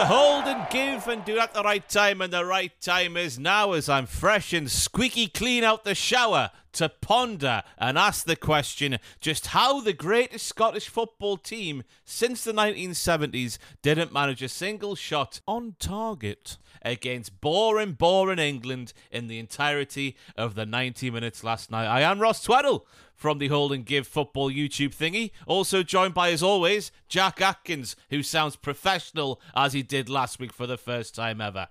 [0.00, 3.38] to hold and give and do at the right time, and the right time is
[3.38, 8.36] now as I'm fresh and squeaky clean out the shower to ponder and ask the
[8.36, 14.94] question just how the greatest Scottish football team since the 1970s didn't manage a single
[14.94, 21.70] shot on target against boring, boring England in the entirety of the 90 minutes last
[21.70, 21.86] night.
[21.86, 22.86] I am Ross Tweddell
[23.20, 25.30] from the Hold and Give football YouTube thingy.
[25.46, 30.54] Also joined by, as always, Jack Atkins, who sounds professional as he did last week
[30.54, 31.68] for the first time ever.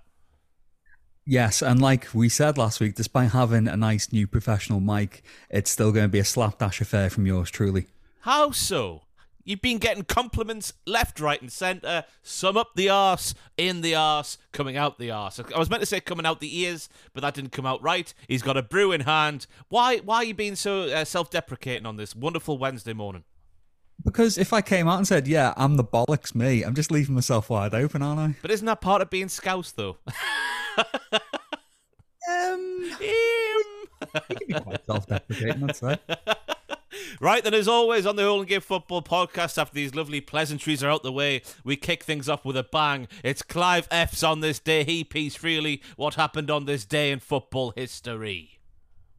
[1.26, 5.70] Yes, and like we said last week, despite having a nice new professional mic, it's
[5.70, 7.88] still going to be a slapdash affair from yours truly.
[8.20, 9.02] How so?
[9.44, 12.04] You've been getting compliments left, right, and centre.
[12.22, 15.40] Some up the arse, in the arse, coming out the arse.
[15.40, 18.12] I was meant to say coming out the ears, but that didn't come out right.
[18.28, 19.46] He's got a brew in hand.
[19.68, 19.98] Why?
[19.98, 23.24] Why are you being so uh, self-deprecating on this wonderful Wednesday morning?
[24.04, 27.14] Because if I came out and said, "Yeah, I'm the bollocks me," I'm just leaving
[27.14, 28.36] myself wide open, aren't I?
[28.40, 29.98] But isn't that part of being scouse, though?
[32.28, 35.96] um, he can be quite self-deprecating, I'd say.
[37.20, 40.82] Right then, as always, on the Hold and Give Football podcast, after these lovely pleasantries
[40.82, 43.08] are out the way, we kick things off with a bang.
[43.22, 44.84] It's Clive F's on this day.
[44.84, 48.60] He piece freely what happened on this day in football history.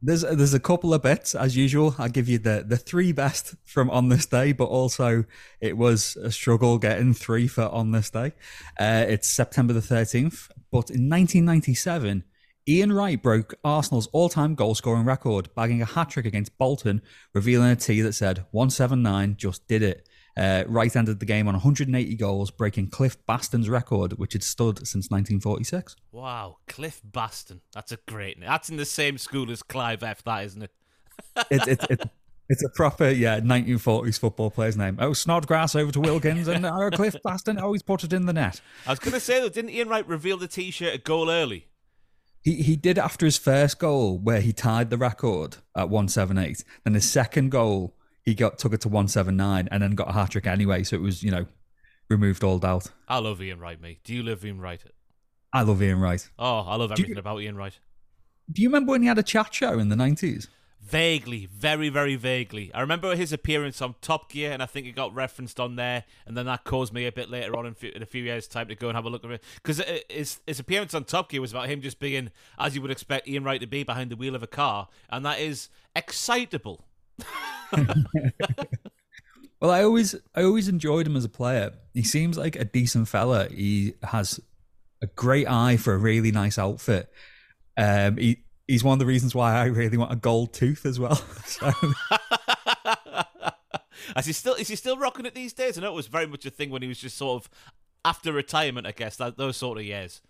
[0.04, 1.94] There's there's a couple of bits as usual.
[1.96, 5.24] I give you the the three best from on this day, but also
[5.60, 8.32] it was a struggle getting three for on this day.
[8.80, 12.24] Uh, it's September the 13th, but in 1997,
[12.68, 17.02] Ian Wright broke Arsenal's all-time goal-scoring record, bagging a hat-trick against Bolton,
[17.34, 20.08] revealing a tee that said 179 just did it.
[20.36, 24.78] Uh, Wright ended the game on 180 goals, breaking Cliff Bastin's record, which had stood
[24.78, 25.96] since 1946.
[26.12, 27.60] Wow, Cliff Bastin.
[27.74, 28.48] That's a great name.
[28.48, 30.70] That's in the same school as Clive F, that, isn't it?
[31.50, 32.00] It's it, it,
[32.48, 34.98] it's a proper, yeah, 1940s football player's name.
[35.00, 38.32] Oh, Snodgrass over to Wilkins, and oh, Cliff Bastin, oh, he's put it in the
[38.32, 38.60] net.
[38.86, 41.66] I was going to say, though, didn't Ian Wright reveal the T-shirt a goal early?
[42.42, 46.64] He he did after his first goal, where he tied the record at 178.
[46.84, 47.94] Then his second goal,
[48.24, 50.82] he got took it to 179 and then got a hat trick anyway.
[50.82, 51.46] So it was, you know,
[52.10, 52.88] removed all doubt.
[53.08, 54.00] I love Ian Wright, mate.
[54.04, 54.82] Do you love Ian Wright?
[55.52, 56.28] I love Ian Wright.
[56.38, 57.78] Oh, I love everything you- about Ian Wright.
[58.50, 60.48] Do you remember when he had a chat show in the 90s?
[60.82, 62.72] Vaguely, very, very vaguely.
[62.74, 66.04] I remember his appearance on Top Gear, and I think it got referenced on there,
[66.26, 68.68] and then that caused me a bit later on in, in a few years' time
[68.68, 69.44] to go and have a look at it.
[69.56, 72.90] Because his, his appearance on Top Gear was about him just being, as you would
[72.90, 76.84] expect Ian Wright to be, behind the wheel of a car, and that is excitable.
[79.62, 81.70] Well, I always I always enjoyed him as a player.
[81.94, 83.48] He seems like a decent fella.
[83.48, 84.40] He has
[85.00, 87.08] a great eye for a really nice outfit.
[87.76, 90.98] Um, he he's one of the reasons why I really want a gold tooth as
[90.98, 91.22] well.
[91.44, 91.70] So
[94.16, 95.76] Is he still is he still rocking it these days?
[95.76, 97.50] I know it was very much a thing when he was just sort of
[98.04, 100.22] after retirement, I guess, that, those sort of years.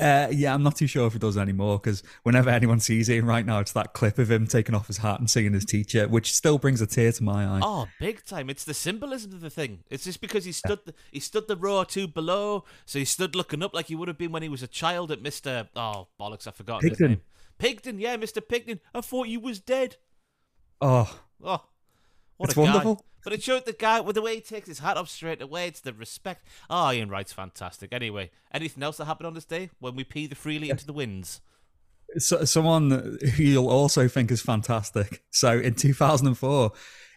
[0.00, 3.26] Uh, yeah, I'm not too sure if he does anymore because whenever anyone sees him
[3.26, 6.08] right now, it's that clip of him taking off his hat and singing his teacher,
[6.08, 7.60] which still brings a tear to my eye.
[7.62, 8.50] Oh, big time!
[8.50, 9.80] It's the symbolism of the thing.
[9.90, 13.04] It's just because he stood the, he stood the row or two below, so he
[13.04, 15.68] stood looking up like he would have been when he was a child at Mister.
[15.76, 16.46] Oh bollocks!
[16.46, 17.20] I forgot his name.
[17.58, 18.80] Pigden, yeah, Mister Pigden.
[18.94, 19.96] I thought you was dead.
[20.80, 21.62] Oh, Oh,
[22.36, 22.96] what It's a guy!
[23.22, 25.68] But it showed the guy with the way he takes his hat off straight away.
[25.68, 26.46] It's the respect.
[26.68, 27.92] Oh, Ian Wright's fantastic.
[27.92, 30.92] Anyway, anything else that happened on this day when we pee the freely into the
[30.92, 31.40] winds?
[32.18, 35.22] so, someone who you'll also think is fantastic.
[35.30, 36.72] So in 2004,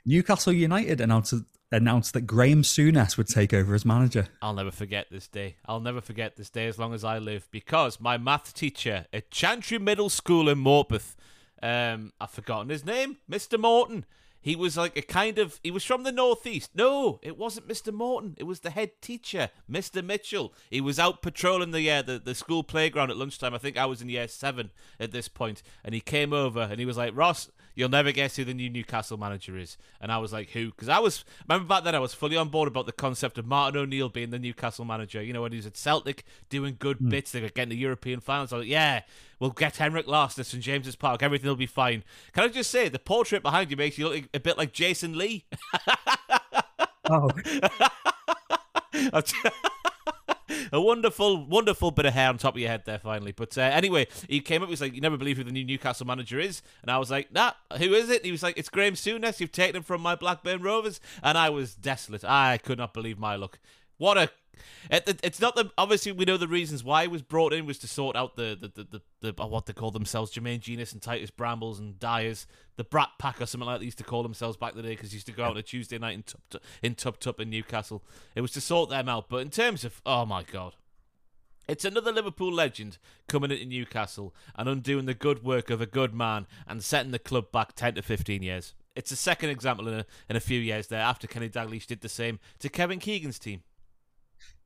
[0.06, 1.34] Newcastle United announced
[1.72, 4.28] announced that Graham Souness would take over as manager.
[4.44, 5.56] I'll never forget this day.
[5.66, 9.32] I'll never forget this day as long as I live because my math teacher at
[9.32, 11.16] Chantry Middle School in Morpeth,
[11.64, 13.60] um, I've forgotten his name, Mr.
[13.60, 14.06] Morton.
[14.44, 16.72] He was like a kind of, he was from the northeast.
[16.76, 17.94] No, it wasn't Mr.
[17.94, 18.36] Morton.
[18.38, 20.04] It was the head teacher, Mr.
[20.04, 20.54] Mitchell.
[20.70, 23.54] He was out patrolling the uh, the, the school playground at lunchtime.
[23.54, 26.78] I think I was in year seven at this point, and he came over and
[26.80, 29.78] he was like, Ross, you'll never guess who the new Newcastle manager is.
[30.02, 30.68] And I was like, who?
[30.72, 33.46] Because I was, remember back then, I was fully on board about the concept of
[33.46, 35.22] Martin O'Neill being the Newcastle manager.
[35.22, 37.10] You know, when he was at Celtic doing good hmm.
[37.10, 38.54] bits, they were getting the European finals.
[38.54, 39.02] I was like, yeah,
[39.40, 41.24] we'll get Henrik Larsson St James's Park.
[41.24, 42.04] Everything will be fine.
[42.34, 45.18] Can I just say, the portrait behind you makes you look a bit like Jason
[45.18, 45.46] Lee.
[47.10, 47.30] Oh,
[50.74, 53.32] a wonderful, wonderful bit of hair on top of your head there, finally.
[53.32, 54.68] But uh, anyway, he came up.
[54.68, 57.12] He was like, "You never believe who the new Newcastle manager is," and I was
[57.12, 59.40] like, "Nah, who is it?" And he was like, "It's Graham Souness.
[59.40, 62.24] You've taken him from my Blackburn Rovers," and I was desolate.
[62.24, 63.60] I could not believe my luck.
[63.98, 64.30] What a
[64.92, 67.66] It, it- it's not the obviously we know the reasons why he was brought in
[67.66, 70.60] was to sort out the the the, the, the uh, what they call themselves Jermaine
[70.60, 72.46] Jenas and Titus Brambles and Dyers
[72.76, 74.90] the Brat Pack or something like they used to call themselves back in the day
[74.96, 77.50] because used to go out on a Tuesday night in Tup in Tup Tup in
[77.50, 78.04] Newcastle.
[78.36, 79.30] It was to sort them out.
[79.30, 80.76] But in terms of oh my god.
[81.66, 82.98] It's another Liverpool legend
[83.30, 87.20] coming into Newcastle and undoing the good work of a good man and setting the
[87.20, 88.74] club back 10 to 15 years.
[88.98, 92.02] It's a second example in a, in a few years there after Kenny Dalglish did
[92.02, 93.64] the same to Kevin Keegan's team.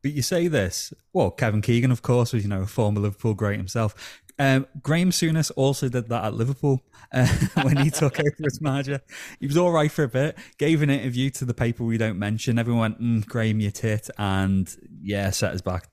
[0.02, 3.34] But you say this, well, Kevin Keegan, of course, was you know a former Liverpool
[3.34, 4.22] great himself.
[4.40, 7.28] Um, Graham Souness also did that at Liverpool uh,
[7.64, 9.02] when he took over as manager.
[9.40, 10.38] He was all right for a bit.
[10.60, 12.60] Gave an interview to the paper we don't mention.
[12.60, 15.90] Everyone went, mm, "Graham, you tit," and yeah, set us back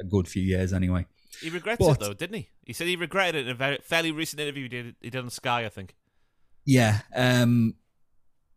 [0.00, 1.06] a good few years anyway.
[1.40, 2.48] He regrets But- it though, didn't he?
[2.64, 5.22] He said he regretted it in a very, fairly recent interview he did, he did
[5.24, 5.94] on Sky, I think.
[6.66, 7.00] Yeah.
[7.14, 7.76] Um,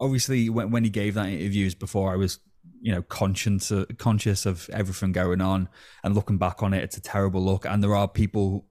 [0.02, 2.40] obviously, when when he gave that interviews before, I was
[2.82, 5.70] you know conscious uh, conscious of everything going on,
[6.04, 7.66] and looking back on it, it's a terrible look.
[7.66, 8.66] And there are people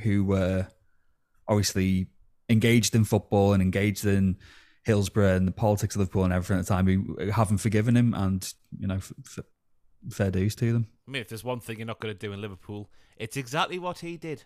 [0.00, 0.68] who were
[1.48, 2.08] obviously
[2.48, 4.36] engaged in football and engaged in
[4.84, 8.14] Hillsborough and the politics of Liverpool and everything at the time who haven't forgiven him,
[8.14, 9.44] and you know, f- f-
[10.10, 10.86] fair dues to them.
[11.06, 13.78] I mean, if there's one thing you're not going to do in Liverpool, it's exactly
[13.78, 14.44] what he did.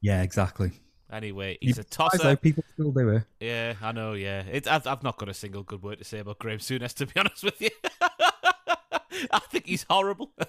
[0.00, 0.72] Yeah, exactly.
[1.12, 2.22] Anyway, he's a tosser.
[2.22, 3.24] know people still do it.
[3.40, 4.12] Yeah, I know.
[4.12, 6.94] Yeah, it, I've I've not got a single good word to say about Graham Souness,
[6.94, 7.70] to be honest with you.
[9.30, 10.30] I think he's horrible.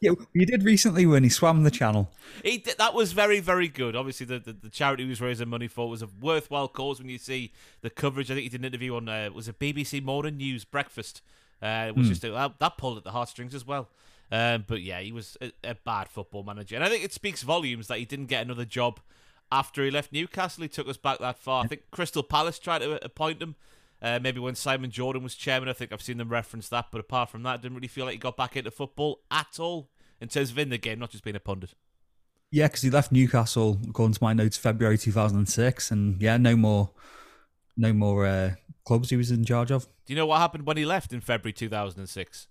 [0.00, 2.08] Yeah, you did recently when he swam the channel.
[2.44, 3.96] he did, that was very very good.
[3.96, 7.00] Obviously, the, the the charity he was raising money for was a worthwhile cause.
[7.00, 7.50] When you see
[7.80, 10.64] the coverage, I think he did an interview on uh, was a BBC Morning News
[10.64, 11.20] Breakfast.
[11.60, 13.88] Uh, it was just that that pulled at the heartstrings as well.
[14.30, 17.42] Um, but yeah, he was a, a bad football manager, and I think it speaks
[17.42, 19.00] volumes that he didn't get another job
[19.50, 20.62] after he left Newcastle.
[20.62, 21.64] He took us back that far.
[21.64, 23.56] I think Crystal Palace tried to appoint him.
[24.00, 26.86] Uh, maybe when Simon Jordan was chairman, I think I've seen them reference that.
[26.92, 29.58] But apart from that, I didn't really feel like he got back into football at
[29.58, 29.90] all
[30.20, 31.74] in terms of in the game, not just being a pundit.
[32.50, 36.90] Yeah, because he left Newcastle, according to my notes, February 2006, and yeah, no more,
[37.76, 38.54] no more uh,
[38.86, 39.84] clubs he was in charge of.
[40.06, 42.48] Do you know what happened when he left in February 2006?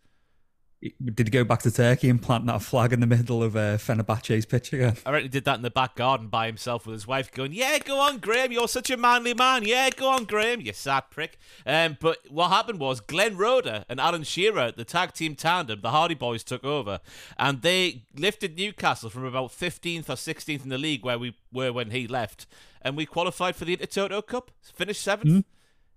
[0.79, 3.77] Did he go back to Turkey and plant that flag in the middle of uh,
[3.77, 4.95] Fenerbahce's pitch again?
[5.07, 7.51] I reckon he did that in the back garden by himself with his wife, going,
[7.51, 8.51] "Yeah, go on, Graham.
[8.51, 9.65] You're such a manly man.
[9.65, 10.61] Yeah, go on, Graham.
[10.61, 15.13] You sad prick." Um, but what happened was Glenn Roeder and Alan Shearer, the tag
[15.13, 16.99] team tandem, the Hardy Boys, took over,
[17.39, 21.73] and they lifted Newcastle from about 15th or 16th in the league where we were
[21.73, 22.45] when he left,
[22.83, 25.43] and we qualified for the Intertoto Cup, finished seventh.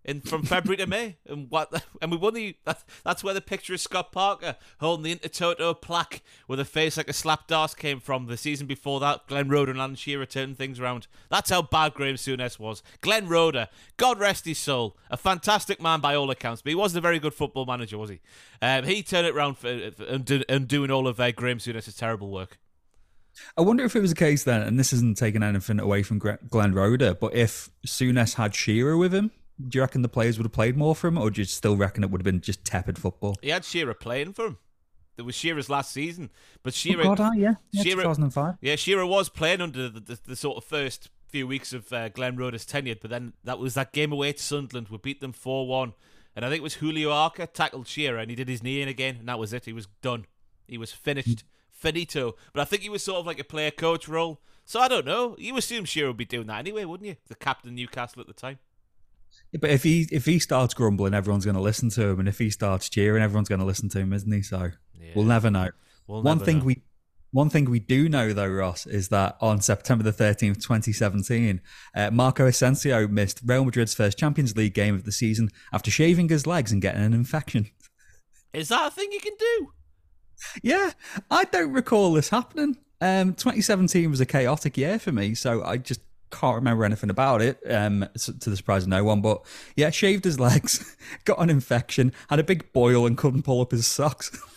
[0.02, 1.84] In from February to May, and what?
[2.02, 2.56] And we won the.
[3.04, 7.10] That's, where the picture of Scott Parker holding the Intertoto plaque with a face like
[7.10, 8.26] a slap dart came from.
[8.26, 11.06] The season before that, Glenn Roeder and Alan Shearer turned things around.
[11.28, 12.82] That's how bad Graham Souness was.
[13.02, 13.68] Glenn Roeder,
[13.98, 17.18] God rest his soul, a fantastic man by all accounts, but he wasn't a very
[17.18, 18.20] good football manager, was he?
[18.62, 22.58] Um, he turned it around for, for all of uh, Graham Souness's terrible work.
[23.56, 26.18] I wonder if it was a case then, and this isn't taking anything away from
[26.18, 29.30] Glenn Roeder, but if Souness had Shearer with him,
[29.68, 31.76] do you reckon the players would have played more for him, or do you still
[31.76, 33.36] reckon it would have been just tepid football?
[33.42, 34.58] He had Shearer playing for him.
[35.16, 36.30] It was Shearer's last season,
[36.62, 37.02] but Shearer.
[37.02, 38.56] oh, God, ah, yeah, yeah Shearer- 2005.
[38.60, 42.08] Yeah, Shearer was playing under the, the, the sort of first few weeks of uh,
[42.08, 44.88] Glenn Roeder's tenure, but then that was that game away to Sunderland.
[44.88, 45.92] We beat them 4 1.
[46.36, 48.88] And I think it was Julio Arca tackled Shearer and he did his knee in
[48.88, 49.64] again, and that was it.
[49.64, 50.26] He was done.
[50.66, 51.44] He was finished.
[51.70, 52.36] Finito.
[52.52, 54.40] But I think he was sort of like a player coach role.
[54.64, 55.34] So I don't know.
[55.38, 57.16] You assume Shearer would be doing that anyway, wouldn't you?
[57.26, 58.58] The captain of Newcastle at the time.
[59.58, 62.38] But if he if he starts grumbling, everyone's going to listen to him, and if
[62.38, 64.42] he starts cheering, everyone's going to listen to him, isn't he?
[64.42, 65.10] So Yeah.
[65.16, 65.70] we'll never know.
[66.06, 66.64] We'll one never thing know.
[66.66, 66.82] we
[67.32, 71.60] one thing we do know though, Ross, is that on September the thirteenth, twenty seventeen,
[71.94, 76.28] uh, Marco Asensio missed Real Madrid's first Champions League game of the season after shaving
[76.28, 77.68] his legs and getting an infection.
[78.52, 79.72] Is that a thing you can do?
[80.62, 80.92] Yeah,
[81.30, 82.78] I don't recall this happening.
[83.00, 87.42] Um, 2017 was a chaotic year for me, so I just can't remember anything about
[87.42, 87.58] it.
[87.68, 89.44] Um, to the surprise of no one, but
[89.76, 93.70] yeah, shaved his legs, got an infection, had a big boil, and couldn't pull up
[93.72, 94.30] his socks.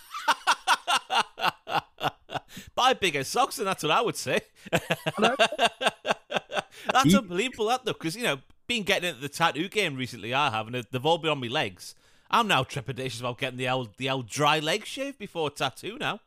[2.76, 4.40] Buy bigger socks, and that's what I would say.
[4.72, 4.96] that's
[7.06, 10.34] You- unbelievable, that though, because you know, been getting into the tattoo game recently.
[10.34, 11.96] I have, and they've all been on my legs.
[12.32, 15.98] I'm now trepidatious about getting the old the old dry leg shave before a tattoo.
[16.00, 16.20] Now,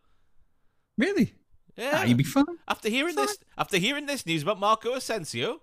[0.97, 1.35] really?
[1.77, 1.91] Yeah.
[1.95, 2.45] Ah, you'd be fine.
[2.69, 5.61] after hearing this, after hearing this news about Marco Asensio,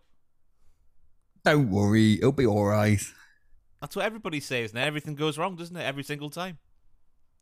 [1.43, 3.01] Don't worry, it'll be all right.
[3.81, 4.73] that's what everybody says.
[4.73, 5.83] Now everything goes wrong, doesn't it?
[5.83, 6.57] Every single time.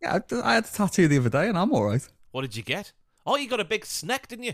[0.01, 2.08] Yeah, I, had a tattoo the other day, and I'm all right.
[2.32, 2.92] What did you get?
[3.25, 4.54] Oh, you got a big snack, didn't you?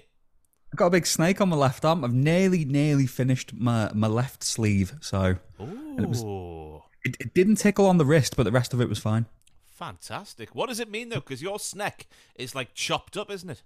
[0.73, 2.03] I got a big snake on my left arm.
[2.03, 7.55] I've nearly, nearly finished my, my left sleeve, so Ooh, it was- it, it didn't
[7.55, 9.27] tickle on the wrist, but the rest of it was fine.
[9.67, 10.53] Fantastic.
[10.53, 11.21] What does it mean though?
[11.21, 13.61] Because your sneck is like chopped up, isn't it?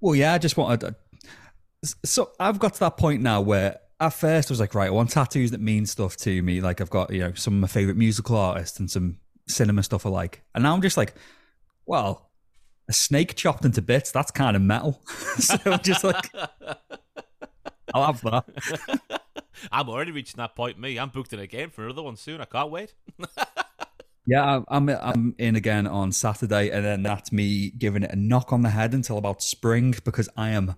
[0.00, 0.94] Well, yeah, I just wanted.
[2.04, 4.90] So I've got to that point now where at first I was like, right, I
[4.90, 6.60] want tattoos that mean stuff to me.
[6.60, 10.04] Like I've got you know some of my favorite musical artists and some cinema stuff
[10.04, 10.42] alike.
[10.54, 11.14] and now I'm just like,
[11.86, 12.30] well,
[12.88, 14.10] a snake chopped into bits.
[14.10, 15.00] That's kind of metal.
[15.38, 16.30] so I'm just like,
[17.94, 19.22] I'll have that.
[19.72, 20.78] I'm already reaching that point.
[20.78, 22.40] Me, I'm booked in again for another one soon.
[22.40, 22.94] I can't wait.
[24.26, 28.52] yeah, I'm I'm in again on Saturday, and then that's me giving it a knock
[28.52, 30.74] on the head until about spring because I am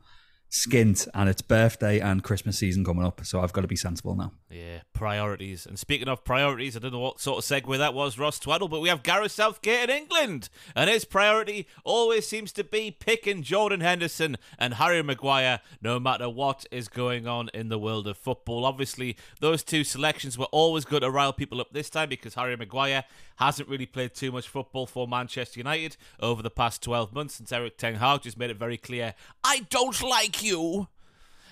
[0.51, 4.15] skint and it's birthday and Christmas season coming up, so I've got to be sensible
[4.15, 4.33] now.
[4.51, 5.67] Yeah, priorities.
[5.67, 8.69] And speaking of priorities, I don't know what sort of segue that was, Ross Twaddle,
[8.69, 13.43] but we have Gareth Southgate in England, and his priority always seems to be picking
[13.43, 18.17] Jordan Henderson and Harry Maguire, no matter what is going on in the world of
[18.17, 18.65] football.
[18.65, 22.57] Obviously, those two selections were always going to rile people up this time because Harry
[22.57, 23.05] Maguire
[23.37, 27.53] hasn't really played too much football for Manchester United over the past 12 months since
[27.53, 29.15] Erik Ten Hag just made it very clear,
[29.45, 30.89] I don't like you.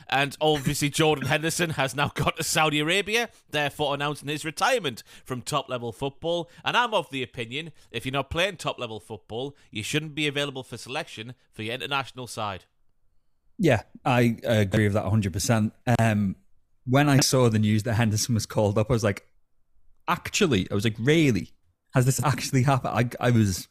[0.08, 5.42] And obviously, Jordan Henderson has now got to Saudi Arabia, therefore announcing his retirement from
[5.42, 6.50] top level football.
[6.64, 10.26] And I'm of the opinion if you're not playing top level football, you shouldn't be
[10.26, 12.64] available for selection for your international side.
[13.58, 15.72] Yeah, I agree with that 100%.
[15.98, 16.36] Um,
[16.84, 19.26] when I saw the news that Henderson was called up, I was like,
[20.08, 21.50] actually, I was like, really?
[21.94, 23.16] Has this actually happened?
[23.20, 23.68] I, I was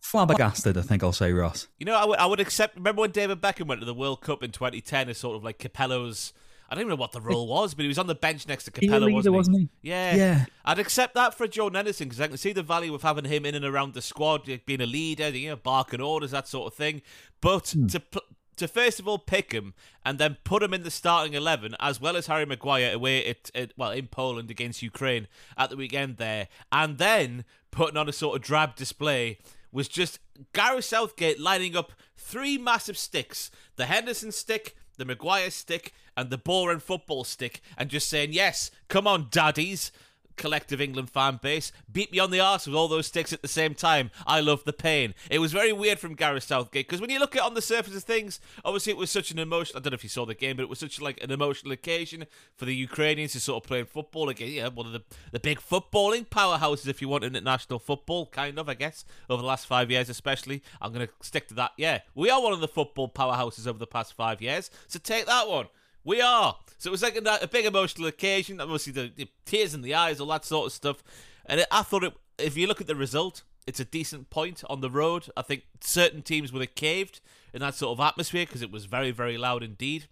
[0.00, 1.68] flabbergasted, I think I'll say, Ross.
[1.78, 2.76] You know, I would, I would accept.
[2.76, 5.58] Remember when David Beckham went to the World Cup in 2010 as sort of like
[5.58, 6.32] Capello's.
[6.68, 8.64] I don't even know what the role was, but he was on the bench next
[8.64, 9.36] to Capello, leader, wasn't, he?
[9.36, 9.68] wasn't he?
[9.82, 10.44] Yeah, Yeah.
[10.64, 13.44] I'd accept that for Joe Henderson because I can see the value of having him
[13.44, 16.74] in and around the squad, being a leader, you know, barking orders, that sort of
[16.76, 17.02] thing.
[17.40, 17.88] But hmm.
[17.88, 18.22] to pl-
[18.60, 22.00] to first of all pick him and then put him in the starting eleven as
[22.00, 25.26] well as Harry Maguire away at, at well in Poland against Ukraine
[25.56, 29.38] at the weekend there, and then putting on a sort of drab display
[29.72, 30.18] was just
[30.52, 36.38] Gareth Southgate lining up three massive sticks: the Henderson stick, the Maguire stick, and the
[36.38, 39.92] boring football stick, and just saying, "Yes, come on, daddies."
[40.36, 43.48] Collective England fan base beat me on the arse with all those sticks at the
[43.48, 44.10] same time.
[44.26, 45.14] I love the pain.
[45.30, 47.96] It was very weird from Gareth Southgate because when you look at on the surface
[47.96, 49.80] of things, obviously it was such an emotional.
[49.80, 51.72] I don't know if you saw the game, but it was such like an emotional
[51.72, 54.50] occasion for the Ukrainians to sort of playing football again.
[54.50, 58.58] Yeah, one of the the big footballing powerhouses, if you want, in international football, kind
[58.58, 60.62] of, I guess, over the last five years, especially.
[60.80, 61.72] I'm going to stick to that.
[61.76, 65.26] Yeah, we are one of the football powerhouses over the past five years, so take
[65.26, 65.66] that one.
[66.04, 66.56] We are.
[66.78, 68.60] So it was like a, a big emotional occasion.
[68.60, 71.02] Obviously, the, the, tears in the eyes, all that sort of stuff.
[71.46, 74.62] And it, I thought, it, if you look at the result, it's a decent point
[74.70, 75.28] on the road.
[75.36, 77.20] I think certain teams would have caved
[77.52, 80.06] in that sort of atmosphere because it was very, very loud indeed.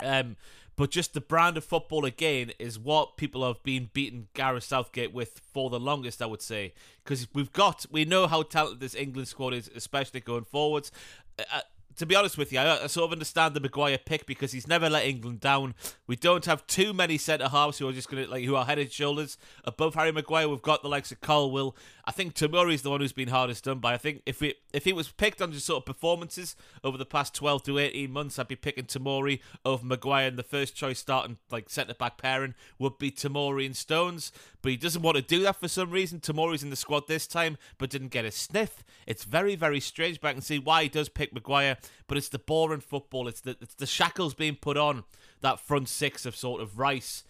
[0.00, 0.36] Um,
[0.76, 5.14] but just the brand of football again is what people have been beating Gareth Southgate
[5.14, 6.74] with for the longest, I would say.
[7.02, 10.92] Because we've got, we know how talented this England squad is, especially going forwards.
[11.38, 11.60] Uh,
[11.96, 14.90] to be honest with you, I, sort of understand the Maguire pick because he's never
[14.90, 15.74] let England down.
[16.06, 18.64] We don't have too many centre halves who are just going to like who are
[18.64, 20.48] head and shoulders above Harry Maguire.
[20.48, 21.76] We've got the likes of Colwill.
[22.04, 23.94] I think Tomori is the one who's been hardest done by.
[23.94, 27.06] I think if it if he was picked on just sort of performances over the
[27.06, 30.98] past twelve to eighteen months, I'd be picking Tomori over Maguire, and the first choice
[30.98, 34.32] starting like centre back pairing would be Tomori and Stones.
[34.62, 36.20] But he doesn't want to do that for some reason.
[36.20, 38.84] Tomori's in the squad this time, but didn't get a sniff.
[39.06, 42.28] It's very very strange, but I can see why he does pick Maguire but it's
[42.28, 43.28] the boring football.
[43.28, 45.04] It's the it's the shackles being put on
[45.40, 47.24] that front six of sort of Rice.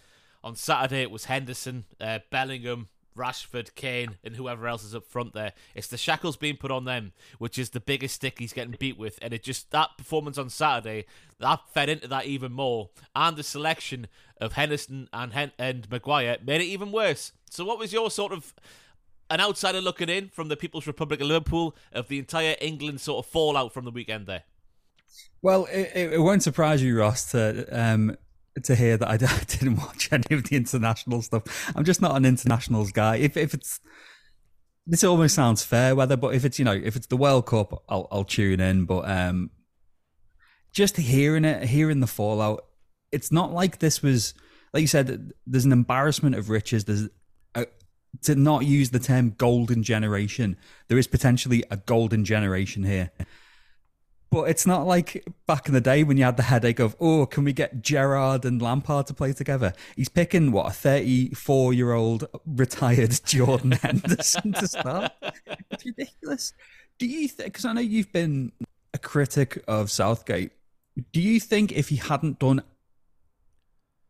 [0.44, 5.32] On Saturday it was Henderson, uh, Bellingham, Rashford, Kane, and whoever else is up front
[5.32, 5.52] there.
[5.74, 8.98] It's the shackles being put on them, which is the biggest stick he's getting beat
[8.98, 9.18] with.
[9.22, 11.06] And it just that performance on Saturday
[11.40, 14.06] that fed into that even more, and the selection
[14.40, 17.32] of Henderson and Hen- and Maguire made it even worse.
[17.50, 18.54] So, what was your sort of
[19.30, 23.24] an outsider looking in from the People's Republic of Liverpool of the entire England sort
[23.24, 24.44] of fallout from the weekend there?
[25.42, 28.16] Well, it, it won't surprise you, Ross, to um,
[28.62, 31.72] to hear that I didn't watch any of the international stuff.
[31.76, 33.16] I'm just not an internationals guy.
[33.16, 33.80] If if it's
[34.86, 37.82] this almost sounds fair weather, but if it's you know if it's the World Cup,
[37.88, 38.84] I'll I'll tune in.
[38.84, 39.50] But um,
[40.72, 42.64] just hearing it, hearing the fallout,
[43.12, 44.34] it's not like this was
[44.72, 45.32] like you said.
[45.46, 46.84] There's an embarrassment of riches.
[46.84, 47.08] There's
[47.54, 47.66] a,
[48.22, 50.56] to not use the term golden generation.
[50.88, 53.10] There is potentially a golden generation here.
[54.30, 57.26] But it's not like back in the day when you had the headache of, oh,
[57.26, 59.72] can we get Gerrard and Lampard to play together?
[59.94, 65.12] He's picking, what, a 34 year old retired Jordan Henderson to start?
[65.70, 66.52] It's ridiculous.
[66.98, 68.52] Do you think, because I know you've been
[68.92, 70.50] a critic of Southgate,
[71.12, 72.62] do you think if he hadn't done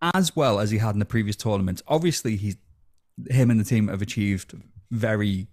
[0.00, 2.56] as well as he had in the previous tournaments, obviously he's
[3.28, 4.54] him and the team have achieved
[4.90, 5.48] very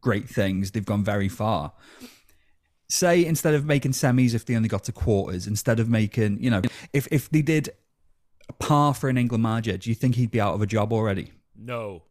[0.00, 0.70] great things.
[0.70, 1.72] They've gone very far.
[2.88, 6.50] Say instead of making semis, if they only got to quarters, instead of making, you
[6.50, 6.62] know,
[6.92, 7.70] if if they did
[8.48, 10.92] a par for an England manager, do you think he'd be out of a job
[10.92, 11.32] already?
[11.56, 12.02] No.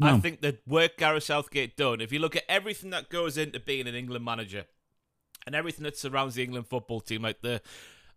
[0.00, 0.08] No.
[0.08, 3.60] I think the work Gareth Southgate done, if you look at everything that goes into
[3.60, 4.64] being an England manager
[5.46, 7.62] and everything that surrounds the England football team, like the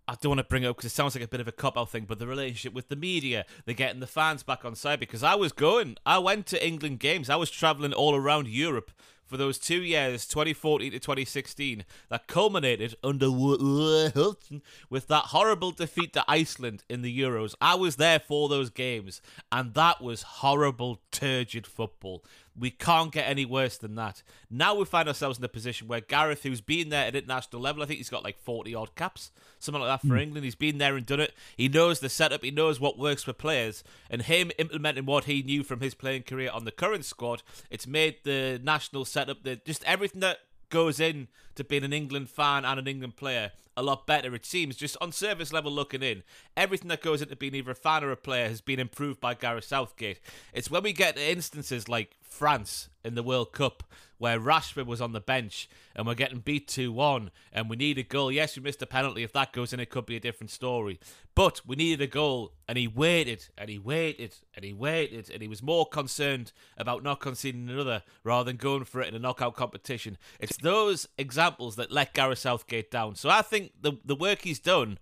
[0.07, 1.51] I don't want to bring it up because it sounds like a bit of a
[1.51, 4.75] cop out thing, but the relationship with the media, they're getting the fans back on
[4.75, 4.99] side.
[4.99, 8.91] Because I was going, I went to England games, I was traveling all around Europe
[9.27, 16.13] for those two years, 2014 to 2016, that culminated under Hilton with that horrible defeat
[16.13, 17.53] to Iceland in the Euros.
[17.59, 19.21] I was there for those games,
[19.51, 22.23] and that was horrible, turgid football.
[22.59, 24.23] We can't get any worse than that.
[24.49, 27.83] Now we find ourselves in a position where Gareth, who's been there at international level,
[27.83, 30.21] I think he's got like 40 odd caps, something like that for hmm.
[30.21, 30.45] England.
[30.45, 31.33] He's been there and done it.
[31.55, 35.43] He knows the setup, he knows what works for players, and him implementing what he
[35.43, 39.57] knew from his playing career on the current squad, it's made the national setup, the,
[39.57, 43.83] just everything that goes in to being an England fan and an England player a
[43.83, 46.23] lot better, it seems, just on service level looking in.
[46.57, 49.35] Everything that goes into being either a fan or a player has been improved by
[49.35, 50.19] Gareth Southgate.
[50.51, 53.83] It's when we get instances like France in the World Cup
[54.17, 57.97] where Rashford was on the bench and we're getting beat 2 1 and we need
[57.97, 58.31] a goal.
[58.31, 59.23] Yes, we missed a penalty.
[59.23, 60.99] If that goes in, it could be a different story.
[61.35, 65.41] But we needed a goal and he waited and he waited and he waited and
[65.41, 69.19] he was more concerned about not conceding another rather than going for it in a
[69.19, 70.17] knockout competition.
[70.39, 73.15] It's those examples that let Gareth Southgate down.
[73.15, 74.97] So I think the, the work he's done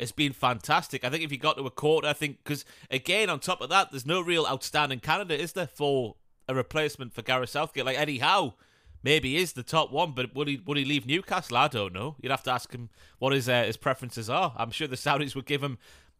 [0.00, 1.04] has been fantastic.
[1.04, 3.68] I think if he got to a quarter, I think, because again, on top of
[3.68, 6.16] that, there's no real outstanding candidate, is there, for
[6.50, 7.84] a replacement for Gareth Southgate.
[7.84, 8.54] Like Eddie Howe,
[9.02, 11.56] maybe is the top one, but would he would he leave Newcastle?
[11.56, 12.16] I don't know.
[12.20, 14.52] You'd have to ask him what his uh, his preferences are.
[14.56, 15.78] I'm sure the Saudis would give him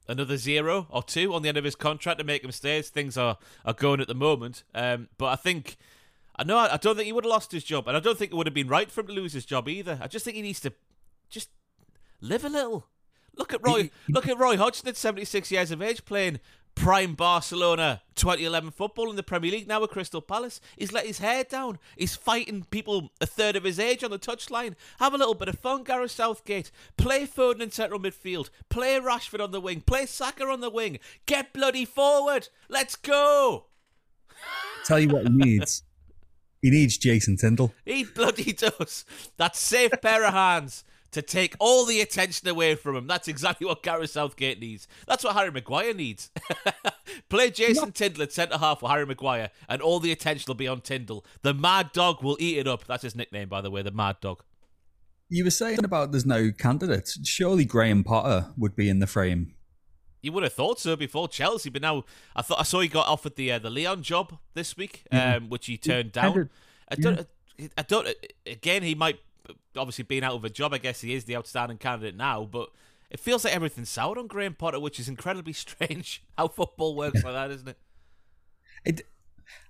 [0.09, 2.79] another zero or two on the end of his contract to make him stay.
[2.79, 4.63] As things are are going at the moment.
[4.75, 5.77] Um, but I think.
[6.37, 6.57] I know.
[6.57, 8.47] I don't think he would have lost his job, and I don't think it would
[8.47, 9.99] have been right for him to lose his job either.
[10.01, 10.73] I just think he needs to
[11.29, 11.51] just
[12.23, 12.87] live a little.
[13.37, 13.91] Look at Roy.
[14.09, 16.41] look at Roy Hodgson at 76 years of age playing
[16.75, 20.61] prime Barcelona 2011 football in the Premier League now with Crystal Palace.
[20.77, 21.79] He's let his hair down.
[21.97, 24.75] He's fighting people a third of his age on the touchline.
[24.99, 26.71] Have a little bit of fun, Gareth Southgate.
[26.97, 28.51] Play Foden in central midfield.
[28.69, 29.83] Play Rashford on the wing.
[29.83, 30.99] Play Saka on the wing.
[31.27, 32.49] Get bloody forward.
[32.69, 33.67] Let's go.
[34.85, 35.83] Tell you what he needs.
[36.63, 37.75] he needs Jason Tindall.
[37.85, 39.05] He bloody does.
[39.37, 43.07] That safe pair of hands to take all the attention away from him.
[43.07, 44.87] That's exactly what Gareth Southgate needs.
[45.07, 46.31] That's what Harry Maguire needs.
[47.29, 50.69] Play Jason Tindall at centre half for Harry Maguire, and all the attention will be
[50.69, 51.25] on Tindall.
[51.43, 52.85] The Mad Dog will eat it up.
[52.87, 54.43] That's his nickname, by the way, the Mad Dog.
[55.29, 57.19] You were saying about there's no candidates.
[57.29, 59.55] Surely Graham Potter would be in the frame.
[60.23, 62.05] You would have thought so before Chelsea, but now
[62.37, 65.49] I thought I saw he got offered the uh, the Lyon job this week, um,
[65.49, 66.51] which he turned down.
[66.89, 67.27] I don't.
[67.79, 68.09] I don't.
[68.45, 69.19] Again, he might
[69.77, 72.45] obviously being out of a job, I guess he is the outstanding candidate now.
[72.51, 72.71] But
[73.11, 76.23] it feels like everything's soured on Graham Potter, which is incredibly strange.
[76.37, 77.79] How football works like that, isn't it?
[78.85, 79.07] It.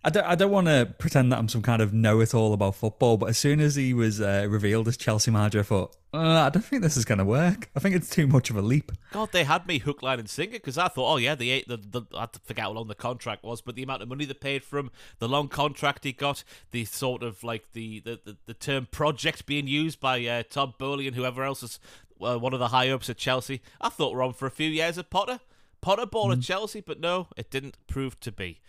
[0.02, 0.24] I don't.
[0.24, 3.36] I don't want to pretend that I'm some kind of know-it-all about football, but as
[3.36, 6.82] soon as he was uh, revealed as Chelsea manager, I thought, uh, I don't think
[6.82, 7.68] this is going to work.
[7.76, 8.92] I think it's too much of a leap.
[9.12, 11.68] God, they had me hook, line, and sinker because I thought, oh yeah, the eight,
[11.68, 14.32] the, the I forget how long the contract was, but the amount of money they
[14.32, 18.36] paid for him, the long contract he got, the sort of like the the, the,
[18.46, 21.78] the term project being used by uh, Todd Boehly and whoever else is
[22.22, 23.60] uh, one of the high ups at Chelsea.
[23.82, 25.40] I thought we're on for a few years of Potter,
[25.82, 26.38] Potter ball mm.
[26.38, 28.60] at Chelsea, but no, it didn't prove to be.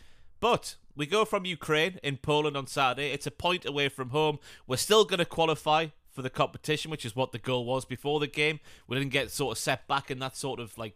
[0.41, 3.11] But we go from Ukraine in Poland on Saturday.
[3.11, 4.39] It's a point away from home.
[4.67, 8.19] We're still going to qualify for the competition, which is what the goal was before
[8.19, 8.59] the game.
[8.87, 10.95] We didn't get sort of set back in that sort of like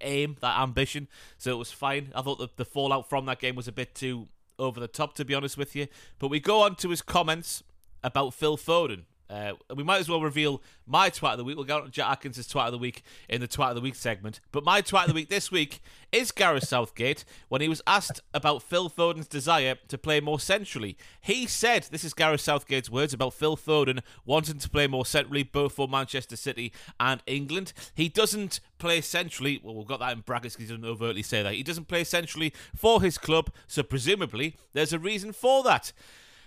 [0.00, 2.12] aim, that ambition, so it was fine.
[2.14, 4.28] I thought the, the fallout from that game was a bit too
[4.58, 5.88] over the top, to be honest with you.
[6.18, 7.62] But we go on to his comments
[8.02, 9.02] about Phil Foden.
[9.34, 11.56] Uh, we might as well reveal my twat of the week.
[11.56, 13.80] We'll go on to Jack Atkins' twat of the week in the twat of the
[13.80, 14.38] week segment.
[14.52, 15.80] But my twat of the week this week
[16.12, 20.96] is Gareth Southgate when he was asked about Phil Foden's desire to play more centrally.
[21.20, 25.42] He said, this is Gareth Southgate's words about Phil Foden wanting to play more centrally
[25.42, 27.72] both for Manchester City and England.
[27.92, 29.60] He doesn't play centrally.
[29.64, 31.54] Well, we've got that in brackets because he doesn't overtly say that.
[31.54, 35.92] He doesn't play centrally for his club, so presumably there's a reason for that.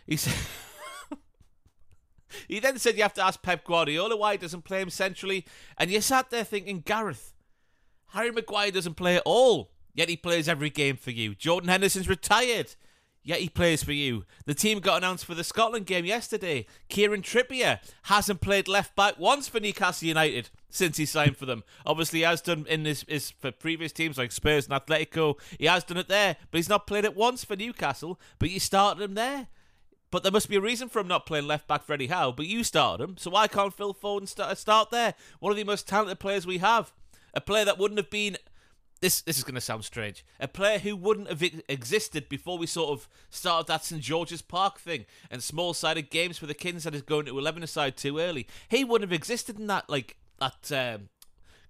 [0.05, 0.35] He said.
[2.47, 5.45] He then said you have to ask Pep Guardiola why he doesn't play him centrally,
[5.77, 7.33] and you sat there thinking, Gareth,
[8.11, 11.35] Harry Maguire doesn't play at all, yet he plays every game for you.
[11.35, 12.75] Jordan Henderson's retired,
[13.23, 14.25] yet he plays for you.
[14.45, 16.65] The team got announced for the Scotland game yesterday.
[16.87, 21.63] Kieran Trippier hasn't played left back once for Newcastle United since he signed for them.
[21.85, 25.35] Obviously, he has done in his, his for previous teams like Spurs and Atletico.
[25.59, 28.19] He has done it there, but he's not played it once for Newcastle.
[28.39, 29.47] But you started him there.
[30.09, 32.31] But there must be a reason for him not playing left back for Eddie Howe.
[32.31, 35.15] But you started him, so why can't Phil Foden start, start there?
[35.39, 36.93] One of the most talented players we have.
[37.33, 38.37] A player that wouldn't have been
[39.01, 40.25] this this is going to sound strange.
[40.39, 44.79] A player who wouldn't have existed before we sort of started that St George's Park
[44.79, 48.19] thing and small sided games for the Kings that is going to eleven aside too
[48.19, 48.47] early.
[48.69, 51.09] He wouldn't have existed in that like that um,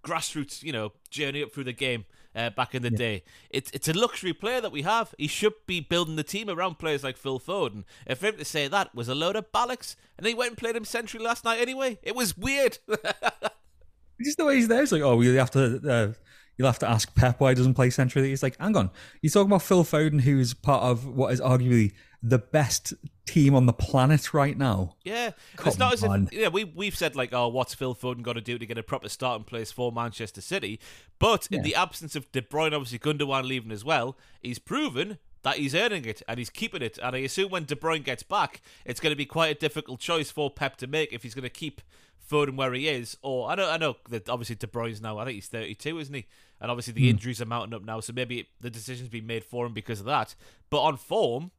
[0.04, 2.06] grassroots you know journey up through the game.
[2.38, 2.98] Uh, back in the yeah.
[2.98, 5.16] day, it's it's a luxury player that we have.
[5.18, 7.84] He should be building the team around players like Phil Foden.
[8.06, 10.76] If him to say that was a load of bollocks, and he went and played
[10.76, 12.78] him century last night anyway, it was weird.
[14.22, 16.14] Just the way he's there, it's like, oh, we have to uh,
[16.58, 18.30] You'll have to ask Pep why he doesn't play centrally.
[18.30, 18.90] He's like, hang on,
[19.22, 22.94] you're talking about Phil Foden, who's part of what is arguably the best
[23.28, 24.96] team on the planet right now.
[25.04, 28.24] Yeah, Come it's not as if yeah we we've said like, oh, what's Phil Foden
[28.24, 30.80] got to do to get a proper starting place for Manchester City?
[31.20, 31.58] But yeah.
[31.58, 35.76] in the absence of De Bruyne, obviously Gundogan leaving as well, he's proven that he's
[35.76, 36.98] earning it and he's keeping it.
[37.02, 40.00] And I assume when De Bruyne gets back, it's going to be quite a difficult
[40.00, 41.82] choice for Pep to make if he's going to keep
[42.30, 43.18] Foden where he is.
[43.22, 46.14] Or I know I know that obviously De Bruyne's now I think he's 32, isn't
[46.14, 46.26] he?
[46.60, 47.12] and obviously the mm.
[47.12, 50.06] injuries are mounting up now, so maybe the decision's been made for him because of
[50.08, 50.36] that.
[50.70, 51.52] But on form,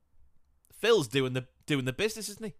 [0.72, 2.54] Phil's doing the doing the business, isn't he?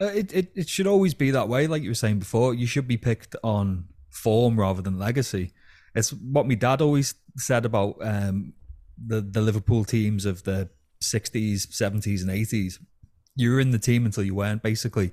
[0.00, 2.54] Uh, it, it it should always be that way, like you were saying before.
[2.54, 5.52] You should be picked on form rather than legacy.
[5.94, 8.52] It's what my dad always said about um,
[8.96, 10.68] the the Liverpool teams of the
[11.00, 12.78] sixties, seventies, and eighties.
[13.34, 14.62] You were in the team until you weren't.
[14.62, 15.12] Basically,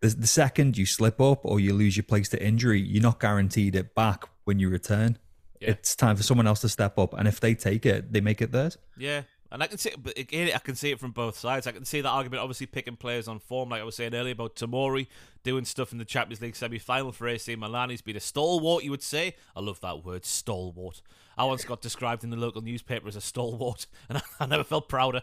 [0.00, 3.20] the, the second you slip up or you lose your place to injury, you're not
[3.20, 5.18] guaranteed it back when you return.
[5.60, 5.70] Yeah.
[5.70, 8.42] It's time for someone else to step up, and if they take it, they make
[8.42, 8.76] it theirs.
[8.98, 9.22] Yeah,
[9.56, 11.66] and I can see, but again, I can see it from both sides.
[11.66, 14.32] I can see that argument, obviously picking players on form, like I was saying earlier
[14.32, 15.06] about Tomori
[15.44, 17.88] doing stuff in the Champions League semi-final for AC Milan.
[17.88, 19.34] He's been a stalwart, you would say.
[19.56, 21.00] I love that word, stalwart.
[21.38, 24.62] I once got described in the local newspaper as a stalwart, and I, I never
[24.62, 25.22] felt prouder.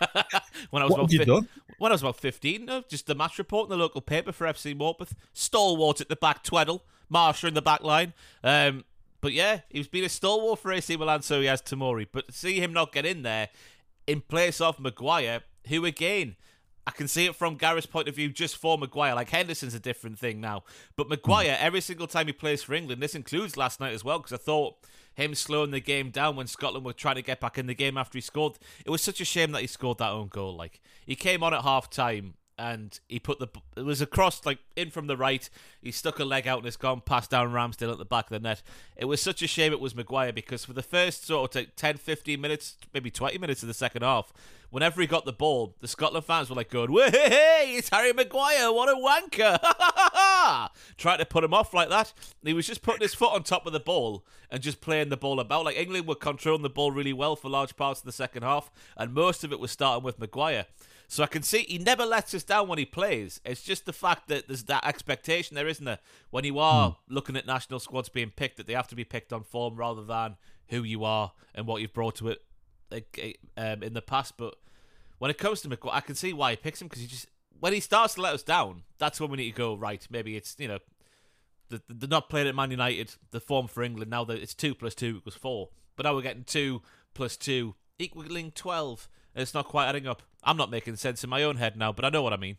[0.70, 3.38] when I was what about fi- when I was about fifteen, no, just the match
[3.38, 5.12] report in the local paper for FC Morpeth.
[5.32, 6.80] Stalwart at the back, Tweddell,
[7.12, 8.12] Marsha in the back line.
[8.42, 8.84] Um,
[9.20, 12.06] but yeah, he's been a stalwart for AC Milan, so he has Tomori.
[12.10, 13.48] But to see him not get in there
[14.06, 16.36] in place of Maguire, who again,
[16.86, 19.14] I can see it from Gareth's point of view just for Maguire.
[19.14, 20.62] Like Henderson's a different thing now.
[20.96, 21.60] But Maguire, mm.
[21.60, 24.38] every single time he plays for England, this includes last night as well, because I
[24.38, 24.76] thought
[25.14, 27.98] him slowing the game down when Scotland were trying to get back in the game
[27.98, 28.54] after he scored.
[28.86, 30.56] It was such a shame that he scored that own goal.
[30.56, 34.58] Like he came on at half time and he put the it was across like
[34.76, 35.48] in from the right.
[35.80, 38.30] He stuck a leg out and it's gone past down Ramsdale at the back of
[38.30, 38.62] the net.
[38.96, 41.96] It was such a shame it was Maguire because for the first sort of 10,
[41.96, 44.32] 15 minutes, maybe 20 minutes of the second half,
[44.70, 48.72] whenever he got the ball, the Scotland fans were like going, hey, it's Harry Maguire,
[48.72, 49.58] what a wanker.
[50.96, 52.12] Trying to put him off like that.
[52.42, 55.16] He was just putting his foot on top of the ball and just playing the
[55.16, 55.64] ball about.
[55.64, 58.70] Like England were controlling the ball really well for large parts of the second half,
[58.96, 60.66] and most of it was starting with Maguire.
[61.10, 63.40] So I can see he never lets us down when he plays.
[63.42, 66.00] It's just the fact that there's that expectation there, isn't there?
[66.30, 67.14] When you are hmm.
[67.14, 70.04] looking at national squads being picked, that they have to be picked on form rather
[70.04, 70.36] than
[70.68, 72.42] who you are and what you've brought to it
[73.56, 74.36] um, in the past.
[74.36, 74.56] But
[75.18, 77.26] when it comes to Maguire, I can see why he picks him because he just
[77.60, 80.06] when he starts to let us down, that's when we need to go right.
[80.10, 80.78] Maybe it's you know
[81.70, 83.14] they're not playing at Man United.
[83.30, 86.22] The form for England now that it's two plus two equals four, but now we're
[86.22, 86.82] getting two
[87.14, 89.08] plus two equaling twelve.
[89.38, 90.22] It's not quite adding up.
[90.42, 92.56] I'm not making sense in my own head now, but I know what I mean.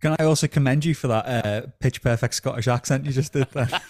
[0.00, 3.50] Can I also commend you for that uh, pitch perfect Scottish accent you just did
[3.50, 3.68] there?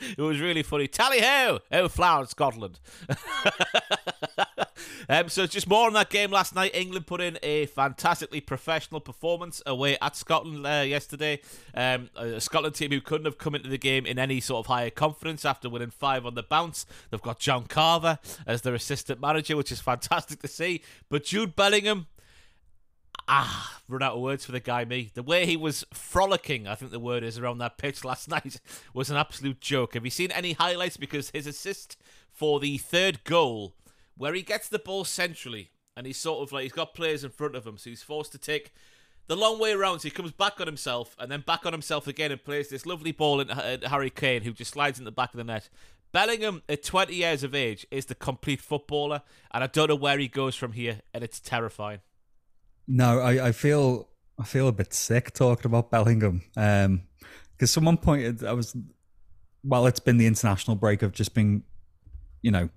[0.00, 0.88] it was really funny.
[0.88, 1.60] Tally ho!
[1.70, 2.80] Oh, flower Scotland.
[5.08, 6.74] um, so just more on that game last night.
[6.74, 11.40] England put in a fantastically professional performance away at Scotland uh, yesterday.
[11.74, 14.66] Um, a Scotland team who couldn't have come into the game in any sort of
[14.66, 16.86] higher confidence after winning five on the bounce.
[17.10, 20.82] They've got John Carver as their assistant manager, which is fantastic to see.
[21.08, 22.06] But Jude Bellingham
[23.28, 25.10] ah, run out of words for the guy, me.
[25.14, 28.60] The way he was frolicking, I think the word is, around that pitch last night
[28.94, 29.94] was an absolute joke.
[29.94, 30.96] Have you seen any highlights?
[30.96, 31.96] Because his assist
[32.32, 33.74] for the third goal,
[34.18, 37.30] where he gets the ball centrally, and he's sort of like, he's got players in
[37.30, 38.72] front of him, so he's forced to take
[39.28, 40.00] the long way around.
[40.00, 42.84] So he comes back on himself, and then back on himself again, and plays this
[42.84, 45.70] lovely ball at Harry Kane, who just slides in the back of the net.
[46.12, 50.18] Bellingham, at 20 years of age, is the complete footballer, and I don't know where
[50.18, 52.00] he goes from here, and it's terrifying.
[52.86, 56.42] No, I, I feel I feel a bit sick talking about Bellingham.
[56.56, 57.02] Um,
[57.52, 58.76] because someone pointed, I was,
[59.64, 61.02] well, it's been the international break.
[61.02, 61.64] I've just been,
[62.40, 62.68] you know,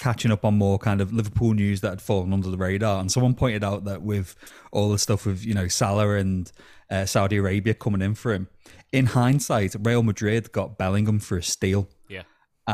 [0.00, 3.00] catching up on more kind of Liverpool news that had fallen under the radar.
[3.00, 4.34] And someone pointed out that with
[4.72, 6.50] all the stuff with, you know, Salah and
[6.90, 8.48] uh, Saudi Arabia coming in for him,
[8.92, 11.88] in hindsight, Real Madrid got Bellingham for a steal.
[12.08, 12.22] Yeah.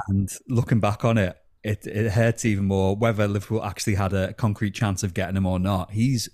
[0.09, 4.33] And looking back on it, it, it hurts even more whether Liverpool actually had a
[4.33, 5.91] concrete chance of getting him or not.
[5.91, 6.29] He's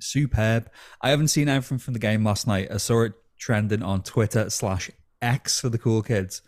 [0.00, 0.70] superb.
[1.02, 2.68] I haven't seen anything from the game last night.
[2.70, 4.90] I saw it trending on Twitter slash
[5.20, 6.40] X for the cool kids,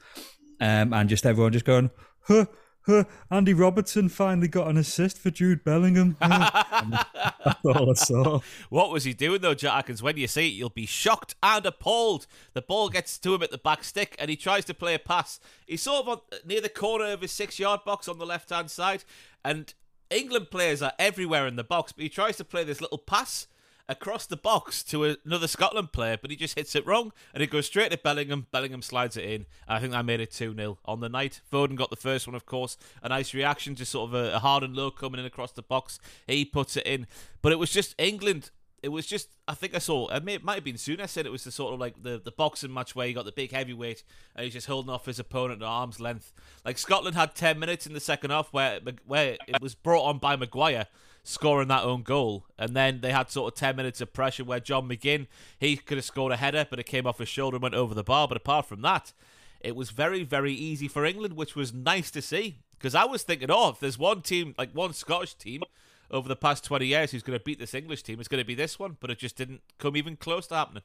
[0.60, 1.90] um, and just everyone just going,
[2.22, 2.46] huh,
[2.86, 6.16] huh, Andy Robertson finally got an assist for Jude Bellingham.
[6.20, 8.40] That's all I saw.
[8.70, 9.86] What was he doing though, Jack?
[9.86, 12.26] Because when you see it, you'll be shocked and appalled.
[12.54, 14.98] The ball gets to him at the back stick, and he tries to play a
[14.98, 15.40] pass.
[15.66, 19.04] He's sort of on, near the corner of his six-yard box on the left-hand side,
[19.44, 19.72] and
[20.10, 21.92] England players are everywhere in the box.
[21.92, 23.46] But he tries to play this little pass
[23.88, 27.50] across the box to another Scotland player, but he just hits it wrong and it
[27.50, 28.46] goes straight to Bellingham.
[28.50, 29.46] Bellingham slides it in.
[29.68, 31.40] I think that made it 2 0 on the night.
[31.50, 32.76] Foden got the first one, of course.
[33.02, 35.62] A nice reaction, just sort of a, a hard and low coming in across the
[35.62, 35.98] box.
[36.26, 37.06] He puts it in.
[37.40, 38.50] But it was just England
[38.82, 41.06] it was just I think I saw it, may, it might have been soon I
[41.06, 43.32] said it was the sort of like the, the boxing match where you got the
[43.32, 44.02] big heavyweight
[44.34, 46.32] and he's just holding off his opponent at arm's length.
[46.64, 50.18] Like Scotland had ten minutes in the second half where where it was brought on
[50.18, 50.88] by Maguire
[51.22, 52.46] scoring that own goal.
[52.58, 55.26] And then they had sort of 10 minutes of pressure where John McGinn,
[55.58, 57.94] he could have scored a header, but it came off his shoulder and went over
[57.94, 58.28] the bar.
[58.28, 59.12] But apart from that,
[59.60, 62.58] it was very, very easy for England, which was nice to see.
[62.78, 65.62] Because I was thinking, oh, if there's one team, like one Scottish team
[66.10, 68.46] over the past 20 years who's going to beat this English team, it's going to
[68.46, 68.96] be this one.
[68.98, 70.82] But it just didn't come even close to happening.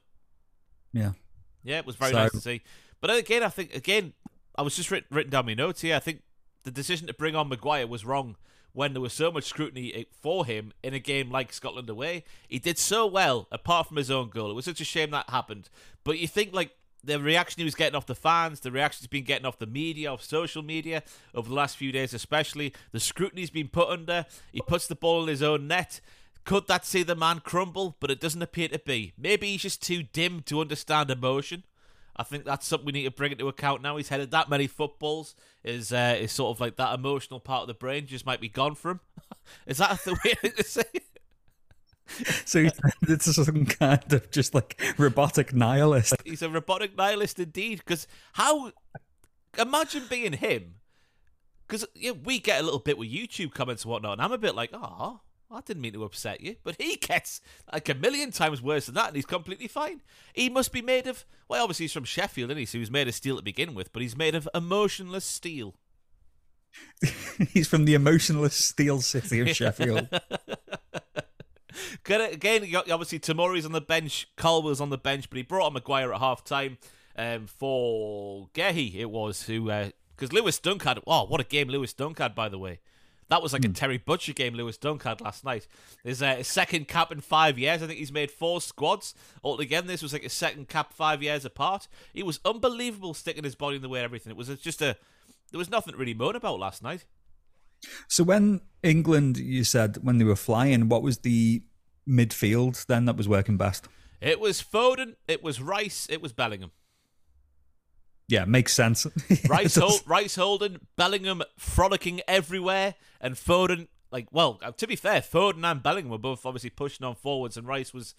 [0.94, 1.14] Yeah.
[1.64, 2.62] Yeah, it was very so, nice to see.
[3.02, 4.14] But again, I think, again,
[4.56, 5.96] I was just written, written down my notes here.
[5.96, 6.22] I think
[6.64, 8.36] the decision to bring on Maguire was wrong
[8.78, 12.24] when there was so much scrutiny eh, for him in a game like Scotland away.
[12.48, 14.52] He did so well, apart from his own goal.
[14.52, 15.72] It was such a shame that happened.
[16.04, 16.70] But you think, like,
[17.04, 19.66] the reaction he was getting off the fans, the reaction he's been getting off the
[19.66, 21.02] media, off social media
[21.34, 24.28] over the last few days, especially the scrutiny he's been put under.
[24.52, 26.00] He puts the ball in his own net.
[26.44, 27.96] Could that see the man crumble?
[28.00, 29.12] But it doesn't appear to be.
[29.18, 31.64] Maybe he's just too dim to understand emotion.
[32.20, 33.98] I think that's something we need to bring into account now.
[33.98, 35.36] He's headed that many footballs.
[35.64, 38.50] Is uh, is sort of like that emotional part of the brain just might be
[38.50, 39.00] gone from.
[39.68, 40.84] is that the way to say?
[40.94, 41.04] It?
[42.46, 46.16] So is some kind of just like robotic nihilist.
[46.24, 47.80] He's a robotic nihilist indeed.
[47.86, 48.72] Because how?
[49.60, 50.76] Imagine being him.
[51.68, 54.38] Because yeah, we get a little bit with YouTube comments and whatnot, and I'm a
[54.38, 58.32] bit like, oh, I didn't mean to upset you, but he gets like a million
[58.32, 60.02] times worse than that, and he's completely fine.
[60.34, 62.66] He must be made of, well, obviously he's from Sheffield, isn't he?
[62.66, 65.76] So he's made of steel to begin with, but he's made of emotionless steel.
[67.54, 70.10] he's from the emotionless steel city of Sheffield.
[72.06, 76.14] Again, obviously Tomori's on the bench, Colwill's on the bench, but he brought on Maguire
[76.14, 76.78] at half time
[77.18, 81.68] um, for Gehi, it was, who, because uh, Lewis Dunk had, oh, what a game
[81.68, 82.80] Lewis Dunk had, by the way.
[83.30, 83.66] That was like mm.
[83.66, 83.74] a hmm.
[83.74, 85.68] Terry Butcher game Lewis Dunk had last night.
[86.04, 87.84] His uh, second cap in five years.
[87.84, 89.14] I think he's made four squads
[89.44, 89.88] altogether.
[89.88, 91.88] This was like his second cap five years apart.
[92.14, 94.32] He was unbelievable sticking his body in the way and everything.
[94.32, 94.98] It was just a.
[95.52, 97.06] There was nothing really moan about last night.
[98.08, 101.64] So when England, you said when they were flying, what was the
[102.08, 103.88] midfield then that was working best?
[104.20, 105.16] It was Foden.
[105.28, 106.08] It was Rice.
[106.10, 106.72] It was Bellingham.
[108.28, 109.08] Yeah, makes sense.
[109.50, 113.88] Rice, Hol- Rice Holden, Bellingham frolicking everywhere, and Foden.
[114.12, 117.58] Like, well, uh, to be fair, Foden and Bellingham were both obviously pushing on forwards,
[117.58, 118.16] and Rice was,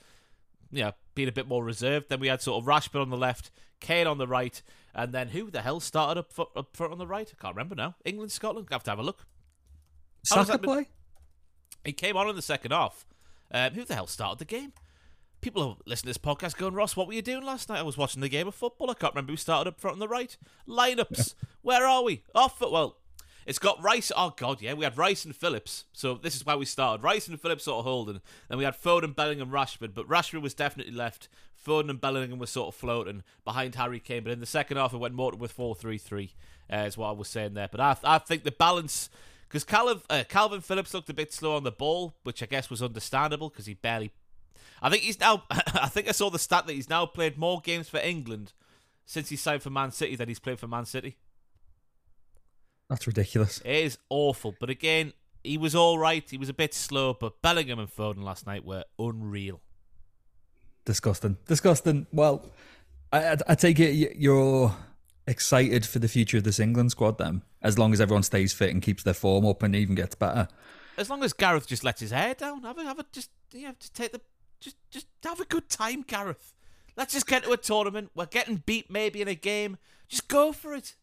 [0.71, 2.09] yeah, being a bit more reserved.
[2.09, 4.61] Then we had sort of Rashford on the left, Kane on the right,
[4.95, 7.31] and then who the hell started up, foot, up front on the right?
[7.31, 7.95] I can't remember now.
[8.05, 8.69] England, Scotland.
[8.71, 9.27] I have to have a look.
[10.25, 10.89] Saka play?
[11.85, 13.07] He came on in the second half.
[13.51, 14.73] Um, who the hell started the game?
[15.41, 17.79] People are listening to this podcast going, Ross, what were you doing last night?
[17.79, 18.91] I was watching the game of football.
[18.91, 20.37] I can't remember who started up front on the right.
[20.69, 21.35] Lineups.
[21.63, 22.23] Where are we?
[22.35, 22.97] Off oh, well,
[23.47, 24.13] it's got Rice.
[24.15, 25.85] Oh God, yeah, we had Rice and Phillips.
[25.93, 27.03] So this is why we started.
[27.03, 28.21] Rice and Phillips sort of holding.
[28.49, 29.95] Then we had Foden, Bellingham, Rashford.
[29.95, 31.29] But Rashford was definitely left.
[31.67, 34.25] Foden and Bellingham were sort of floating behind Harry Kane.
[34.25, 36.35] But in the second half, it went more with four three three.
[36.71, 37.69] Uh, is what I was saying there.
[37.71, 39.09] But I, I think the balance
[39.49, 42.69] because Calvin, uh, Calvin Phillips looked a bit slow on the ball, which I guess
[42.69, 44.13] was understandable because he barely
[44.83, 45.45] I think he's now.
[45.51, 48.53] I think I saw the stat that he's now played more games for England
[49.07, 51.17] since he signed for Man City than he's played for Man City.
[52.89, 53.61] That's ridiculous.
[53.65, 54.55] It is awful.
[54.59, 55.13] But again,
[55.45, 56.29] he was all right.
[56.29, 59.61] He was a bit slow, but Bellingham and Foden last night were unreal.
[60.85, 61.37] Disgusting.
[61.47, 62.07] Disgusting.
[62.13, 62.47] Well,
[63.13, 64.75] I, I, I take it you're
[65.27, 68.71] excited for the future of this England squad then, as long as everyone stays fit
[68.71, 70.49] and keeps their form up and even gets better.
[70.97, 73.67] As long as Gareth just lets his hair down, have a, have a just you
[73.67, 74.21] have to take the
[74.61, 76.55] just just have a good time, Gareth.
[76.97, 78.11] Let's just get to a tournament.
[78.15, 79.79] We're getting beat maybe in a game.
[80.09, 80.95] Just go for it.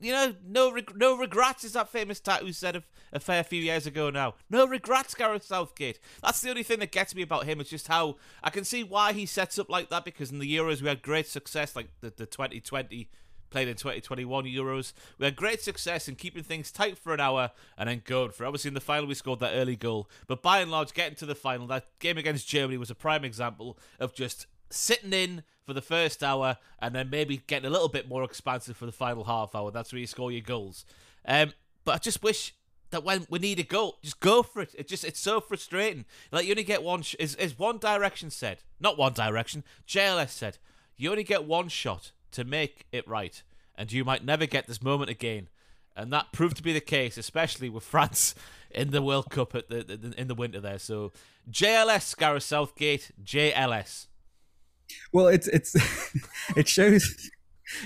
[0.00, 3.60] You know, no reg- no regrets is that famous tattoo said a, a fair few
[3.60, 4.34] years ago now.
[4.48, 5.98] No regrets, Gareth Southgate.
[6.22, 7.60] That's the only thing that gets me about him.
[7.60, 10.56] It's just how I can see why he sets up like that because in the
[10.56, 13.08] Euros we had great success, like the, the 2020
[13.50, 14.92] played in 2021 Euros.
[15.18, 18.44] We had great success in keeping things tight for an hour and then going for.
[18.44, 18.46] it.
[18.48, 21.26] Obviously, in the final we scored that early goal, but by and large, getting to
[21.26, 25.72] the final, that game against Germany was a prime example of just sitting in for
[25.72, 29.24] the first hour and then maybe getting a little bit more expansive for the final
[29.24, 29.70] half hour.
[29.70, 30.84] That's where you score your goals.
[31.24, 31.52] Um,
[31.84, 32.54] but I just wish
[32.90, 34.74] that when we need a goal, just go for it.
[34.76, 36.06] It just it's so frustrating.
[36.32, 37.02] Like you only get one.
[37.02, 39.64] Sh- is is One Direction said, not One Direction.
[39.86, 40.58] JLS said,
[40.96, 43.42] you only get one shot to make it right,
[43.76, 45.48] and you might never get this moment again.
[45.96, 48.34] And that proved to be the case, especially with France
[48.70, 50.78] in the World Cup at the, the in the winter there.
[50.78, 51.12] So
[51.50, 54.06] JLS, Gareth Southgate, JLS.
[55.12, 55.76] Well, it's it's
[56.56, 57.30] it shows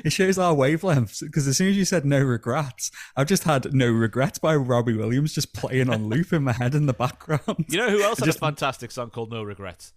[0.04, 3.72] it shows our wavelengths because as soon as you said no regrets, I've just had
[3.72, 7.66] no regrets by Robbie Williams just playing on loop in my head in the background.
[7.68, 9.92] You know who else had just, a fantastic song called No Regrets?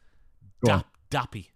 [0.63, 1.49] Dap, Dappy.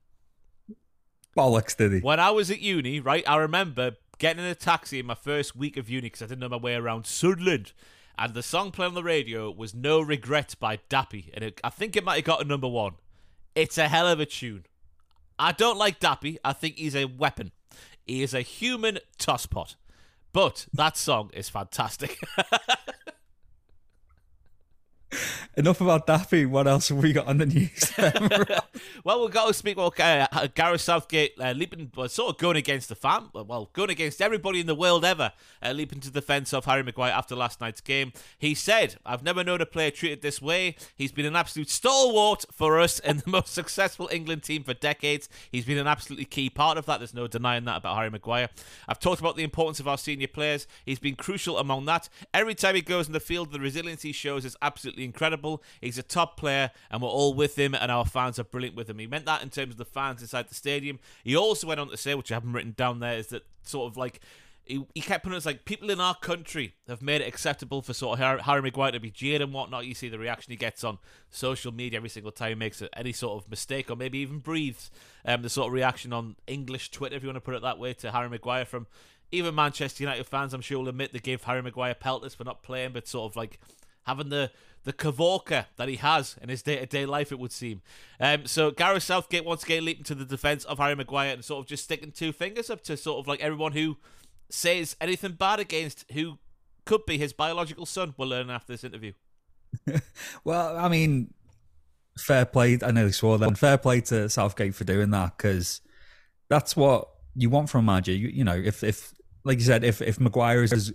[1.38, 2.00] Bollocks, did he?
[2.00, 5.56] When I was at uni, right, I remember getting in a taxi in my first
[5.56, 7.74] week of uni because I didn't know my way around Sunderland.
[8.18, 11.30] And the song playing on the radio was No Regret by Dappy.
[11.34, 12.96] And it, I think it might have got a number one.
[13.56, 14.66] It's a hell of a tune.
[15.38, 16.38] I don't like Dappy.
[16.44, 17.52] I think he's a weapon.
[18.06, 19.76] He is a human tosspot.
[20.34, 22.20] But that song is fantastic.
[25.60, 26.46] Enough about Daffy.
[26.46, 27.92] What else have we got on the news?
[29.04, 32.56] well, we've got to speak about uh, Gareth Southgate uh, leaping, well, sort of going
[32.56, 36.22] against the fan, well, going against everybody in the world ever, uh, leaping to the
[36.22, 38.14] defence of Harry Maguire after last night's game.
[38.38, 40.78] He said, I've never known a player treated this way.
[40.96, 45.28] He's been an absolute stalwart for us in the most successful England team for decades.
[45.52, 47.02] He's been an absolutely key part of that.
[47.02, 48.48] There's no denying that about Harry Maguire.
[48.88, 50.68] I've talked about the importance of our senior players.
[50.86, 52.08] He's been crucial among that.
[52.34, 55.49] Every time he goes in the field, the resilience he shows is absolutely incredible.
[55.82, 58.90] He's a top player, and we're all with him, and our fans are brilliant with
[58.90, 59.00] him.
[59.00, 61.00] He meant that in terms of the fans inside the stadium.
[61.24, 63.92] He also went on to say, which I haven't written down there, is that sort
[63.92, 64.22] of like
[64.70, 67.82] he, he kept putting it as like people in our country have made it acceptable
[67.82, 69.88] for sort of Harry, Harry Maguire to be jeered and whatnot.
[69.88, 71.00] You see the reaction he gets on
[71.32, 74.92] social media every single time he makes any sort of mistake or maybe even breathes.
[75.26, 77.80] Um, the sort of reaction on English Twitter, if you want to put it that
[77.80, 78.86] way, to Harry Maguire from
[79.32, 80.54] even Manchester United fans.
[80.54, 83.36] I'm sure will admit they gave Harry Maguire pelters for not playing, but sort of
[83.36, 83.60] like
[84.10, 84.52] having the
[84.86, 87.82] the Kavorka that he has in his day to day life, it would seem.
[88.20, 91.64] Um, so Gareth Southgate once again leaping to the defence of Harry Maguire and sort
[91.64, 93.98] of just sticking two fingers up to sort of like everyone who
[94.50, 96.40] says anything bad against who
[96.86, 98.16] could be his biological son.
[98.18, 99.14] We'll learn after this interview.
[100.44, 101.34] well, I mean,
[102.18, 102.80] fair play.
[102.82, 103.58] I nearly swore that.
[103.58, 105.82] Fair play to Southgate for doing that because
[106.50, 108.18] that's what you want from Magic.
[108.18, 110.94] You, you know, if if like you said, if if Maguire is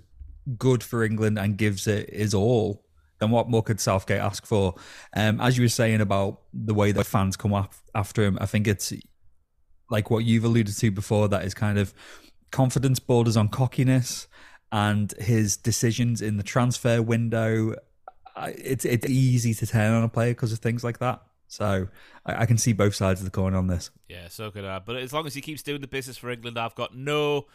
[0.58, 2.83] good for England and gives it his all,
[3.18, 4.74] then what more could Southgate ask for?
[5.16, 8.46] Um, as you were saying about the way that fans come up after him, I
[8.46, 8.92] think it's
[9.90, 11.28] like what you've alluded to before.
[11.28, 11.94] That is kind of
[12.50, 14.26] confidence borders on cockiness,
[14.72, 17.74] and his decisions in the transfer window.
[18.36, 21.22] It's it's easy to turn on a player because of things like that.
[21.46, 21.86] So
[22.26, 23.90] I, I, can see both sides of the coin on this.
[24.08, 24.80] Yeah, so could I.
[24.80, 27.46] But as long as he keeps doing the business for England, I've got no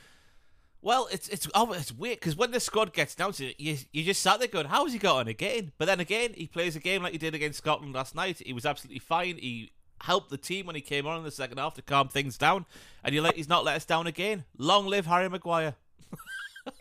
[0.82, 3.78] well, it's it's oh, it's weird because when the squad gets down to it, you
[3.92, 6.48] you just sat there going, "How has he got on again?" But then again, he
[6.48, 8.42] plays a game like he did against Scotland last night.
[8.46, 9.38] He was absolutely fine.
[9.38, 12.38] He helped the team when he came on in the second half to calm things
[12.38, 12.66] down,
[13.04, 14.46] and you let he's not let us down again.
[14.58, 15.76] Long live Harry Maguire.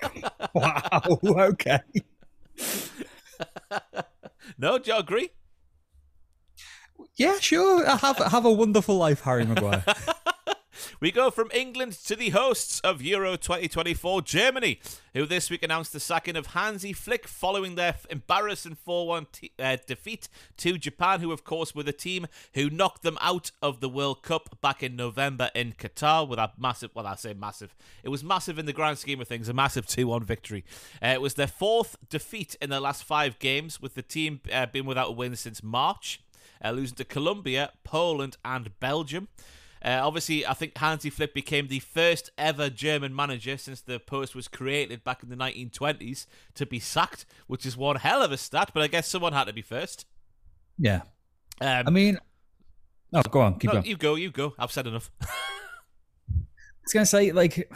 [0.55, 1.19] wow.
[1.25, 1.81] Okay.
[4.59, 5.31] no, do you agree?
[7.17, 7.85] Yeah, sure.
[7.85, 9.85] Have have a wonderful life, Harry Maguire.
[11.01, 14.81] We go from England to the hosts of Euro 2024, Germany,
[15.15, 19.53] who this week announced the sacking of Hansi Flick following their embarrassing 4 1 t-
[19.61, 23.79] uh, defeat to Japan, who, of course, were the team who knocked them out of
[23.79, 27.77] the World Cup back in November in Qatar with a massive, well, I say massive,
[28.03, 30.65] it was massive in the grand scheme of things, a massive 2 1 victory.
[31.01, 34.67] Uh, it was their fourth defeat in their last five games, with the team uh,
[34.67, 36.21] being without a win since March.
[36.65, 39.29] Uh, losing to Colombia, Poland, and Belgium.
[39.85, 44.35] Uh, obviously, I think Hansi Flick became the first ever German manager since the post
[44.35, 48.37] was created back in the 1920s to be sacked, which is one hell of a
[48.37, 48.71] stat.
[48.75, 50.07] But I guess someone had to be first.
[50.79, 51.03] Yeah.
[51.61, 52.19] Um, I mean,
[53.13, 53.87] oh, go on, keep no, going.
[53.87, 54.55] You go, you go.
[54.59, 55.11] I've said enough.
[55.21, 57.71] I was going to say, like,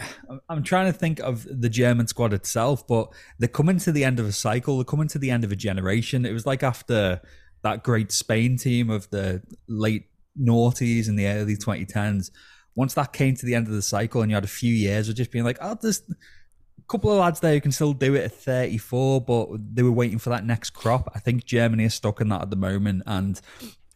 [0.48, 4.18] I'm trying to think of the German squad itself, but they're coming to the end
[4.18, 4.78] of a cycle.
[4.78, 6.24] They're coming to the end of a generation.
[6.24, 7.20] It was like after
[7.62, 10.06] that great Spain team of the late
[10.40, 12.30] noughties and the early 2010s,
[12.74, 15.08] once that came to the end of the cycle and you had a few years
[15.08, 18.14] of just being like, oh, there's a couple of lads there who can still do
[18.14, 21.10] it at 34, but they were waiting for that next crop.
[21.14, 23.02] I think Germany is stuck in that at the moment.
[23.06, 23.40] And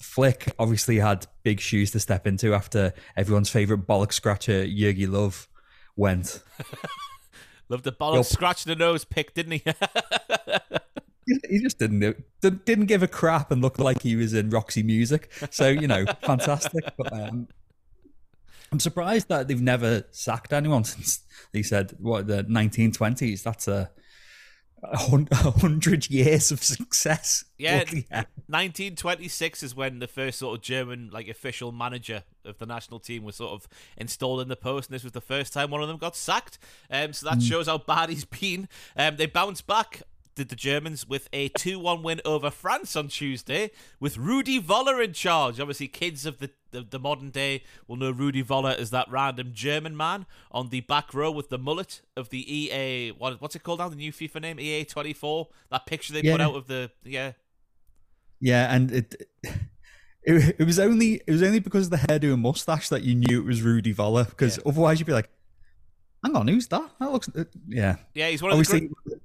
[0.01, 5.47] Flick obviously had big shoes to step into after everyone's favourite bollock scratcher, Jogi Löw,
[5.97, 6.43] went.
[7.69, 9.65] Loved the ball, scratch the nose pick, didn't he?
[11.27, 15.31] he just didn't didn't give a crap and looked like he was in Roxy Music.
[15.51, 16.85] So you know, fantastic.
[16.97, 17.49] But um,
[18.73, 21.21] I'm surprised that they've never sacked anyone since
[21.53, 23.43] they said what the 1920s.
[23.43, 23.91] That's a
[24.83, 24.97] a
[25.51, 27.45] hundred years of success.
[27.59, 33.01] Yeah, 1926 is when the first sort of German like official manager of the national
[33.01, 35.83] team was sort of installed in the post, and this was the first time one
[35.83, 36.59] of them got sacked.
[36.91, 37.49] Um, so that mm.
[37.49, 38.69] shows how bad he's been.
[38.97, 40.03] Um, they bounced back
[40.37, 45.03] did the Germans with a 2 1 win over France on Tuesday with Rudi Völler
[45.03, 45.59] in charge.
[45.59, 49.51] Obviously, kids of the, the, the, modern day will know Rudi Völler as that random
[49.53, 53.11] German man on the back row with the mullet of the EA.
[53.11, 53.89] What, what's it called now?
[53.89, 54.61] The new FIFA name?
[54.61, 55.49] EA 24?
[55.71, 56.33] That picture they yeah.
[56.33, 56.91] put out of the.
[57.03, 57.33] Yeah.
[58.39, 59.29] Yeah, and it.
[60.29, 63.15] It, it was only it was only because of the hairdo and mustache that you
[63.15, 64.65] knew it was Rudi Völler because yeah.
[64.67, 65.31] otherwise you'd be like,
[66.25, 66.91] "Hang on, who's that?
[66.99, 69.16] That looks uh, yeah." Yeah, he's one of Obviously, the.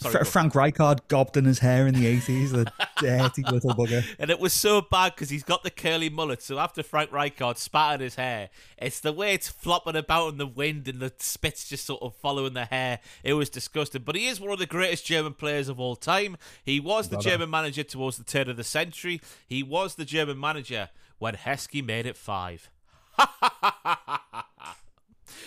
[0.00, 4.04] Sorry, Frank Rijkaard gobbed in his hair in the 80s, the dirty little bugger.
[4.18, 6.42] And it was so bad because he's got the curly mullet.
[6.42, 8.48] So after Frank Rijkaard spat on his hair,
[8.78, 12.14] it's the way it's flopping about in the wind and the spits just sort of
[12.16, 13.00] following the hair.
[13.22, 14.02] It was disgusting.
[14.02, 16.36] But he is one of the greatest German players of all time.
[16.64, 19.20] He was the German manager towards the turn of the century.
[19.46, 20.88] He was the German manager
[21.18, 22.70] when Heskey made it five.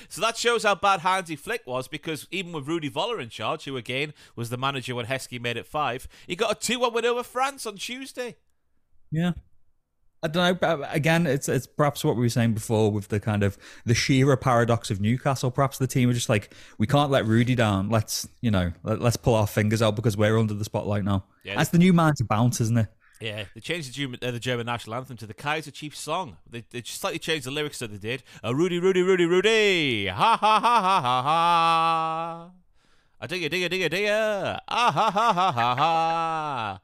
[0.10, 3.66] So that shows how bad Hansi Flick was because even with Rudi Völler in charge,
[3.66, 6.94] who again was the manager when Heskey made it five, he got a 2 1
[6.94, 8.36] win over France on Tuesday.
[9.12, 9.34] Yeah.
[10.24, 10.86] I don't know.
[10.90, 14.38] Again, it's it's perhaps what we were saying before with the kind of the Shearer
[14.38, 15.52] paradox of Newcastle.
[15.52, 17.90] Perhaps the team are just like, we can't let Rudi down.
[17.90, 21.26] Let's you know, let, us pull our fingers out because we're under the spotlight now.
[21.44, 22.88] Yeah, That's the new man to bounce, isn't it?
[23.20, 26.38] Yeah, they changed the German, uh, the German national anthem to the Kaiser Chiefs song.
[26.50, 28.24] They, they slightly changed the lyrics that they did.
[28.44, 30.08] Uh, Rudy, Rudy, Rudy, Rudy.
[30.08, 32.52] Ha ha ha ha ha ha.
[33.22, 34.60] A digga, digga, digga, digga.
[34.68, 36.80] Ah ha ha ha ha ha.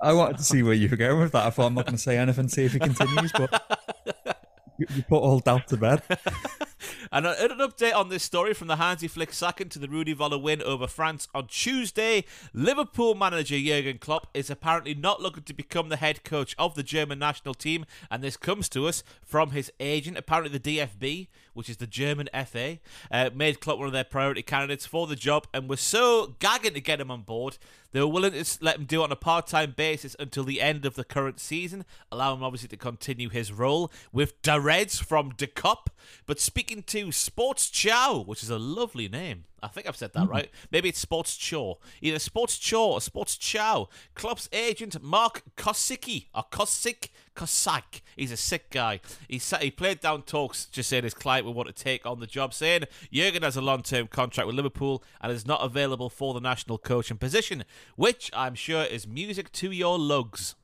[0.00, 1.46] I wanted to see where you were going with that.
[1.46, 3.78] I thought I'm not going to say anything, see if he continues, but
[4.78, 6.02] you, you put all doubt to bed.
[7.12, 10.40] And an update on this story from the Hansi Flick second to the Rudi Völler
[10.40, 12.24] win over France on Tuesday.
[12.52, 16.82] Liverpool manager Jurgen Klopp is apparently not looking to become the head coach of the
[16.82, 20.16] German national team, and this comes to us from his agent.
[20.16, 22.78] Apparently, the DFB, which is the German FA,
[23.10, 26.74] uh, made Klopp one of their priority candidates for the job and were so gagging
[26.74, 27.58] to get him on board
[27.96, 30.60] they were willing to let him do it on a part time basis until the
[30.60, 35.30] end of the current season, allow him obviously to continue his role with Dareds from
[35.30, 35.88] De Cup.
[36.26, 40.24] But speaking to Sports Chow, which is a lovely name, I think I've said that
[40.24, 40.32] mm-hmm.
[40.32, 40.50] right.
[40.70, 41.78] Maybe it's Sports Cho.
[42.02, 43.88] Either Sports Cho or Sports Chow.
[44.14, 48.02] Klopp's agent, Marc Kosicke, or Kosik, Kosak.
[48.16, 49.00] He's a sick guy.
[49.28, 52.26] He, he played down talks, just saying his client would want to take on the
[52.26, 56.34] job, saying Jurgen has a long term contract with Liverpool and is not available for
[56.34, 57.64] the national coaching position,
[57.96, 60.54] which I'm sure is music to your lugs.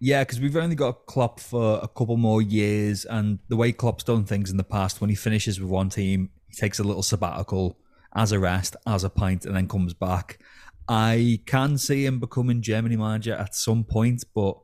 [0.00, 4.04] Yeah, because we've only got Klopp for a couple more years, and the way Klopp's
[4.04, 7.02] done things in the past, when he finishes with one team, he takes a little
[7.02, 7.76] sabbatical
[8.18, 10.40] as a rest, as a pint, and then comes back.
[10.88, 14.58] I can see him becoming Germany manager at some point, but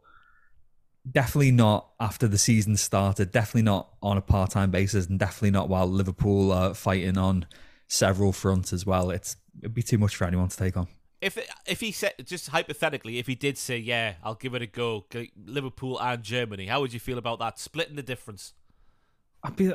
[1.11, 3.31] definitely not after the season started.
[3.31, 7.47] Definitely not on a part time basis, and definitely not while Liverpool are fighting on
[7.87, 9.11] several fronts as well.
[9.11, 10.89] It's it'd be too much for anyone to take on.
[11.21, 14.67] If if he said just hypothetically, if he did say, "Yeah, I'll give it a
[14.67, 15.05] go,"
[15.47, 17.61] Liverpool and Germany, how would you feel about that?
[17.61, 18.53] Splitting the difference.
[19.45, 19.73] I'd be.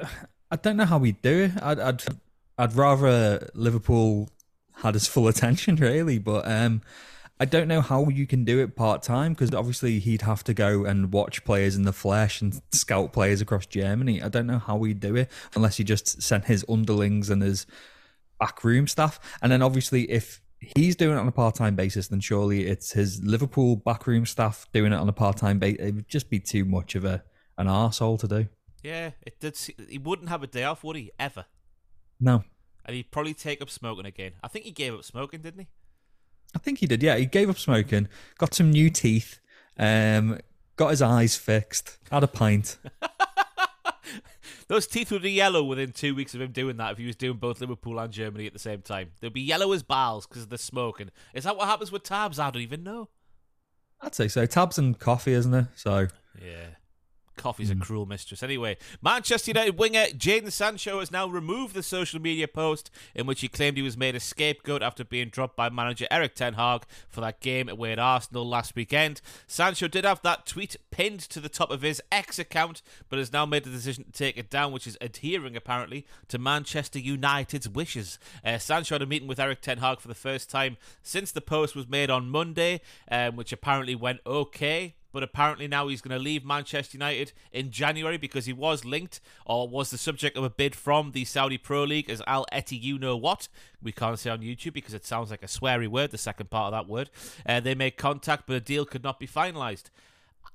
[0.52, 1.52] I don't know how we'd do it.
[1.62, 2.04] I'd, I'd
[2.60, 4.30] I'd rather Liverpool
[4.76, 6.20] had his full attention, really.
[6.20, 6.82] But um,
[7.40, 10.54] I don't know how you can do it part time because obviously he'd have to
[10.54, 14.22] go and watch players in the flesh and scout players across Germany.
[14.22, 17.66] I don't know how he'd do it unless he just sent his underlings and his
[18.42, 19.22] backroom staff.
[19.42, 22.92] And then obviously, if he's doing it on a part time basis, then surely it's
[22.92, 25.80] his Liverpool backroom staff doing it on a part time basis.
[25.80, 27.24] It would just be too much of a
[27.58, 28.48] an arsehole to do.
[28.84, 29.58] Yeah, it did.
[29.90, 31.12] He wouldn't have a day off, would he?
[31.18, 31.46] Ever.
[32.20, 32.44] No.
[32.86, 34.34] And he'd probably take up smoking again.
[34.44, 35.68] I think he gave up smoking, didn't he?
[36.56, 37.04] I think he did.
[37.04, 38.08] Yeah, he gave up smoking,
[38.38, 39.40] got some new teeth,
[39.78, 40.40] um,
[40.76, 42.78] got his eyes fixed, had a pint.
[44.68, 47.16] Those teeth would be yellow within two weeks of him doing that if he was
[47.16, 49.12] doing both Liverpool and Germany at the same time.
[49.20, 51.10] They'd be yellow as bowels because of the smoking.
[51.34, 52.38] Is that what happens with tabs?
[52.40, 53.10] I don't even know.
[54.02, 54.46] I'd say so.
[54.46, 55.68] Tabs and coffee, isn't it?
[55.76, 56.08] So
[56.40, 56.68] yeah.
[57.40, 58.44] Coffee's a cruel mistress.
[58.44, 63.40] Anyway, Manchester United winger Jadon Sancho has now removed the social media post in which
[63.40, 66.84] he claimed he was made a scapegoat after being dropped by manager Erik Ten Hag
[67.08, 69.22] for that game away at Arsenal last weekend.
[69.48, 73.32] Sancho did have that tweet pinned to the top of his X account, but has
[73.32, 77.70] now made the decision to take it down, which is adhering apparently to Manchester United's
[77.70, 78.20] wishes.
[78.44, 81.42] Uh, Sancho had a meeting with Erik Ten Hag for the first time since the
[81.42, 86.18] post was made on Monday, um, which apparently went okay but apparently now he's going
[86.18, 90.44] to leave Manchester United in January because he was linked or was the subject of
[90.44, 93.48] a bid from the Saudi Pro League as Al Etty, you know what.
[93.82, 96.74] We can't say on YouTube because it sounds like a sweary word, the second part
[96.74, 97.10] of that word.
[97.46, 99.86] Uh, they made contact, but a deal could not be finalised.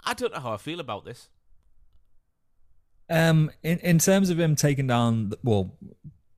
[0.05, 1.29] I don't know how I feel about this.
[3.11, 5.77] Um, in in terms of him taking down, well,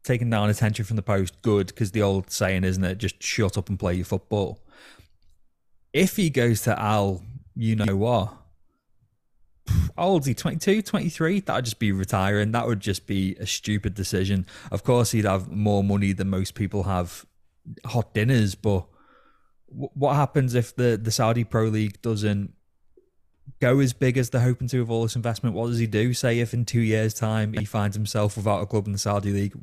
[0.03, 2.99] taking down attention from the post, good because the old saying, isn't it?
[2.99, 4.61] Just shut up and play your football.
[5.93, 7.23] If he goes to Al
[7.57, 8.35] you know what?
[9.97, 10.35] How old he?
[10.35, 11.41] 22, 23?
[11.41, 12.53] That would just be retiring.
[12.53, 14.47] That would just be a stupid decision.
[14.71, 17.25] Of course, he'd have more money than most people have
[17.85, 18.87] hot dinners, but
[19.69, 22.53] what happens if the, the Saudi Pro League doesn't
[23.61, 25.57] go as big as they're hoping to with all this investment?
[25.57, 26.15] What does he do?
[26.15, 29.33] Say if in two years' time he finds himself without a club in the Saudi
[29.33, 29.55] League,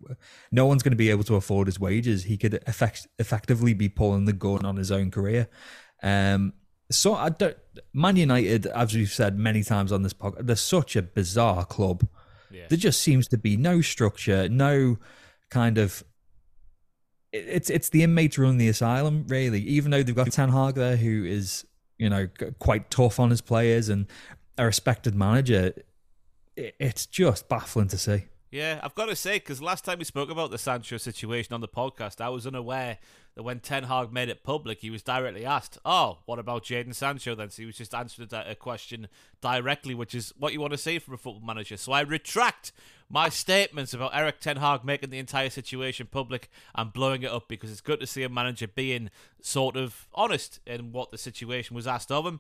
[0.51, 2.23] no one's going to be able to afford his wages.
[2.25, 5.47] He could effect- effectively be pulling the gun on his own career.
[6.01, 6.53] Um,
[6.91, 7.57] so I don't.
[7.93, 12.07] Man United, as we've said many times on this podcast, they're such a bizarre club.
[12.51, 12.67] Yeah.
[12.69, 14.97] There just seems to be no structure, no
[15.49, 16.03] kind of.
[17.31, 19.61] It's it's the inmates running the asylum, really.
[19.61, 21.65] Even though they've got Ten Hag there, who is
[21.97, 22.27] you know
[22.59, 24.05] quite tough on his players and
[24.57, 25.73] a respected manager,
[26.55, 28.25] it's just baffling to see.
[28.51, 31.61] Yeah, I've got to say, because last time we spoke about the Sancho situation on
[31.61, 32.99] the podcast, I was unaware
[33.35, 36.93] that when Ten Hag made it public, he was directly asked, "Oh, what about Jadon
[36.93, 39.07] Sancho?" Then, so he was just answered a question
[39.41, 41.77] directly, which is what you want to see from a football manager.
[41.77, 42.71] So I retract
[43.09, 47.47] my statements about Erik Ten Hag making the entire situation public and blowing it up
[47.47, 49.09] because it's good to see a manager being
[49.41, 52.39] sort of honest in what the situation was asked of him.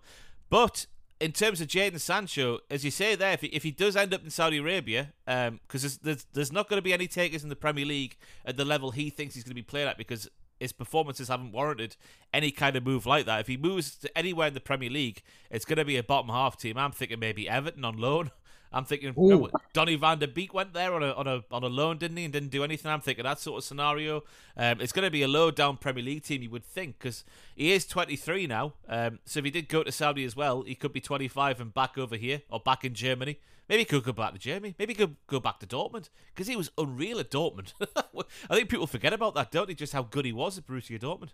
[0.49, 0.85] But
[1.19, 4.13] in terms of Jadon Sancho, as you say there, if he, if he does end
[4.13, 7.43] up in Saudi Arabia, because um, there's, there's, there's not going to be any takers
[7.43, 9.97] in the Premier League at the level he thinks he's going to be playing at
[9.97, 10.29] because
[10.59, 11.95] his performances haven't warranted
[12.33, 13.41] any kind of move like that.
[13.41, 16.29] If he moves to anywhere in the Premier League, it's going to be a bottom
[16.29, 16.77] half team.
[16.77, 18.31] I'm thinking maybe Everton on loan.
[18.73, 19.49] I'm thinking Ooh.
[19.71, 22.23] Donny van der Beek went there on a on a on a loan, didn't he,
[22.23, 22.91] and didn't do anything.
[22.91, 24.23] I'm thinking that sort of scenario.
[24.57, 27.23] Um, it's going to be a low down Premier League team, you would think, because
[27.55, 28.73] he is 23 now.
[28.89, 31.73] Um, so if he did go to Saudi as well, he could be 25 and
[31.73, 33.37] back over here or back in Germany.
[33.69, 34.75] Maybe he could go back to Germany.
[34.77, 37.73] Maybe he could go back to Dortmund because he was unreal at Dortmund.
[38.49, 39.73] I think people forget about that, don't they?
[39.73, 41.29] Just how good he was at Borussia Dortmund.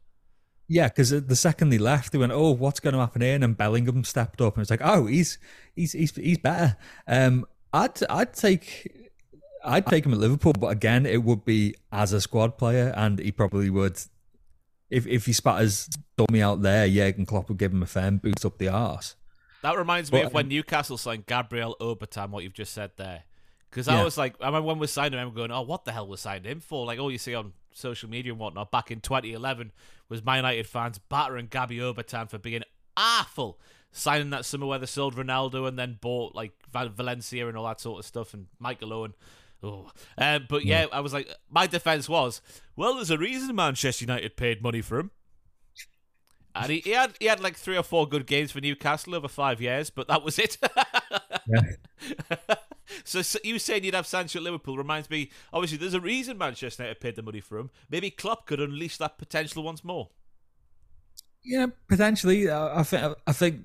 [0.71, 3.57] Yeah, because the second they left, they went, "Oh, what's going to happen here?" And
[3.57, 5.39] Bellingham stepped up, and it's like, "Oh, he's
[5.75, 9.09] he's he's he's better." Um, I'd I'd take
[9.65, 13.17] I'd take him at Liverpool, but again, it would be as a squad player, and
[13.17, 13.99] he probably would.
[14.91, 18.17] If if he spat his dummy out there, Jurgen Klopp would give him a firm
[18.17, 19.15] boot up the arse.
[19.63, 23.23] That reminds me but, of when Newcastle signed Gabriel Obertan, what you've just said there.
[23.69, 25.91] Because I was like, I remember when we signed him, I'm going, oh, what the
[25.91, 26.87] hell was signed him for?
[26.87, 29.71] Like, all you see on social media and whatnot back in 2011
[30.09, 32.63] was Man United fans battering Gabby Obertan for being
[32.97, 33.59] awful,
[33.91, 37.79] signing that summer where they sold Ronaldo and then bought like Valencia and all that
[37.79, 39.13] sort of stuff and Michael Owen.
[39.61, 42.41] Oh, um, but yeah, I was like, my defense was,
[42.75, 45.11] well, there's a reason Manchester United paid money for him.
[46.55, 49.27] And he, he had he had like three or four good games for Newcastle over
[49.27, 50.57] five years, but that was it.
[53.03, 55.31] so, so, you saying you'd have Sancho at Liverpool reminds me.
[55.53, 57.69] Obviously, there's a reason Manchester United paid the money for him.
[57.89, 60.09] Maybe Klopp could unleash that potential once more.
[61.43, 62.51] Yeah, potentially.
[62.51, 63.61] I think I think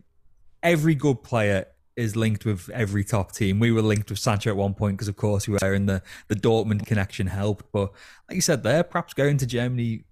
[0.63, 1.67] every good player
[1.97, 3.61] is linked with every top team.
[3.61, 6.03] We were linked with Sancho at one point because, of course, we were in the
[6.29, 7.71] the Dortmund connection helped.
[7.73, 7.93] But
[8.29, 10.05] like you said, there perhaps going to Germany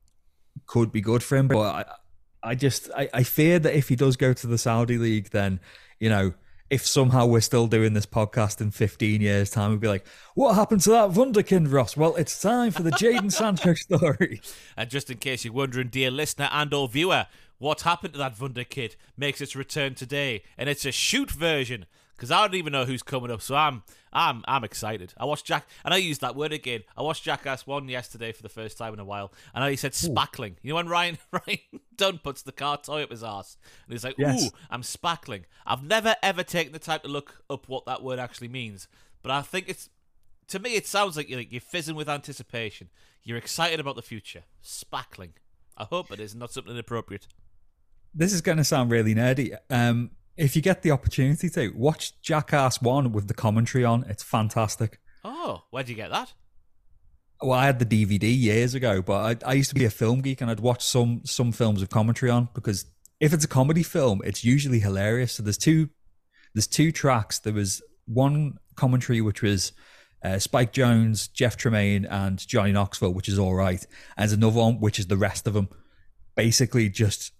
[0.66, 1.48] could be good for him.
[1.48, 1.58] But
[2.42, 5.30] I, I just I, I fear that if he does go to the Saudi league,
[5.30, 5.60] then
[6.00, 6.34] you know
[6.72, 10.54] if somehow we're still doing this podcast in 15 years' time, we'd be like, what
[10.54, 11.98] happened to that Wunderkind, Ross?
[11.98, 14.40] Well, it's time for the Jadon Sancho story.
[14.74, 17.26] And just in case you're wondering, dear listener and or viewer,
[17.58, 21.84] what happened to that Wunderkid makes its return today, and it's a shoot version
[22.22, 23.42] because I don't even know who's coming up.
[23.42, 25.12] So I'm I'm I'm excited.
[25.18, 26.82] I watched Jack, and I used that word again.
[26.96, 29.90] I watched Jackass One yesterday for the first time in a while, and I said
[29.90, 30.54] spackling.
[30.62, 31.58] You know when Ryan Ryan
[31.96, 34.44] Dunn puts the car toy up his ass, and he's like, yes.
[34.44, 38.20] "Ooh, I'm spackling." I've never ever taken the time to look up what that word
[38.20, 38.86] actually means,
[39.20, 39.90] but I think it's
[40.46, 42.88] to me it sounds like you're, like you're fizzing with anticipation.
[43.24, 44.44] You're excited about the future.
[44.64, 45.30] Spackling.
[45.76, 47.26] I hope it is not something inappropriate.
[48.14, 49.56] This is going to sound really nerdy.
[49.70, 54.22] Um, if you get the opportunity to watch Jackass One with the commentary on, it's
[54.22, 55.00] fantastic.
[55.24, 56.32] Oh, where'd you get that?
[57.40, 60.20] Well, I had the DVD years ago, but I, I used to be a film
[60.20, 62.86] geek and I'd watch some some films with commentary on because
[63.20, 65.32] if it's a comedy film, it's usually hilarious.
[65.32, 65.90] So there's two
[66.54, 67.40] there's two tracks.
[67.40, 69.72] There was one commentary which was
[70.24, 73.84] uh, Spike Jonze, Jeff Tremaine, and Johnny Knoxville, which is all right.
[74.16, 75.68] And there's another one which is the rest of them,
[76.36, 77.32] basically just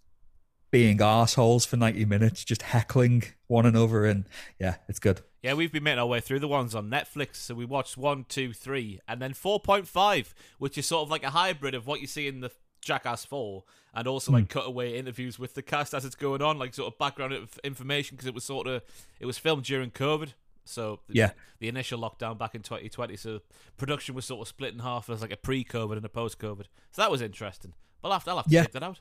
[0.73, 4.07] being assholes for 90 minutes, just heckling one another.
[4.07, 4.25] And
[4.59, 5.21] yeah, it's good.
[5.43, 7.37] Yeah, we've been making our way through the ones on Netflix.
[7.37, 11.31] So we watched one, two, three, and then 4.5, which is sort of like a
[11.31, 12.51] hybrid of what you see in the
[12.81, 13.63] Jackass 4
[13.95, 14.59] and also like hmm.
[14.59, 18.27] cutaway interviews with the cast as it's going on, like sort of background information because
[18.27, 18.83] it was sort of
[19.21, 20.33] it was filmed during COVID.
[20.65, 23.41] So yeah, the initial lockdown back in 2020, so
[23.77, 26.65] production was sort of split in half as like a pre-COVID and a post-COVID.
[26.93, 27.75] So that was interesting.
[28.01, 28.63] But I'll have to, I'll have to Yeah.
[28.63, 29.01] check that out.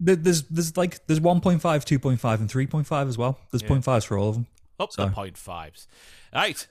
[0.00, 3.38] There's there's like there's 1.5, 2.5, and 3.5 as well.
[3.50, 3.68] There's Yeah.
[3.68, 4.46] point fives for all of them.
[4.78, 5.86] Up So- the point fives.
[6.34, 6.66] Right.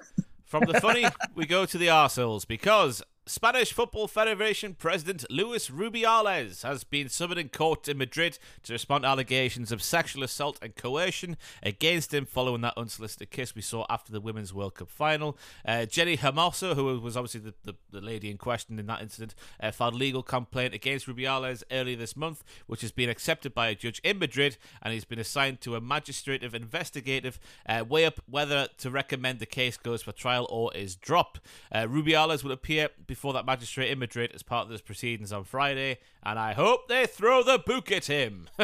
[0.46, 1.06] From the funny,
[1.36, 7.40] we go to the arseholes because Spanish Football Federation President Luis Rubiales has been summoned
[7.40, 12.26] in court in Madrid to respond to allegations of sexual assault and coercion against him
[12.26, 15.38] following that unsolicited kiss we saw after the Women's World Cup final.
[15.64, 19.36] Uh, Jenni Hermoso, who was obviously the, the, the lady in question in that incident,
[19.62, 23.68] uh, filed a legal complaint against Rubiales earlier this month, which has been accepted by
[23.68, 28.70] a judge in Madrid, and he's been assigned to a magistrative investigative uh, up whether
[28.80, 31.40] to recommend the case goes for trial or is dropped.
[31.72, 35.44] Uh, Rubiales will appear before that magistrate in Madrid as part of those proceedings on
[35.44, 38.48] Friday, and I hope they throw the book at him.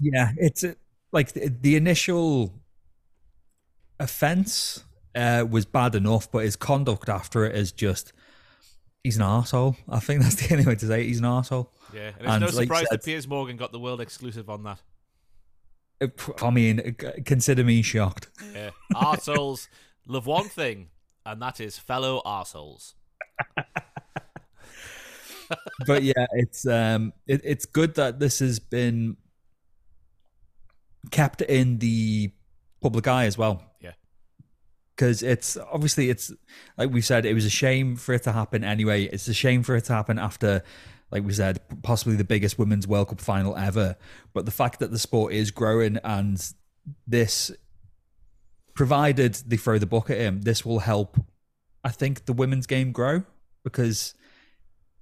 [0.00, 0.74] Yeah, it's uh,
[1.12, 2.52] like the, the initial
[4.00, 8.12] offense uh, was bad enough, but his conduct after it is just
[9.02, 9.76] he's an asshole.
[9.88, 11.06] I think that's the only way to say it.
[11.06, 11.70] He's an asshole.
[11.94, 14.50] yeah, and it's And no like surprise said- that Piers Morgan got the world exclusive
[14.50, 14.82] on that.
[16.42, 18.28] I mean, consider me shocked.
[18.52, 18.70] Yeah.
[18.94, 19.68] Arseholes
[20.06, 20.88] love one thing,
[21.24, 22.94] and that is fellow arseholes.
[25.86, 29.16] But yeah, it's um, it, it's good that this has been
[31.10, 32.32] kept in the
[32.80, 33.62] public eye as well.
[33.80, 33.92] Yeah.
[34.96, 36.32] because it's obviously it's
[36.78, 39.04] like we said, it was a shame for it to happen anyway.
[39.04, 40.62] It's a shame for it to happen after,
[41.10, 43.96] like we said, possibly the biggest women's World Cup final ever.
[44.32, 46.44] But the fact that the sport is growing and
[47.06, 47.50] this,
[48.74, 51.16] provided they throw the book at him, this will help.
[51.82, 53.24] I think the women's game grow
[53.62, 54.14] because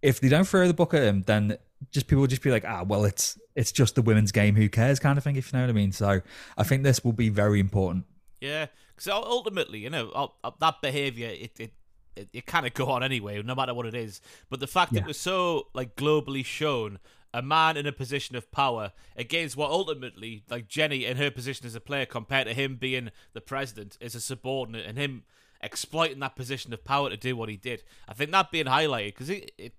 [0.03, 1.57] if they don't throw the book at him, then
[1.91, 4.57] just people will just be like, ah, well, it's it's just the women's game.
[4.57, 4.99] Who cares?
[4.99, 5.93] Kind of thing, if you know what I mean.
[5.93, 6.21] So
[6.57, 8.05] I think this will be very important.
[8.41, 10.11] Yeah, because ultimately, you know,
[10.45, 11.73] uh, that behavior it it
[12.17, 14.21] it, it kind of go on anyway, no matter what it is.
[14.51, 15.01] But the fact Yeah.
[15.01, 16.99] it was so like globally shown,
[17.33, 21.67] a man in a position of power against what ultimately, like Jenni in her position
[21.67, 25.25] as a player, compared to him being the president, is a subordinate, and him
[25.63, 27.83] exploiting that position of power to do what he did.
[28.09, 29.53] I think that being highlighted because it.
[29.57, 29.75] it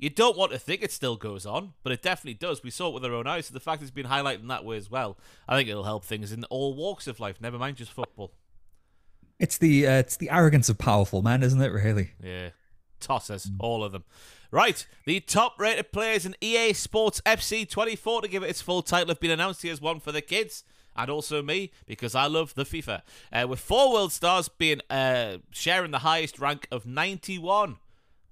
[0.00, 2.62] you don't want to think it still goes on, but it definitely does.
[2.62, 3.46] We saw it with our own eyes.
[3.46, 6.04] So the fact it's been highlighted in that way as well, I think it'll help
[6.04, 7.38] things in all walks of life.
[7.38, 8.32] Never mind just football.
[9.38, 11.68] It's the uh, it's the arrogance of powerful men, isn't it?
[11.68, 12.12] Really.
[12.22, 12.50] Yeah.
[12.98, 14.04] Tossers, all of them.
[14.50, 18.82] Right, the top rated players in EA Sports FC 24 to give it its full
[18.82, 19.62] title have been announced.
[19.62, 20.64] Here's one for the kids.
[20.96, 23.02] And also me, because I love the FIFA.
[23.32, 27.76] Uh, with four world stars being uh, sharing the highest rank of 91.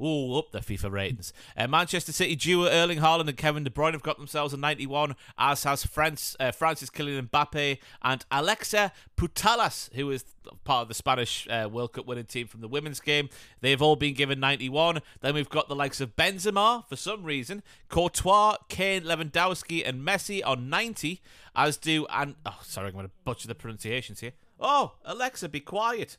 [0.01, 1.33] Ooh, up the FIFA ratings.
[1.57, 5.17] Uh, Manchester City duo Erling Haaland and Kevin De Bruyne have got themselves a 91,
[5.37, 10.25] as has France, uh, Francis Kylian Mbappe and Alexia Putellas, who is
[10.65, 13.29] part of the Spanish uh, World Cup winning team from the women's game.
[13.61, 15.01] They've all been given 91.
[15.21, 20.43] Then we've got the likes of Benzema, for some reason, Courtois, Kane, Lewandowski, and Messi
[20.47, 21.21] on 90,
[21.57, 24.33] as do, and, oh, sorry, I'm going to butcher the pronunciations here.
[24.61, 26.19] Oh, Alexa, be quiet.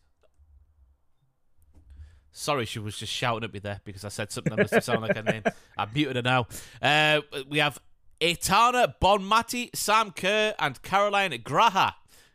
[2.31, 4.83] Sorry, she was just shouting at me there because I said something that must have
[4.83, 5.43] sounded like her name.
[5.77, 6.47] I've muted her now.
[6.81, 7.79] Uh, we have
[8.21, 11.93] Aitana Bonmati, Sam Kerr, and Caroline Graham.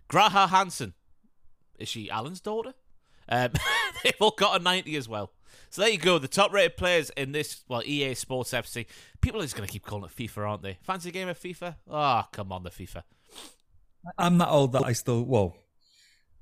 [0.08, 0.94] Graham Hansen.
[1.78, 2.74] Is she Alan's daughter?
[3.28, 3.50] Um,
[4.04, 5.32] they've all got a 90 as well.
[5.70, 6.18] So there you go.
[6.18, 8.86] The top rated players in this, well, EA Sports FC.
[9.20, 10.78] People are just going to keep calling it FIFA, aren't they?
[10.82, 11.76] Fancy game of FIFA?
[11.90, 13.02] Ah, come on, the FIFA.
[14.18, 15.56] I'm that old that I still well.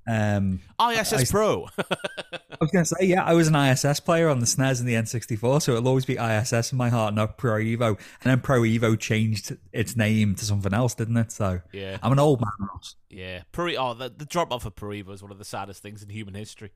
[0.06, 1.68] Um, ISS I- Pro.
[1.78, 4.94] I was gonna say yeah, I was an ISS player on the SNES and the
[4.94, 7.88] N64, so it'll always be ISS in my heart, not Pro Evo.
[7.88, 11.32] And then Pro Evo changed its name to something else, didn't it?
[11.32, 11.98] So yeah.
[12.02, 12.96] I'm an old man, Ross.
[13.10, 13.74] Yeah, Pro.
[13.76, 16.08] Oh, the, the drop off of Pro Evo is one of the saddest things in
[16.08, 16.72] human history.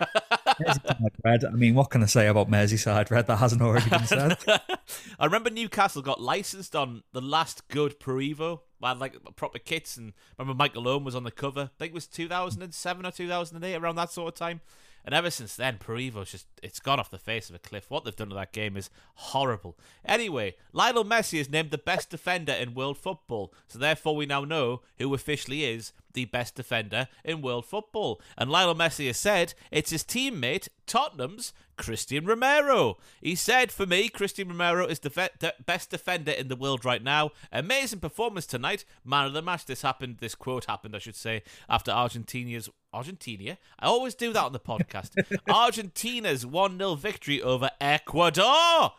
[1.24, 1.44] Red.
[1.44, 4.36] I mean, what can I say about Merseyside Red that hasn't already been said?
[5.18, 8.60] I remember Newcastle got licensed on the last good Pro Evo.
[8.82, 11.70] Had like proper kits, and remember Michael Owen was on the cover.
[11.74, 14.60] I think it was 2007 or 2008, around that sort of time.
[15.04, 17.90] And ever since then, Pro Evo's just it's gone off the face of a cliff.
[17.90, 19.76] What they've done to that game is horrible.
[20.04, 24.44] Anyway, Lionel Messi is named the best defender in world football, so therefore we now
[24.44, 28.20] know who officially is the best defender in world football.
[28.38, 32.98] And Lionel Messi has said it's his teammate Tottenham's Christian Romero.
[33.20, 37.02] He said, For me, Christian Romero is the ve- best defender in the world right
[37.02, 37.30] now.
[37.52, 38.84] Amazing performance tonight.
[39.04, 39.66] Man of the match.
[39.66, 42.68] This happened, this quote happened, I should say, after Argentina's.
[42.94, 43.58] Argentina?
[43.78, 45.10] I always do that on the podcast.
[45.48, 48.92] Argentina's 1 0 victory over Ecuador.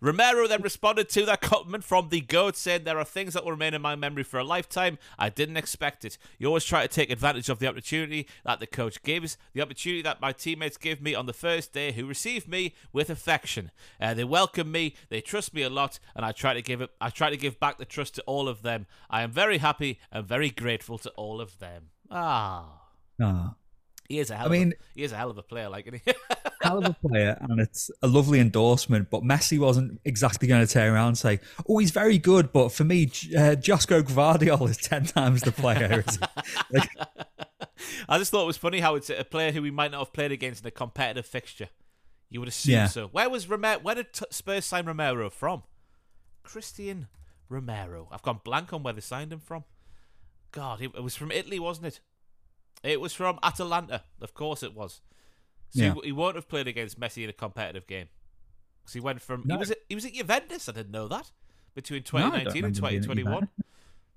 [0.00, 3.52] Romero then responded to that compliment from the GOAT, saying, There are things that will
[3.52, 4.98] remain in my memory for a lifetime.
[5.18, 6.18] I didn't expect it.
[6.38, 10.02] You always try to take advantage of the opportunity that the coach gives, the opportunity
[10.02, 13.70] that my teammates gave me on the first day, who received me with affection.
[14.00, 16.90] Uh, they welcome me, they trust me a lot, and I try to give it.
[17.00, 18.86] I try to give back the trust to all of them.
[19.10, 21.90] I am very happy and very grateful to all of them.
[22.10, 22.82] Ah.
[23.20, 23.54] Ah.
[24.08, 25.86] He is a hell I mean, a, he is a hell of a player, like
[25.86, 26.02] isn't
[26.66, 26.74] he?
[26.74, 29.10] hell of a player, and it's a lovely endorsement.
[29.10, 32.72] But Messi wasn't exactly going to turn around and say, "Oh, he's very good," but
[32.72, 36.04] for me, uh, Gvardiol is ten times the player.
[36.72, 36.90] like,
[38.08, 40.12] I just thought it was funny how it's a player who we might not have
[40.12, 41.68] played against in a competitive fixture.
[42.30, 42.86] You would assume yeah.
[42.86, 43.06] so.
[43.08, 43.78] Where was Romero?
[43.78, 45.62] Where did Spurs sign Romero from?
[46.42, 47.08] Christian
[47.48, 48.08] Romero.
[48.10, 49.64] I've gone blank on where they signed him from.
[50.52, 52.00] God, it was from Italy, wasn't it?
[52.82, 54.02] It was from Atalanta.
[54.20, 55.00] Of course it was.
[55.70, 55.94] So yeah.
[55.94, 58.08] he, he, won't have played against Messi in a competitive game.
[58.82, 59.54] Because he went from no.
[59.54, 60.68] he was at, he was at Juventus.
[60.68, 61.30] I didn't know that
[61.74, 63.48] between 2019 no, and 2021.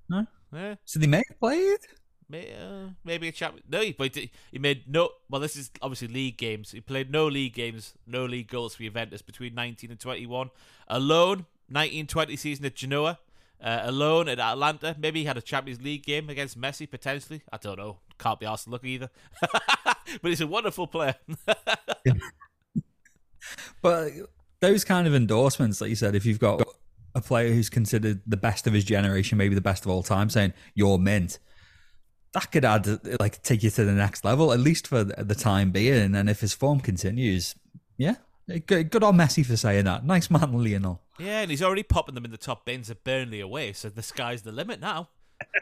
[0.09, 0.25] No.
[0.53, 0.75] Yeah.
[0.85, 1.79] So they may have played.
[2.27, 3.53] May, uh, maybe a chat.
[3.67, 4.15] No, he, played.
[4.51, 5.09] he made no.
[5.29, 6.71] Well, this is obviously league games.
[6.71, 10.51] He played no league games, no league goals for Juventus between 19 and 21.
[10.87, 13.19] Alone, 1920 season at Genoa.
[13.61, 14.95] Uh, alone at Atalanta.
[14.97, 17.41] Maybe he had a Champions League game against Messi potentially.
[17.51, 19.09] I don't know can't be asked to look either.
[19.41, 21.15] but he's a wonderful player.
[23.81, 24.11] but
[24.59, 26.61] those kind of endorsements, like you said, if you've got
[27.15, 30.29] a player who's considered the best of his generation, maybe the best of all time,
[30.29, 31.39] saying you're mint,
[32.33, 32.87] that could add
[33.19, 36.15] like take you to the next level, at least for the time being.
[36.15, 37.55] And if his form continues,
[37.97, 38.15] yeah,
[38.65, 40.05] good, good on Messi for saying that.
[40.05, 41.01] Nice man, Lionel.
[41.17, 44.03] Yeah, and he's already popping them in the top bins at Burnley away, so the
[44.03, 45.09] sky's the limit now.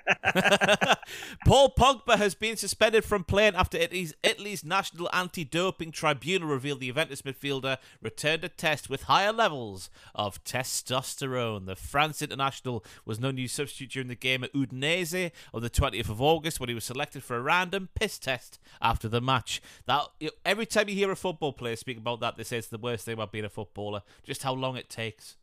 [1.45, 6.87] Paul Pogba has been suspended from playing after Italy's, Italy's National Anti-Doping Tribunal revealed the
[6.87, 11.65] Juventus midfielder returned a test with higher levels of testosterone.
[11.65, 16.09] The France international was no new substitute during the game at Udinese on the 20th
[16.09, 19.61] of August when he was selected for a random piss test after the match.
[19.85, 20.07] That
[20.45, 23.05] every time you hear a football player speak about that, they say it's the worst
[23.05, 24.03] thing about being a footballer.
[24.23, 25.37] Just how long it takes.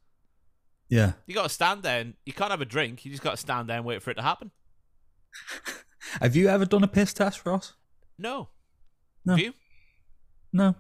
[0.95, 1.14] Yeah.
[1.26, 3.05] You got to stand there and you can't have a drink.
[3.05, 4.53] You just got to stand there and wait for it to happen.
[6.20, 7.72] have you ever done a piss test, Ross?
[8.16, 8.51] No.
[9.24, 9.32] No.
[9.32, 9.55] Have you?
[10.53, 10.76] No.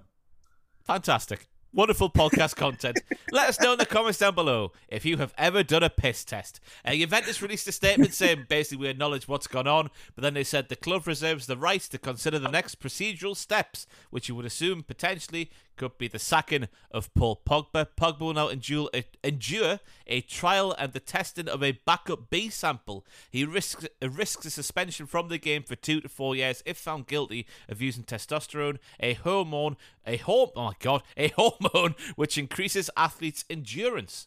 [0.84, 1.48] Fantastic.
[1.72, 3.00] Wonderful podcast content.
[3.32, 6.24] Let us know in the comments down below if you have ever done a piss
[6.24, 6.60] test.
[6.84, 10.44] Uh, Juventus released a statement saying basically we acknowledge what's gone on, but then they
[10.44, 14.46] said the club reserves the right to consider the next procedural steps, which you would
[14.46, 17.86] assume potentially could be the sacking of Paul Pogba.
[17.98, 18.88] Pogba will now endure,
[19.22, 23.06] endure a trial and the testing of a backup B sample.
[23.30, 26.76] He risks uh, risks a suspension from the game for two to four years if
[26.76, 32.38] found guilty of using testosterone, a hormone, a horm- oh my god, a hormone which
[32.38, 34.26] increases athletes' endurance.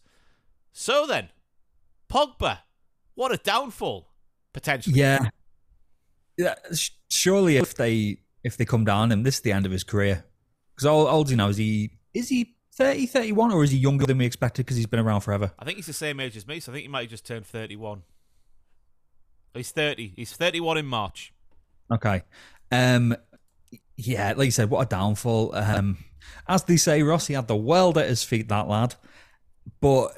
[0.71, 1.29] So then,
[2.11, 2.59] Pogba,
[3.15, 4.09] what a downfall
[4.53, 4.99] potentially.
[4.99, 5.29] Yeah.
[6.37, 6.53] Yeah,
[7.09, 10.23] surely if they if they come down and this is the end of his career
[10.77, 11.47] because how old is he now?
[11.47, 14.85] Is he is he 30, 31, or is he younger than we expected because he's
[14.85, 15.51] been around forever?
[15.57, 17.25] I think he's the same age as me, so I think he might have just
[17.25, 18.03] turned 31.
[19.55, 20.13] He's 30.
[20.15, 21.33] He's 31 in March.
[21.91, 22.21] Okay.
[22.71, 23.15] Um,
[23.95, 25.55] yeah, like you said, what a downfall.
[25.55, 25.97] Um,
[26.47, 28.93] as they say, Rossi had the world at his feet, that lad.
[29.81, 30.11] But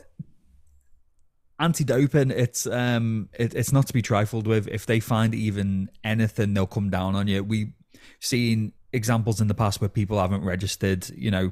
[1.59, 4.67] anti-doping, it's um, it, it's not to be trifled with.
[4.67, 7.41] If they find even anything, they'll come down on you.
[7.41, 7.71] We've
[8.19, 11.51] seen examples in the past where people haven't registered, you know,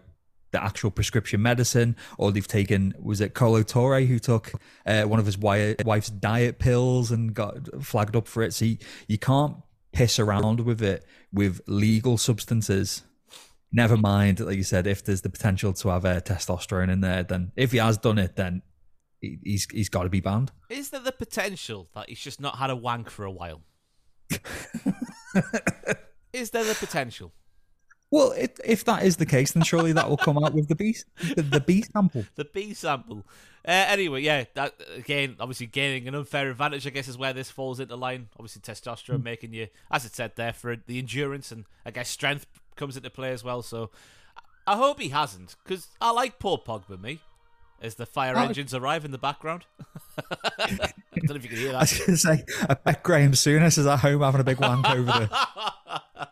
[0.52, 4.54] the actual prescription medicine, or they've taken was it Kolo Touré who took
[4.86, 8.54] uh, one of his wife's diet pills and got flagged up for it.
[8.54, 8.78] So you,
[9.08, 9.58] you can't
[9.92, 13.04] piss around with it with legal substances.
[13.72, 17.24] Never mind, like you said, if there's the potential to have uh, testosterone in there,
[17.24, 18.62] then if he has done it, then
[19.20, 20.52] he, he's he's got to be banned.
[20.70, 23.64] Is there the potential that he's just not had a wank for a while?
[26.34, 27.32] is there the potential?
[28.10, 30.76] Well, it, if that is the case, then surely that will come out with the
[30.76, 30.96] B
[31.36, 32.26] the, the B sample.
[32.36, 33.26] The B sample.
[33.68, 37.52] Uh, anyway, yeah, that again, obviously gaining an unfair advantage, I guess, is where this
[37.52, 38.30] falls into line.
[38.40, 42.46] Obviously, testosterone making you, as it said there, for the endurance and I guess strength
[42.78, 43.62] comes into play as well.
[43.62, 43.90] So
[44.66, 47.20] I hope he hasn't, because I like Paul Pogba, me,
[47.82, 48.42] as the fire Oh.
[48.44, 49.66] engines arrive in the background.
[50.60, 50.68] I
[51.16, 51.78] don't know if you can hear that.
[51.78, 54.60] I was going to say, I bet Graham Souness is at home having a big
[54.60, 55.30] wank over there.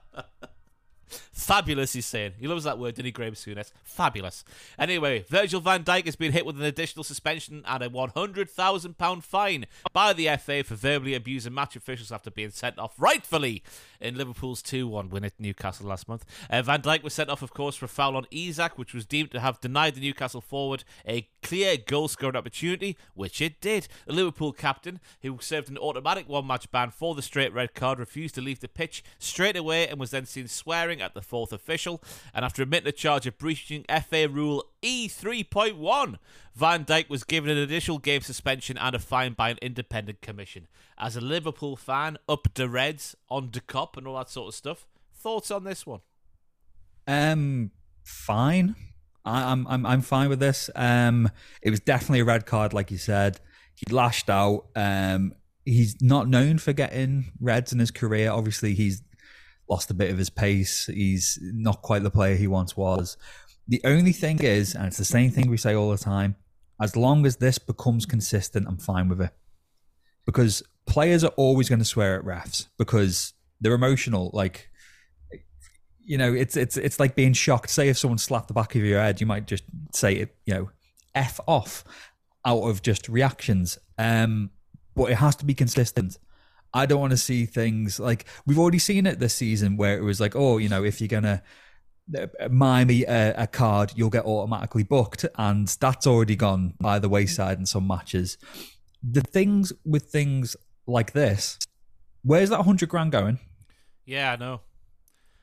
[1.33, 2.31] Fabulous, he's saying.
[2.39, 3.71] He loves that word, didn't he, Graham Souness?
[3.83, 4.43] Fabulous.
[4.79, 9.65] Anyway, Virgil van Dijk has been hit with an additional suspension and a £100,000 fine
[9.93, 13.61] by the FA for verbally abusing match officials after being sent off rightfully
[13.99, 16.25] in Liverpool's 2 1 win at Newcastle last month.
[16.49, 19.05] Uh, van Dijk was sent off, of course, for a foul on Isaac, which was
[19.05, 23.87] deemed to have denied the Newcastle forward a clear goal scoring opportunity, which it did.
[24.05, 27.99] The Liverpool captain, who served an automatic one match ban for the straight red card,
[27.99, 31.53] refused to leave the pitch straight away and was then seen swearing at the fourth
[31.53, 32.01] official.
[32.33, 36.19] And after admitting a charge of breaching FA Rule E3.1,
[36.53, 40.67] Van Dijk was given an initial game suspension and a fine by an independent commission.
[40.95, 44.53] As a Liverpool fan, up the Reds, on the Kop, and all that sort of
[44.53, 44.85] stuff.
[45.11, 46.01] Thoughts on this one?
[47.07, 47.71] Um,
[48.03, 48.75] fine.
[49.25, 50.69] I, I'm I'm I'm fine with this.
[50.75, 51.31] Um,
[51.63, 53.39] it was definitely a red card, like you said.
[53.73, 54.67] He lashed out.
[54.75, 55.33] Um,
[55.65, 58.29] he's not known for getting reds in his career.
[58.31, 59.01] Obviously, he's
[59.67, 60.85] lost a bit of his pace.
[60.85, 63.17] He's not quite the player he once was.
[63.67, 66.35] The only thing is, and it's the same thing we say all the time,
[66.81, 69.31] as long as this becomes consistent, I'm fine with it.
[70.25, 74.29] Because players are always going to swear at refs because they're emotional.
[74.33, 74.69] Like,
[76.03, 77.69] you know, it's it's it's like being shocked.
[77.69, 79.63] Say if someone slapped the back of your head, you might just
[79.93, 80.69] say it, you know,
[81.13, 81.83] f off
[82.45, 83.79] out of just reactions.
[83.97, 84.51] Um,
[84.95, 86.17] but it has to be consistent.
[86.73, 90.01] I don't want to see things like we've already seen it this season where it
[90.01, 91.41] was like, oh, you know, if you're gonna
[92.13, 97.09] Uh, mime a, a card, you'll get automatically booked, and that's already gone by the
[97.09, 98.37] wayside in some matches.
[99.01, 101.57] The things with things like this,
[102.23, 103.39] where's that hundred grand going?
[104.05, 104.61] Yeah, I know.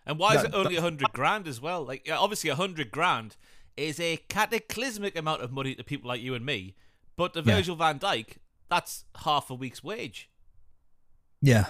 [0.07, 1.85] And why is it only a hundred grand as well?
[1.85, 3.37] Like, obviously, a hundred grand
[3.77, 6.77] is a cataclysmic amount of money to people like you and me.
[7.17, 7.57] But to Yeah.
[7.57, 8.37] Virgil van Dijk,
[8.69, 10.29] that's half a week's wage.
[11.41, 11.67] Yeah,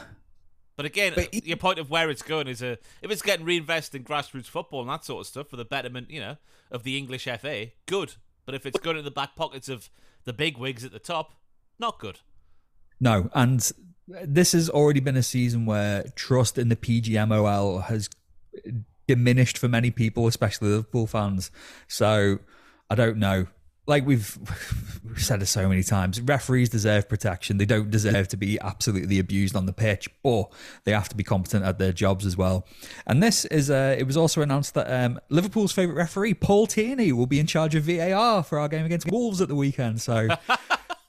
[0.83, 2.73] But again, But your point of where it's going is a
[3.03, 6.11] if it's getting reinvested in grassroots football and that sort of stuff for the betterment,
[6.11, 6.39] you know,
[6.73, 8.15] of the English FA, good.
[8.45, 9.91] But if it's going in the back pockets of
[10.25, 11.37] the big wigs at the top,
[11.79, 12.19] not good.
[12.99, 13.71] No, and
[14.09, 18.11] this has already been a season where trust in the PGMOL has
[19.07, 21.53] diminished for many people, especially Liverpool fans.
[21.87, 22.41] So
[22.91, 23.47] I don't know.
[23.87, 24.39] Like we've,
[25.05, 27.59] we've said it so many times, referees deserve protection.
[27.59, 30.53] They don't deserve to be absolutely abused on the pitch, but
[30.85, 32.67] they have to be competent at their jobs as well.
[33.07, 37.13] And this is, uh, it was also announced that um, Liverpool's favourite referee, Paul Tierney,
[37.13, 40.01] will be in charge of VAR for our game against Wolves at the weekend.
[40.01, 40.29] So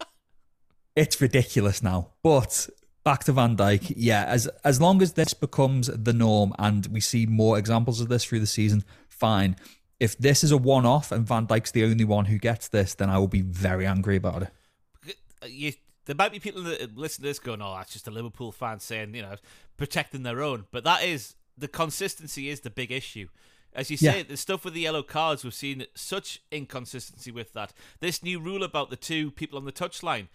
[0.95, 2.09] it's ridiculous now.
[2.23, 2.69] But
[3.03, 7.01] back to Van Dijk, yeah, as as long as this becomes the norm and we
[7.01, 9.55] see more examples of this through the season, fine.
[10.03, 12.93] If this is a one off and Van Dijk's the only one who gets this,
[12.93, 15.15] then I will be very angry about it.
[15.47, 15.73] you,
[16.05, 18.79] there might be people that listen to this going, "Oh, that's just a Liverpool fan
[18.79, 19.35] saying, you know,
[19.77, 23.27] protecting their own." But that is the consistency is the big issue.
[23.75, 24.23] As you say, Yeah.
[24.23, 27.73] the stuff with the yellow cards, we've seen such inconsistency with that.
[28.01, 30.27] This new rule about the two people on the touchline.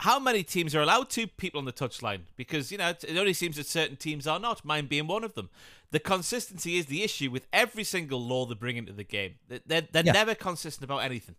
[0.00, 2.20] How many teams are allowed two people on the touchline?
[2.36, 4.64] Because you know it only seems that certain teams are not.
[4.64, 5.48] Mine being one of them.
[5.90, 9.36] The consistency is the issue with every single law they bring into the game.
[9.48, 10.12] They- They're, they're Yeah.
[10.12, 11.36] never consistent about anything.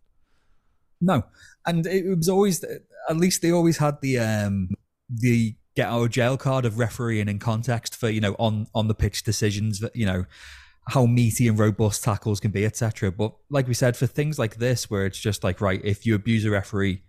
[0.99, 1.24] No,
[1.66, 4.70] and it was always at least they always had the um
[5.10, 8.88] the get out of jail card of refereeing in context for you know on on
[8.88, 10.26] the pitch decisions that you know
[10.88, 13.12] how meaty and robust tackles can be, etc.
[13.12, 16.16] But like we said, for things like this, where it's just like right, if you
[16.16, 17.03] abuse a referee,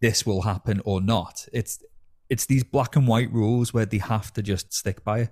[0.00, 1.48] this will happen or not.
[1.52, 1.82] It's
[2.28, 5.30] it's these black and white rules where they have to just stick by it,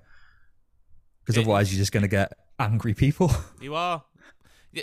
[1.20, 3.30] because otherwise you're just going to get angry people.
[3.60, 4.04] You are.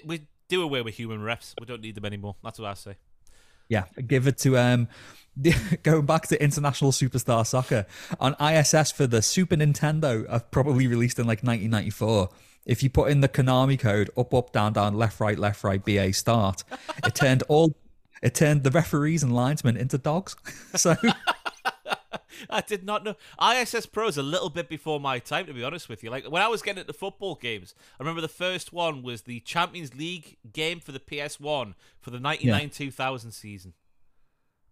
[0.06, 1.54] We do away with human refs.
[1.60, 2.36] We don't need them anymore.
[2.44, 2.96] That's what I say.
[3.68, 4.88] Yeah, give it to um
[5.84, 7.86] going back to international superstar soccer
[8.20, 10.26] on ISS for the Super Nintendo.
[10.30, 12.30] I've probably released in like 1994.
[12.66, 15.84] If you put in the Konami code up up down down left right left right
[15.84, 16.64] BA start,
[17.06, 17.76] it turned all
[18.22, 20.36] it turned the referees and linesmen into dogs.
[20.76, 20.96] So
[22.50, 23.16] I did not know.
[23.42, 26.10] ISS Pro is a little bit before my time, to be honest with you.
[26.10, 29.42] Like when I was getting into football games, I remember the first one was the
[29.42, 33.74] Champions League game for the PS1 for the 99 2000 season.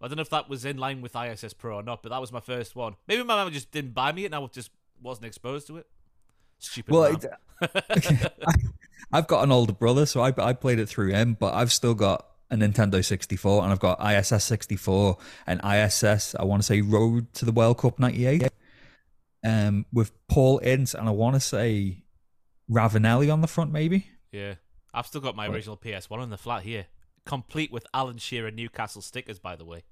[0.02, 2.22] I don't know if that was in line with ISS Pro or not, but that
[2.22, 2.96] was my first one.
[3.08, 4.72] Maybe my mum just didn't buy me it, and I just
[5.02, 5.88] wasn't exposed to it.
[6.60, 6.94] Stupid.
[6.94, 7.26] Well, it,
[9.12, 11.72] I, have got an older brother, so I, I played it through him, but I've
[11.74, 16.36] still got a Nintendo 64, and I've got ISS 64 and ISS.
[16.36, 18.50] I want to say Road to the World Cup '98,
[19.44, 22.04] um, with Paul Ince, and I want to say
[22.70, 24.08] Ravanelli on the front, maybe.
[24.32, 24.56] yeah,
[24.94, 26.88] I've still got my original PS1 in the flat here,
[27.26, 29.84] complete with Alan Shearer Newcastle stickers, by the way.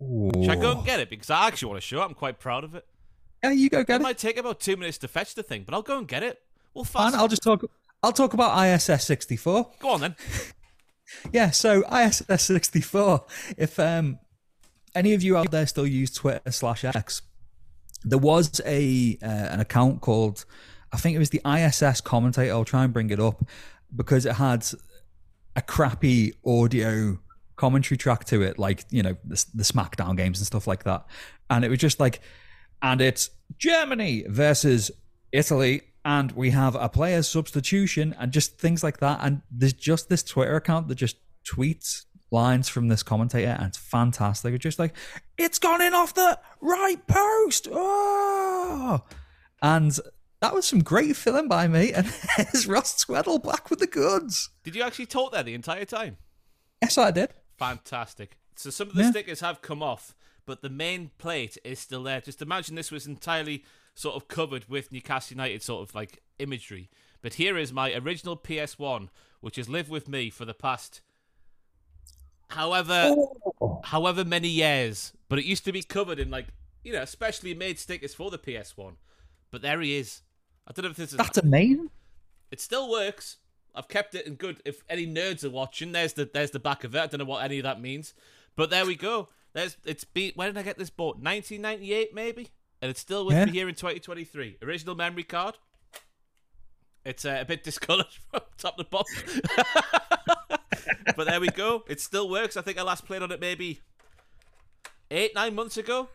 [0.00, 1.08] Should I go and get it?
[1.08, 2.04] Because I actually want to show it.
[2.04, 2.84] I'm quite proud of it.
[3.42, 4.00] Yeah, you go get it.
[4.00, 6.22] It might take about two minutes to fetch the thing, but I'll go and get
[6.22, 6.42] it.
[6.74, 7.14] We'll Fine.
[7.14, 7.64] I'll just talk.
[8.02, 9.70] I'll talk about ISS 64.
[9.78, 10.16] Go on then.
[11.32, 13.24] Yeah, so ISS 64.
[13.56, 14.18] If um,
[14.94, 17.22] any of you out there still use Twitter slash X,
[18.04, 20.44] there was a uh, an account called,
[20.92, 22.52] I think it was the ISS commentator.
[22.52, 23.44] I'll try and bring it up
[23.94, 24.66] because it had
[25.56, 27.18] a crappy audio
[27.56, 31.06] commentary track to it, like you know the, the SmackDown games and stuff like that,
[31.50, 32.20] and it was just like,
[32.82, 34.90] and it's Germany versus
[35.32, 39.20] Italy, and we have a player substitution and just things like that.
[39.22, 43.78] And there's just this Twitter account that just tweets lines from this commentator, and it's
[43.78, 44.54] fantastic.
[44.54, 44.94] It's just like,
[45.38, 47.68] it's gone in off the right post.
[47.70, 49.02] Oh!
[49.62, 49.98] And
[50.40, 51.92] that was some great filling by me.
[51.92, 54.50] And there's Ross Tweddell back with the goods.
[54.62, 56.16] Did you actually talk there the entire time?
[56.82, 57.32] Yes, I did.
[57.58, 58.36] Fantastic.
[58.56, 59.10] So some of the Yeah.
[59.10, 62.20] stickers have come off, but the main plate is still there.
[62.20, 63.64] Just imagine this was entirely
[63.94, 66.90] sort of covered with Newcastle United sort of like imagery.
[67.22, 69.08] But here is my original PS1,
[69.40, 71.00] which has lived with me for the past
[72.48, 73.14] however
[73.84, 75.12] however many years.
[75.28, 76.46] But it used to be covered in like
[76.84, 78.96] you know, specially made stickers for the PS1.
[79.50, 80.22] But there he is.
[80.66, 81.90] I don't know if this is That's amazing.
[82.50, 83.38] it still works.
[83.74, 84.60] I've kept it in good.
[84.64, 87.00] If any nerds are watching, there's the there's the back of it.
[87.00, 88.14] I don't know what any of that means,
[88.54, 89.28] but there we go.
[89.52, 90.32] There's it's be.
[90.34, 91.16] When did I get this bought?
[91.16, 92.50] 1998 maybe,
[92.84, 93.46] and it's still with Yeah.
[93.46, 94.58] me here in 2023.
[94.62, 95.56] Original memory card.
[97.06, 99.40] It's uh, a bit discoloured from top to bottom,
[101.16, 101.82] but there we go.
[101.88, 102.58] It still works.
[102.58, 103.80] I think I last played on it maybe
[105.10, 106.10] eight nine months ago.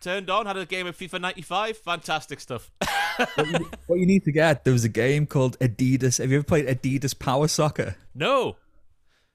[0.00, 1.76] Turned on, had a game of FIFA 95.
[1.78, 2.70] Fantastic stuff.
[3.34, 6.18] what, you, what you need to get, there was a game called Adidas.
[6.18, 7.96] Have you ever played Adidas Power Soccer?
[8.14, 8.56] no,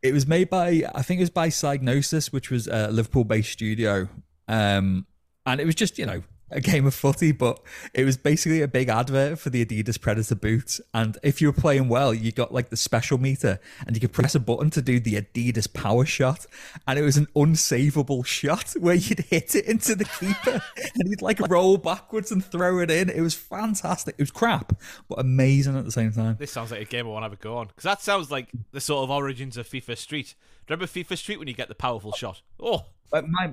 [0.02, 3.52] It was made by, I think it was by Psygnosis, which was a Liverpool based
[3.52, 4.10] studio.
[4.48, 5.06] Um,
[5.46, 6.22] and it was just, you know,
[6.52, 7.60] a game of footy, but
[7.94, 10.82] it was basically a big advert for the Adidas Predator boots.
[10.94, 14.14] And if you were playing well, you got like the special meter and you could
[14.14, 16.46] press a button to do the Adidas power shot.
[16.88, 20.62] And it was an unsavable shot where you'd hit it into the keeper
[20.96, 23.10] and he'd like roll backwards and throw it in.
[23.10, 24.16] It was fantastic.
[24.18, 26.38] It was crap, but amazing at the same time.
[26.40, 28.32] This sounds like a game I want to have a go on because that sounds
[28.32, 30.36] like the sort of origins of FIFA Street.
[30.68, 32.42] Remember FIFA Street when you get the powerful shot?
[32.60, 33.52] Oh, But my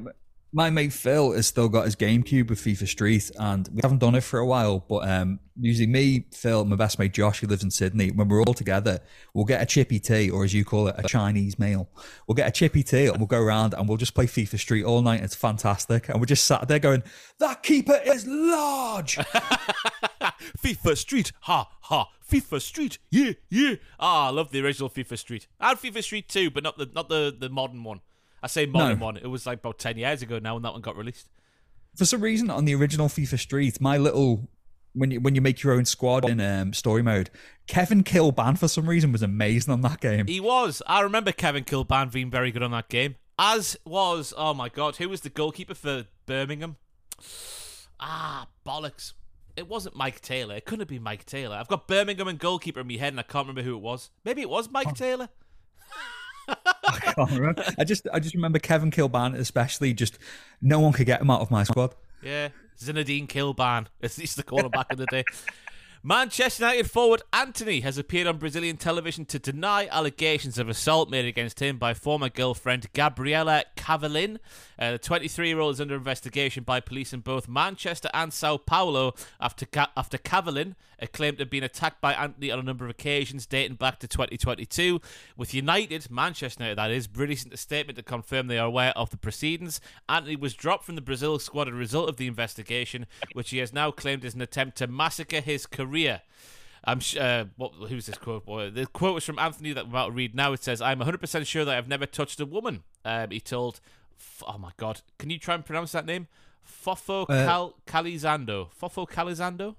[0.53, 4.15] my mate Phil has still got his GameCube with FIFA Street, and we haven't done
[4.15, 4.79] it for a while.
[4.79, 8.43] But um, usually me, Phil, my best mate Josh, who lives in Sydney, when we're
[8.43, 9.01] all together,
[9.35, 11.89] we'll get a chippy tea, or as you call it, a Chinese meal.
[12.27, 14.85] We'll get a chippy tea, and we'll go around and we'll just play FIFA Street
[14.85, 15.23] all night.
[15.23, 17.03] It's fantastic, and we're just sat there going,
[17.39, 19.17] "That keeper is large."
[20.59, 22.09] FIFA Street, ha ha.
[22.31, 23.77] FIFA Street, yeah yeah.
[24.01, 25.47] Ah, I love the original FIFA Street.
[25.61, 28.01] I had FIFA Street too, but not the not the the modern one.
[28.43, 29.05] I say modern No.
[29.07, 29.17] one.
[29.17, 31.29] It was like about ten years ago now when that one got released.
[31.97, 34.49] for some reason, on the original FIFA Street, my little
[34.93, 37.31] when you when you make your own squad in um, story mode,
[37.67, 40.27] Kevin Kilbane for some reason was amazing on that game.
[40.27, 40.83] He was.
[40.87, 43.17] I remember Kevin Kilbane being very good on that game.
[43.39, 46.77] As was, oh my god, who was the goalkeeper for Birmingham?
[48.01, 49.13] Ah, bollocks.
[49.57, 50.55] It wasn't Maik Taylor.
[50.57, 51.57] It couldn't have been Maik Taylor.
[51.57, 54.11] I've got Birmingham and goalkeeper in my head and I can't remember who it was.
[54.25, 55.29] Maybe it was Maik Taylor.
[56.87, 57.65] I can't remember.
[57.79, 60.19] I just I just remember Kevin Kilbane, especially just
[60.61, 61.95] no one could get him out of my squad.
[62.23, 63.87] Yeah, Zinedine Kilbane.
[64.03, 65.25] As they used to back the day.
[66.03, 71.25] Manchester United forward Antony has appeared on Brazilian television to deny allegations of assault made
[71.25, 74.39] against him by former girlfriend Gabriela Cavalin.
[74.79, 79.67] Uh, the 23-year-old is under investigation by police in both Manchester and Sao Paulo after
[79.97, 83.47] after Cavalin uh, claimed to have been attacked by Antony on a number of occasions
[83.47, 85.01] dating back to 2022.
[85.37, 89.11] With United, Manchester United that is, releasing a statement to confirm they are aware of
[89.11, 89.81] the proceedings.
[90.09, 93.59] Antony was dropped from the Brazil squad as a result of the investigation, which he
[93.59, 96.23] has now claimed is an attempt to massacre his career.
[96.85, 97.73] I'm sh- uh, what?
[97.89, 98.47] Who's this quote?
[98.47, 100.53] Boy, the quote was from Antony that I'm about to read now.
[100.53, 103.81] It says, "I'm 100 percent sure that I've never touched a woman." Um, he told,
[104.47, 106.29] "Oh my God, can you try and pronounce that name?"
[106.65, 108.69] Fofo Uh, Cal- Calizando.
[108.81, 109.75] Fofo Calizando.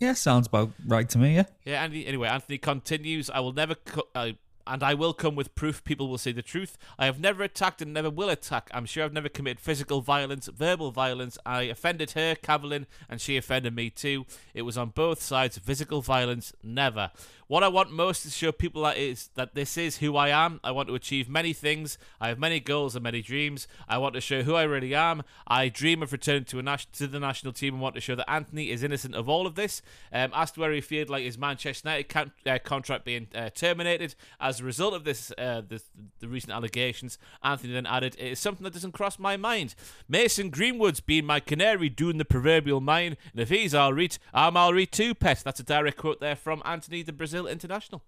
[0.00, 1.34] Yeah, sounds about right to me.
[1.34, 2.06] Yeah, Yeah, Andy.
[2.06, 3.30] Anyway, Antony continues.
[3.30, 3.76] I will never.
[4.14, 4.36] I,
[4.68, 6.76] and I will come with proof people will see the truth.
[6.98, 8.70] I have never attacked and never will attack.
[8.72, 11.38] I'm sure I've never committed physical violence, verbal violence.
[11.44, 14.26] I offended her, Cavalin, and she offended me too.
[14.54, 15.58] It was on both sides.
[15.58, 17.10] Physical violence, never.
[17.48, 20.28] What I want most is to show people that is that this is who I
[20.28, 20.60] am.
[20.62, 21.96] I want to achieve many things.
[22.20, 23.66] I have many goals and many dreams.
[23.88, 25.22] I want to show who I really am.
[25.46, 28.14] I dream of returning to a nas- to the national team and want to show
[28.16, 29.80] that Antony is innocent of all of this.
[30.12, 34.14] Um, asked where he feared like his Manchester United con- uh, contract being uh, terminated
[34.38, 35.84] as a result of this, uh, this,
[36.20, 37.16] the recent allegations.
[37.42, 39.74] Antony then added, "It is something that doesn't cross my mind.
[40.06, 44.58] Mason Greenwood's been my canary doing the proverbial mine, and if he's all right, I'm
[44.58, 48.02] all right too, pet." That's a direct quote there from Antony the Brazil international.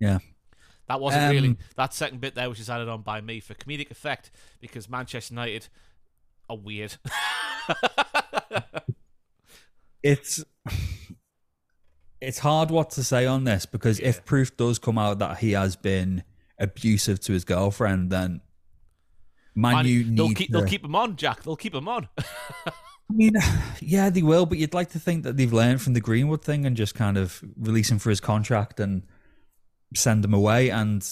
[0.00, 0.18] Yeah.
[0.88, 3.54] That wasn't Um, really that second bit there, which is added on by me for
[3.54, 4.30] comedic effect
[4.60, 5.68] because Manchester United
[6.48, 6.96] are weird.
[10.02, 10.44] it's
[12.20, 14.08] it's hard what to say on this because Yeah.
[14.08, 16.24] if proof does come out that he has been
[16.58, 18.40] abusive to his girlfriend, then
[19.54, 21.42] Man, Man, they'll keep to- they'll keep him on, Jack.
[21.42, 22.08] They'll keep him on.
[23.10, 23.34] I mean,
[23.80, 26.66] yeah, they will, but you'd like to think that they've learned from the Greenwood thing
[26.66, 29.04] and just kind of release him for his contract and
[29.94, 30.70] send him away.
[30.70, 31.06] And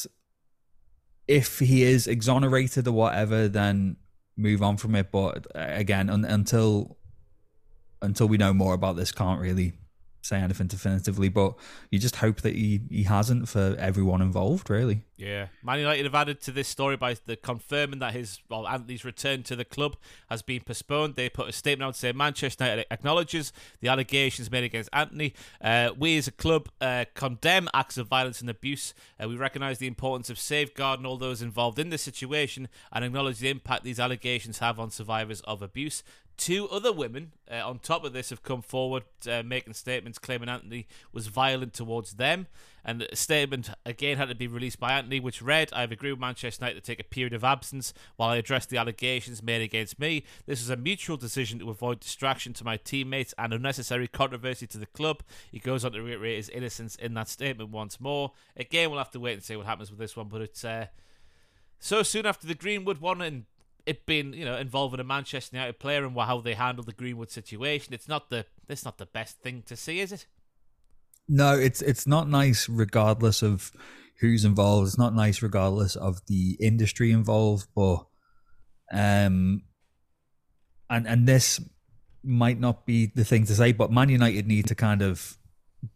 [1.26, 3.97] if he is exonerated or whatever, then
[4.36, 5.11] move on from it.
[5.11, 6.99] But uh, again, un- until
[8.03, 9.72] until we know more about this, can't really
[10.27, 11.29] say anything definitively.
[11.29, 11.55] But
[11.91, 15.03] you just hope that he he hasn't for everyone involved, really.
[15.16, 19.05] Yeah, Man United have added to this story by the confirming that his well Antony's
[19.05, 19.97] return to the club
[20.29, 21.14] has been postponed.
[21.14, 25.33] They put a statement out saying Manchester United acknowledges the allegations made against Antony.
[25.61, 28.93] Uh, we as a club uh, condemn acts of violence and abuse.
[29.22, 33.39] Uh, we recognise the importance of safeguarding all those involved in this situation and acknowledge
[33.39, 36.03] the impact these allegations have on survivors of abuse.
[36.37, 40.51] Two other women, uh, on top of this, have come forward uh, making statements claiming
[40.51, 42.47] Antony was violent towards them.
[42.84, 46.12] And a statement again had to be released by Antony, which read, I have agreed
[46.12, 49.62] with Manchester United to take a period of absence while I address the allegations made
[49.62, 50.24] against me.
[50.45, 54.78] This is a mutual decision to avoid distraction to my teammates and unnecessary controversy to
[54.78, 55.22] the club.
[55.51, 58.32] He goes on to reiterate his innocence in that statement once more.
[58.57, 60.87] Again, we'll have to wait and see what happens with this one, but it's uh,
[61.80, 63.47] so soon after the Greenwood one and
[63.87, 67.30] it being you know involving a Manchester United player and how they handled the Greenwood
[67.30, 67.95] situation.
[67.95, 70.26] It's not the it's not the best thing to see, is it?
[71.28, 73.72] No, it's it's not nice regardless of
[74.20, 74.89] who's involved.
[74.89, 78.07] It's not nice regardless of the industry involved, but
[78.93, 79.62] um
[80.91, 81.61] and and this
[82.22, 85.39] might not be the thing to say, but Man United need to kind of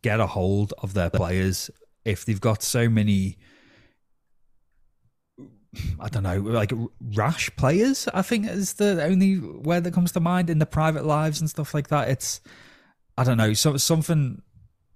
[0.02, 1.70] get a hold of their players
[2.04, 3.36] if they've got so many
[6.00, 6.72] I don't know, like
[7.14, 11.04] rash players, I think is the only word that comes to mind in the private
[11.04, 12.08] lives and stuff like that.
[12.08, 12.40] It's
[13.16, 14.42] I don't know, so something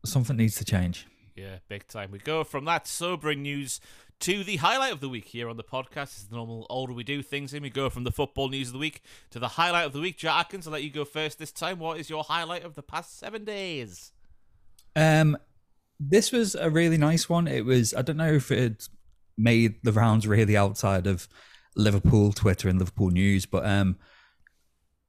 [0.04, 1.06] something needs to change.
[1.36, 2.10] Yeah, big time.
[2.10, 3.80] We go from that sobering news
[4.20, 6.02] to the highlight of the week here on the podcast.
[6.02, 8.72] It's the normal older we do things, and we go from the football news of
[8.72, 10.18] the week to the highlight of the week.
[10.18, 11.78] Jack Atkins, I'll let you go first this time.
[11.78, 14.12] What is your highlight of the past seven days?
[14.96, 15.36] Um,
[16.00, 17.46] this was a really nice one.
[17.46, 18.88] It was I don't know if it
[19.36, 21.28] made the rounds really outside of
[21.76, 23.96] Liverpool Twitter and Liverpool news, but um,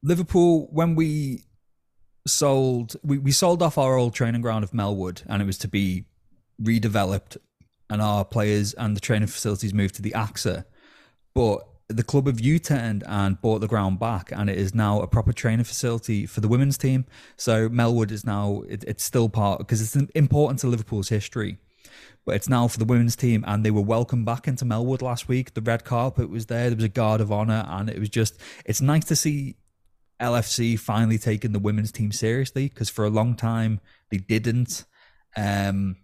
[0.03, 1.43] Liverpool when we
[2.27, 5.67] sold we, we sold off our old training ground of Melwood and it was to
[5.67, 6.05] be
[6.61, 7.37] redeveloped
[7.89, 10.65] and our players and the training facilities moved to the AXA.
[11.33, 15.07] But the club have U-turned and bought the ground back, and it is now a
[15.07, 17.05] proper training facility for the women's team.
[17.37, 21.59] So Melwood is now it, it's still part because it's important to Liverpool's history,
[22.25, 25.27] but it's now for the women's team, and they were welcomed back into Melwood last
[25.27, 25.53] week.
[25.53, 26.69] The red carpet was there.
[26.69, 29.55] There was a guard of honor, and it was just it's nice to see
[30.19, 33.79] LFC finally taking the women's team seriously because for a long time
[34.11, 34.85] they didn't.
[35.37, 35.97] Um,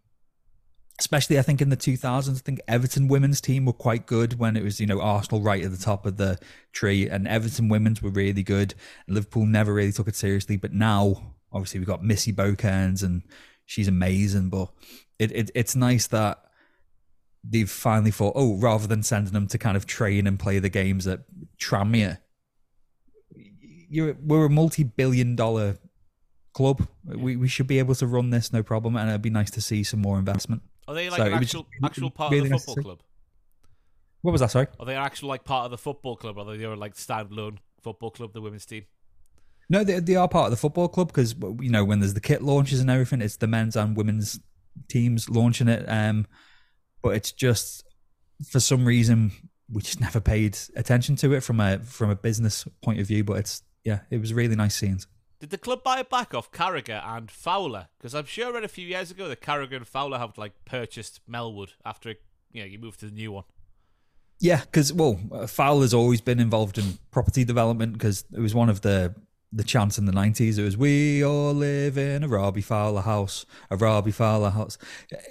[0.99, 4.55] especially I think in the 2000s, I think Everton women's team were quite good when
[4.55, 6.37] it was, you know, Arsenal right at the top of the
[6.73, 8.75] tree and Everton women's were really good.
[9.07, 10.57] Liverpool never really took it seriously.
[10.57, 13.23] But now, obviously, we've got Missy Bo Kearns and
[13.65, 14.49] she's amazing.
[14.49, 14.69] But
[15.21, 16.43] it, it it's nice that
[17.43, 20.69] they've finally thought, oh, rather than sending them to kind of train and play the
[20.69, 21.21] games at
[21.59, 22.19] Tranmere,
[23.89, 25.77] you're, we're a multi billion dollar
[26.53, 26.87] club.
[27.05, 28.95] We, we should be able to run this no problem.
[28.95, 30.63] And it'd be nice to see some more investment.
[30.87, 33.03] Are they like So an was actual actual part really of the football club?
[34.21, 34.51] What was that?
[34.51, 34.67] Sorry.
[34.79, 38.11] Are they actual like part of the football club, or are they like standalone football
[38.11, 38.85] club, the women's team?
[39.69, 42.21] No, they, they are part of the football club because you know when there's the
[42.21, 44.39] kit launches and everything, it's the men's and women's
[44.87, 45.85] teams launching it.
[45.87, 46.27] Um,
[47.01, 47.83] but it's just
[48.47, 49.31] for some reason
[49.71, 53.23] we just never paid attention to it from a from a business point of view.
[53.23, 55.07] But it's yeah, it was really nice scenes.
[55.39, 57.87] Did the club buy it back off Carragher and Fowler?
[57.97, 60.53] Because I'm sure I read a few years ago that Carragher and Fowler have like
[60.65, 62.15] purchased Melwood after
[62.51, 63.45] you know you moved to the new one.
[64.39, 68.81] Yeah, because well, Fowler's always been involved in property development because it was one of
[68.81, 69.15] the
[69.51, 70.57] the chants in the nineties.
[70.57, 74.77] It was "We all live in a Robbie Fowler house, a Robbie Fowler house."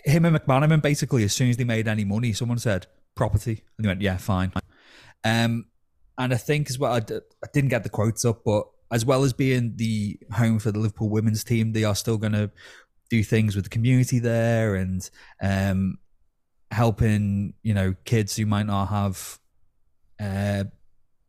[0.04, 3.84] Him and McManaman basically, as soon as they made any money, someone said property, and
[3.84, 4.52] they went, "Yeah, fine."
[5.24, 5.66] Um,
[6.18, 9.04] and I think as well, I d- I didn't get the quotes up, but as
[9.04, 12.50] well as being the home for the Liverpool women's team, they are still going to
[13.08, 15.08] do things with the community there and
[15.42, 15.98] um,
[16.70, 19.38] helping you know kids who might not have
[20.20, 20.64] uh,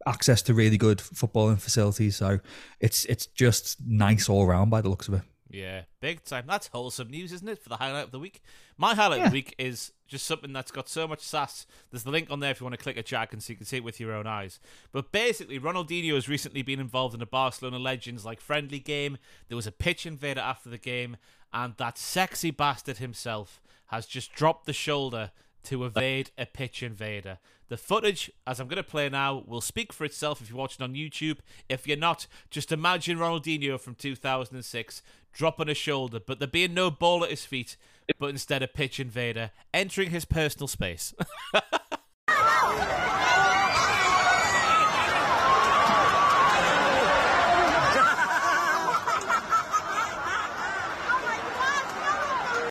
[0.06, 2.16] access to really good footballing facilities.
[2.16, 2.40] So
[2.80, 5.22] it's it's just nice all around by the looks of it.
[5.50, 6.46] Yeah, big time.
[6.48, 7.60] That's wholesome news, isn't it?
[7.62, 8.42] For the highlight of the week.
[8.78, 9.26] My highlight Yeah.
[9.26, 11.66] of the week is just something that's got so much sass.
[11.90, 13.58] There's the link on there if you want to click a jack and so you
[13.58, 14.62] can see it with your own eyes.
[14.94, 19.18] But basically, Ronaldinho has recently been involved in a Barcelona Legends like friendly game.
[19.50, 21.18] There was a pitch invader after the game,
[21.52, 25.32] and that sexy bastard himself has just dropped the shoulder
[25.64, 27.40] to evade a pitch invader.
[27.72, 30.84] The footage, as I'm going to play now, will speak for itself if you're watching
[30.84, 31.38] on YouTube.
[31.70, 36.92] If you're not, just imagine Ronaldinho from 2006 dropping a shoulder, but there being no
[36.92, 37.78] ball at his feet,
[38.20, 41.14] but instead a pitch invader entering his personal space.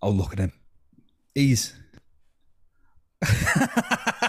[0.03, 0.53] Oh, look at him.
[1.35, 1.75] He's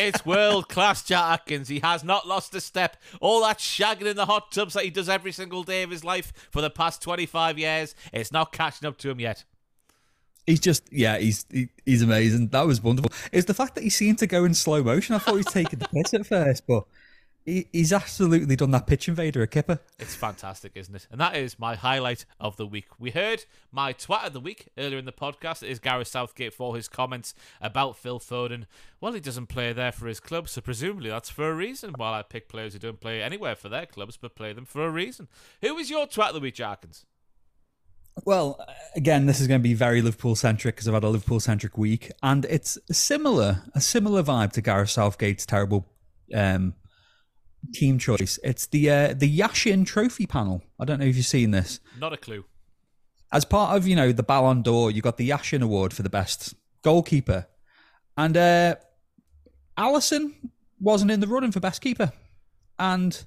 [0.00, 1.68] it's world class, Jack Atkins.
[1.68, 2.96] He has not lost a step.
[3.20, 6.04] All that shagging in the hot tubs that he does every single day of his
[6.04, 9.44] life for the past 25 years, it's not catching up to him yet.
[10.46, 12.48] He's just yeah, he's he, he's amazing.
[12.48, 13.12] That was wonderful.
[13.30, 15.14] It's the fact that he seemed to go in slow motion.
[15.14, 16.84] I thought he was taking the piss at first, but
[17.44, 19.80] he, he's absolutely done that pitch invader a kipper.
[19.98, 21.06] It's fantastic, isn't it?
[21.10, 22.86] And that is my highlight of the week.
[22.98, 25.62] We heard my twat of the week earlier in the podcast.
[25.62, 28.66] It is Gareth Southgate for his comments about Phil Foden.
[29.00, 31.94] Well, he doesn't play there for his club, so presumably that's for a reason.
[31.96, 34.86] While I pick players who don't play anywhere for their clubs, but play them for
[34.86, 35.28] a reason.
[35.62, 37.04] Who is your twat of the week, Jarkins?
[38.24, 38.58] Well,
[38.94, 41.78] again, this is going to be very Liverpool centric because I've had a Liverpool centric
[41.78, 45.86] week, and it's similar a similar vibe to Gareth Southgate's terrible
[46.34, 46.74] um,
[47.72, 48.38] team choice.
[48.42, 50.62] It's the uh, the Yashin Trophy panel.
[50.78, 51.80] I don't know if you've seen this.
[51.98, 52.44] Not a clue.
[53.32, 56.10] As part of you know the Ballon d'Or, you got the Yashin Award for the
[56.10, 57.46] best goalkeeper,
[58.16, 58.74] and uh,
[59.78, 60.34] Alisson
[60.80, 62.12] wasn't in the running for best keeper,
[62.78, 63.24] and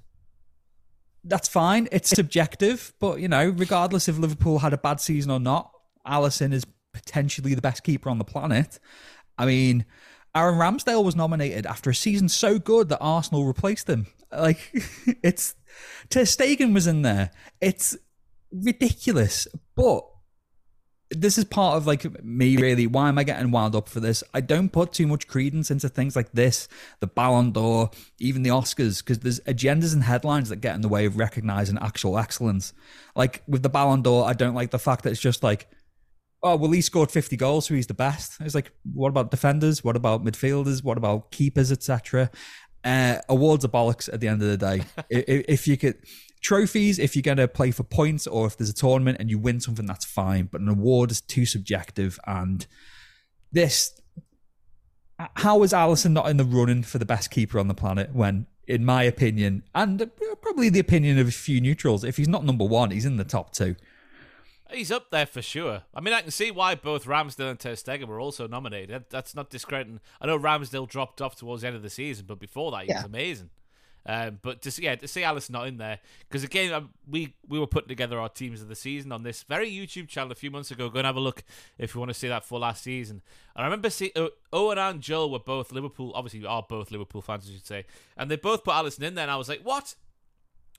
[1.23, 1.87] that's fine.
[1.91, 5.71] It's subjective, but you know, regardless if Liverpool had a bad season or not,
[6.05, 8.79] Alisson is potentially the best keeper on the planet.
[9.37, 9.85] I mean,
[10.35, 14.07] Aaron Ramsdale was nominated after a season so good that Arsenal replaced him.
[14.37, 14.71] Like,
[15.23, 15.55] it's
[16.09, 17.31] Ter Stegen was in there.
[17.61, 17.97] It's
[18.51, 20.03] ridiculous, but
[21.15, 24.23] this is part of like me really why am i getting wound up for this?
[24.33, 26.67] I don't put too much credence into things like this
[26.99, 30.89] the ballon d'or even the oscars because there's agendas and headlines that get in the
[30.89, 32.73] way of recognizing actual excellence.
[33.15, 35.67] Like with the ballon d'or i don't like the fact that it's just like
[36.41, 38.37] oh well he scored 50 goals so he's the best.
[38.39, 39.83] It's like what about defenders?
[39.83, 40.83] What about midfielders?
[40.83, 42.31] What about keepers etc
[42.83, 44.83] uh, awards are bollocks at the end of the day.
[45.09, 45.97] If, if you could
[46.41, 49.39] trophies if you're going to play for points or if there's a tournament and you
[49.39, 50.49] win something that's fine.
[50.51, 52.19] But an award is too subjective.
[52.27, 52.67] And
[53.51, 53.99] this
[55.35, 58.47] how is Alisson not in the running for the best keeper on the planet when
[58.67, 60.09] in my opinion and
[60.41, 63.23] probably the opinion of a few neutrals if he's not number one he's in the
[63.23, 63.75] top two
[64.73, 65.83] He's up there for sure.
[65.93, 68.89] I mean, I can see why both Ramsdale and Ter Stegen were also nominated.
[68.89, 69.99] That- That's not discrediting.
[70.19, 72.87] I know Ramsdale dropped off towards the end of the season, but before that, he
[72.93, 73.49] was amazing.
[74.05, 77.35] Um, but to see, yeah, to see Alice not in there because again, um, we
[77.47, 80.35] we were putting together our teams of the season on this very YouTube channel a
[80.35, 80.89] few months ago.
[80.89, 81.41] Go and have a look
[81.77, 83.21] if you want to see that for last season.
[83.55, 86.11] And I remember see uh, Owen and Joel were both Liverpool.
[86.15, 87.85] Obviously, we are both Liverpool fans, I should say,
[88.17, 89.23] and they both put Alisson in there.
[89.23, 89.95] And I was like, what?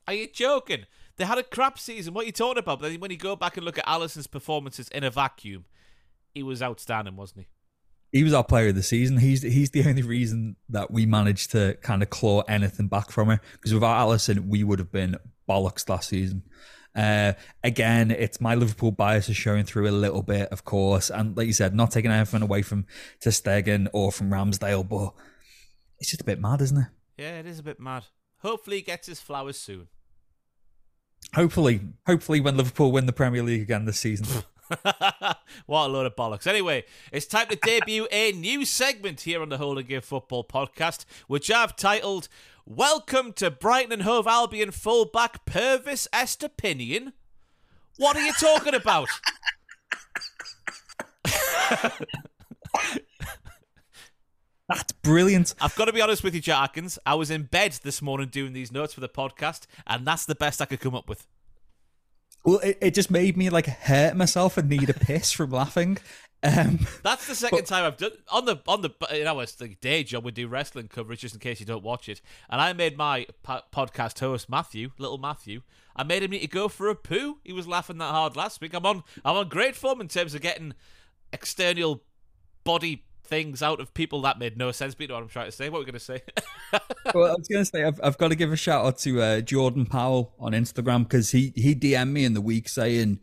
[0.07, 0.85] Are you joking?
[1.17, 2.15] They had a crap season.
[2.15, 2.81] What are you talking about?
[2.81, 5.65] But then when you go back and look at Alisson's performances in a vacuum,
[6.35, 7.47] he was outstanding, wasn't he?
[8.15, 9.19] he was our player of the season.
[9.19, 13.27] He's he's the only reason that we managed to kind of claw anything back from
[13.27, 13.41] her.
[13.55, 15.17] Because without Alisson, we would have been
[15.49, 16.45] bollocks last season.
[16.95, 17.33] Uh,
[17.65, 21.49] again, it's my Liverpool bias is showing through a little bit, of course, and like
[21.49, 22.87] you said, not taking anything away from
[23.21, 25.13] Ter Stegen or from Ramsdale, but
[25.99, 26.87] it's just a bit mad, isn't it?
[27.19, 28.05] Yeah, it is a bit mad.
[28.43, 29.89] Hopefully, he gets his flowers soon.
[31.35, 34.45] Hopefully, hopefully, when Liverpool win the Premier League again this season.
[35.67, 36.47] what a load of bollocks.
[36.47, 40.45] Anyway, it's time to debut a new segment here on the Hold and Give Football
[40.45, 42.29] podcast, which I've titled
[42.65, 47.13] Welcome to Brighton and Hove Albion fullback Pervis Estupiñán.
[47.97, 49.09] What are you talking about?
[55.03, 55.55] brilliant.
[55.61, 56.99] I've got to be honest with you, Jack Atkins.
[57.05, 60.35] I was in bed this morning doing these notes for the podcast, and that's the
[60.35, 61.27] best I could come up with.
[62.45, 65.99] Well, it, it just made me like hurt myself and need a piss from laughing.
[66.43, 68.91] Um, That's the second but, time I've done on the on the
[69.41, 72.21] it's the day job we do wrestling coverage just in case you don't watch it.
[72.51, 75.63] And I made my po- podcast host Matthew, little Matthew,
[75.97, 77.39] I made him need to go for a poo.
[77.45, 78.75] He was laughing that hard last week.
[78.75, 80.75] I'm on I'm on great form in terms of getting
[81.33, 82.03] external
[82.63, 84.23] body things out of people.
[84.23, 84.95] That made no sense.
[84.95, 85.69] But you know what I'm trying to say.
[85.69, 86.23] What were we going to say?
[87.15, 89.23] well, I was going to say I've, I've got to give a shout out to
[89.23, 93.21] uh, Jordan Powell on Instagram because he he DM'd me in the week saying,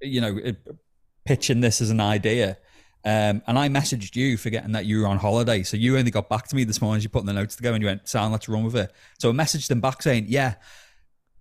[0.00, 0.38] you know,
[1.24, 2.58] pitching this as an idea.
[3.04, 5.64] Um, and I messaged you forgetting that you were on holiday.
[5.64, 7.56] So you only got back to me this morning as you put in the notes
[7.56, 8.92] together and you went, Sound, let's run with it.
[9.18, 10.54] So I messaged them back saying, Yeah,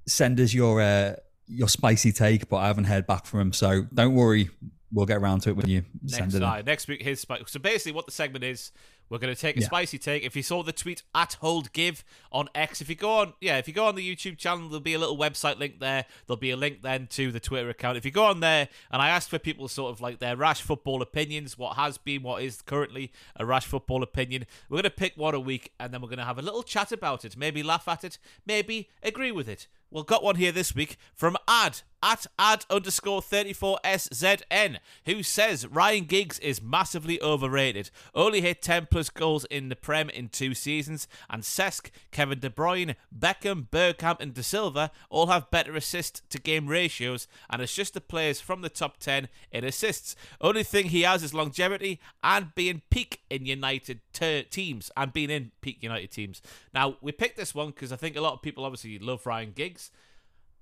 [0.08, 1.16] send us your uh,
[1.48, 3.54] your spicy take, but I haven't heard back from him.
[3.54, 4.50] So don't worry,
[4.92, 6.44] we'll get around to it when you send next, it.
[6.44, 7.46] Uh, next week, his spicy.
[7.48, 8.72] So basically, what the segment is,
[9.10, 9.66] we're going to take a yeah.
[9.66, 10.24] spicy take.
[10.24, 12.02] If you saw the tweet at Hold Give
[12.32, 14.80] on X, if you go on, yeah, if you go on the YouTube channel, there'll
[14.80, 16.06] be a little website link there.
[16.26, 17.98] There'll be a link then to the Twitter account.
[17.98, 20.62] If you go on there, and I asked for people sort of like their rash
[20.62, 24.46] football opinions, what has been, what is currently a rash football opinion.
[24.70, 26.64] We're going to pick one a week, and then we're going to have a little
[26.64, 27.36] chat about it.
[27.36, 29.68] Maybe laugh at it, maybe agree with it.
[29.94, 36.06] Well, got one here this week from Ad at ad underscore 34SZN, who says Ryan
[36.06, 37.92] Giggs is massively overrated.
[38.16, 42.50] Only hit 10 plus goals in the Prem in two seasons, and Cesc, Kevin De
[42.50, 47.76] Bruyne, Beckham, Bergkamp, and De Silva all have better assist to game ratios, and it's
[47.76, 50.16] just the players from the top 10 in assists.
[50.40, 55.30] Only thing he has is longevity and being peak in United ter- teams, and being
[55.30, 56.42] in peak United teams.
[56.74, 59.52] Now, we picked this one because I think a lot of people obviously love Ryan
[59.56, 59.81] Giggs.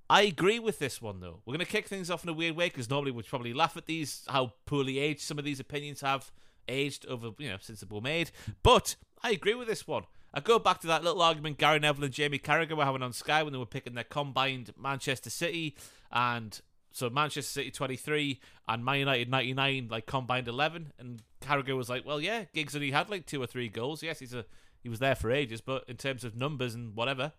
[0.08, 1.40] I agree with this one though.
[1.44, 3.76] We're going to kick things off in a weird way because normally we'd probably laugh
[3.76, 6.32] at these how poorly aged some of these opinions have
[6.68, 8.30] aged over you know since they were made.
[8.62, 10.04] But I agree with this one.
[10.32, 13.12] I go back to that little argument Gary Neville and Jamie Carragher were having on
[13.12, 15.76] Sky when they were picking their combined Manchester City
[16.10, 16.60] and
[16.92, 22.04] so Manchester City 23 and Man United 99 like combined 11 and Carragher was like,
[22.04, 24.02] "Well, yeah, Giggs only had like two or three goals.
[24.02, 24.44] Yes, he's a
[24.82, 27.32] he was there for ages, but in terms of numbers and whatever,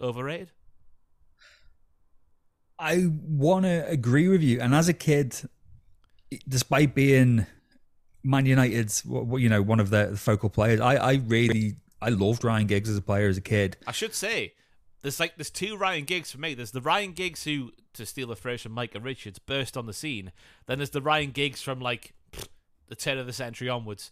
[0.00, 0.52] overrated."
[2.82, 4.60] I want to agree with you.
[4.60, 5.36] And as a kid,
[6.48, 7.46] despite being
[8.24, 12.66] Man United's, you know, one of the focal players, I, I really, I loved Ryan
[12.66, 13.76] Giggs as a player as a kid.
[13.86, 14.54] I should say,
[15.02, 16.54] there's like there's two Ryan Giggs for me.
[16.54, 19.92] There's the Ryan Giggs who, to steal a phrase from Micah Richards, burst on the
[19.92, 20.32] scene.
[20.66, 22.14] Then there's the Ryan Giggs from like
[22.88, 24.10] the turn of the century onwards.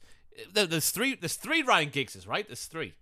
[0.52, 1.16] There's three.
[1.16, 2.46] There's three Ryan Giggses, right?
[2.46, 2.94] There's three.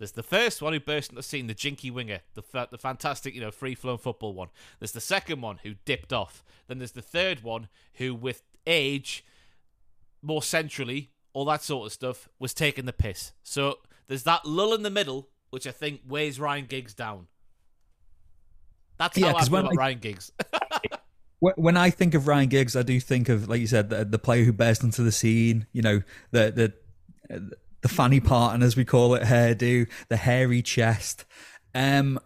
[0.00, 2.78] There's the first one who burst on the scene, the jinky winger, the fa- the
[2.78, 4.48] fantastic, you know, free flowing football one.
[4.78, 6.42] There's the second one who dipped off.
[6.68, 9.22] Then there's the third one who, with age,
[10.22, 13.32] more centrally, all that sort of stuff, was taking the piss.
[13.42, 17.26] So there's that lull in the middle, which I think weighs Ryan Giggs down.
[18.96, 20.32] That's yeah, how I feel about I, Ryan Giggs.
[21.40, 24.18] when I think of Ryan Giggs, I do think of, like you said, the, the
[24.18, 25.66] player who burst into the scene.
[25.74, 26.72] You know, the
[27.28, 27.52] the
[27.82, 31.24] the fanny part and as we call it, hairdo, the hairy chest.
[31.74, 32.18] Um,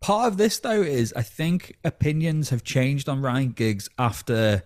[0.00, 4.62] part of this though is I think opinions have changed on Ryan Giggs after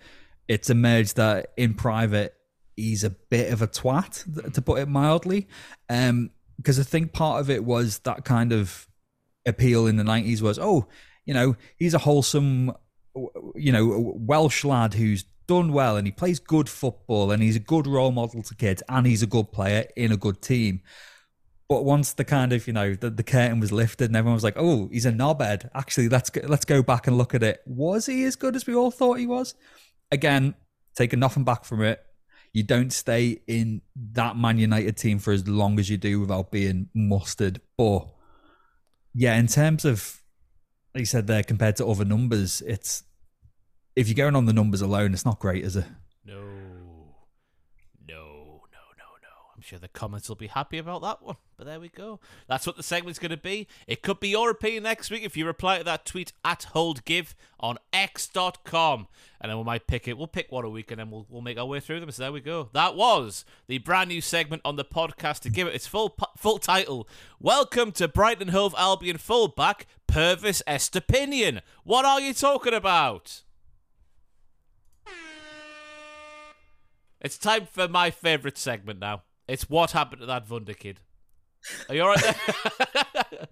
[0.48, 2.34] it's emerged that in private
[2.76, 5.48] he's a bit of a twat, to put it mildly.
[5.88, 8.88] Um, because I think part of it was that kind of
[9.46, 10.86] appeal in the nineties was, oh,
[11.24, 12.72] you know, he's a wholesome,
[13.54, 17.60] you know, Welsh lad who's done well and he plays good football and he's a
[17.60, 20.82] good role model to kids and he's a good player in a good team.
[21.68, 24.44] But once the kind of you know the, the curtain was lifted and everyone was
[24.44, 27.62] like, "Oh, he's a knobhead." Actually, let's go, let's go back and look at it.
[27.66, 29.54] Was he as good as we all thought he was?
[30.12, 30.54] Again,
[30.94, 32.04] taking nothing back from it.
[32.52, 33.80] You don't stay in
[34.12, 37.60] that Man United team for as long as you do without being mustard.
[37.76, 38.08] But
[39.14, 40.22] yeah, in terms of
[40.94, 43.02] like you said there, compared to other numbers, it's
[43.96, 45.84] if you're going on the numbers alone, it's not great, is it?
[46.24, 46.40] No.
[48.08, 48.24] No,
[48.72, 49.28] no, no, no.
[49.54, 51.36] I'm sure the comments will be happy about that one.
[51.56, 52.18] But there we go.
[52.48, 53.68] That's what the segment's going to be.
[53.86, 57.34] It could be your opinion next week if you reply to that tweet at holdgive
[57.60, 59.06] on x.com.
[59.40, 60.18] And then we might pick it.
[60.18, 62.10] We'll pick one a week and then we'll, we'll make our way through them.
[62.10, 62.70] So there we go.
[62.72, 66.58] That was the brand new segment on the podcast to give it its full full
[66.58, 67.08] title.
[67.38, 71.60] Welcome to Brighton Hove Albion fullback, Pervis Estupiñán.
[71.84, 73.42] What are you talking about?
[77.24, 79.22] It's time for my favourite segment now.
[79.48, 81.00] It's what happened to that Wunder kid.
[81.88, 83.48] Are you alright there?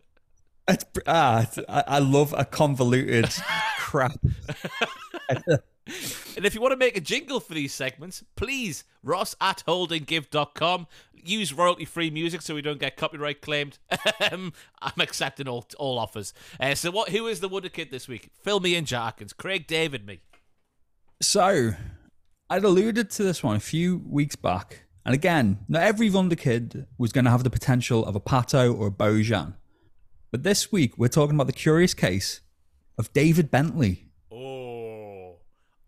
[0.68, 3.30] it's, ah, I, I love a convoluted
[3.78, 4.20] crap.
[6.36, 10.86] And if you want to make a jingle for these segments, please, ross at holdinggive.com.
[11.12, 13.78] Use royalty free music so we don't get copyright claimed.
[14.30, 16.32] Um, I'm accepting all, all offers.
[16.60, 17.08] Uh, so, what?
[17.08, 18.30] who is the Wonder Kid this week?
[18.42, 19.36] Fill me in, Jarkins.
[19.36, 20.20] Craig David, me.
[21.20, 21.72] So,
[22.52, 24.84] I'd alluded to this one a few weeks back.
[25.06, 28.88] And again, not every Wunderkid was going to have the potential of a Pato or
[28.88, 29.54] a Bojan.
[30.30, 32.42] But this week, we're talking about the curious case
[32.98, 34.10] of David Bentley.
[34.30, 35.36] Oh,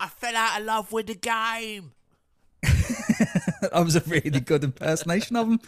[0.00, 1.92] I fell out of love with the game.
[2.62, 5.60] that was a really good impersonation of him.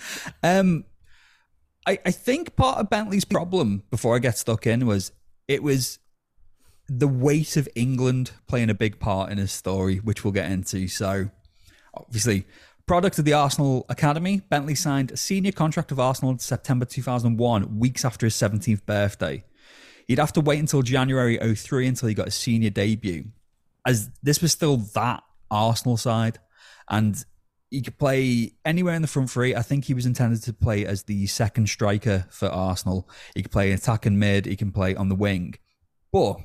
[0.42, 0.86] Um,
[1.86, 5.12] I, I think part of Bentley's problem before I get stuck in was
[5.46, 5.98] it was
[6.88, 10.88] the weight of England playing a big part in his story, which we'll get into.
[10.88, 11.30] So,
[11.94, 12.46] obviously,
[12.86, 17.78] product of the Arsenal Academy, Bentley signed a senior contract of Arsenal in September 2001,
[17.78, 19.44] weeks after his 17th birthday.
[20.06, 23.24] He'd have to wait until January 03 until he got his senior debut,
[23.84, 26.38] as this was still that Arsenal side.
[26.88, 27.22] And
[27.70, 29.56] he could play anywhere in the front three.
[29.56, 33.08] I think he was intended to play as the second striker for Arsenal.
[33.34, 35.56] He could play attack and mid, he can play on the wing.
[36.12, 36.38] But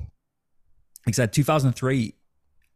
[1.06, 2.14] like I said, 2003,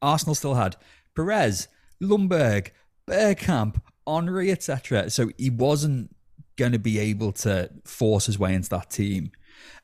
[0.03, 0.77] Arsenal still had
[1.15, 1.69] Pires,
[2.03, 2.71] Ljungberg,
[3.09, 5.11] Bergkamp, Henry, etc.
[5.11, 6.15] So he wasn't
[6.57, 9.31] going to be able to force his way into that team.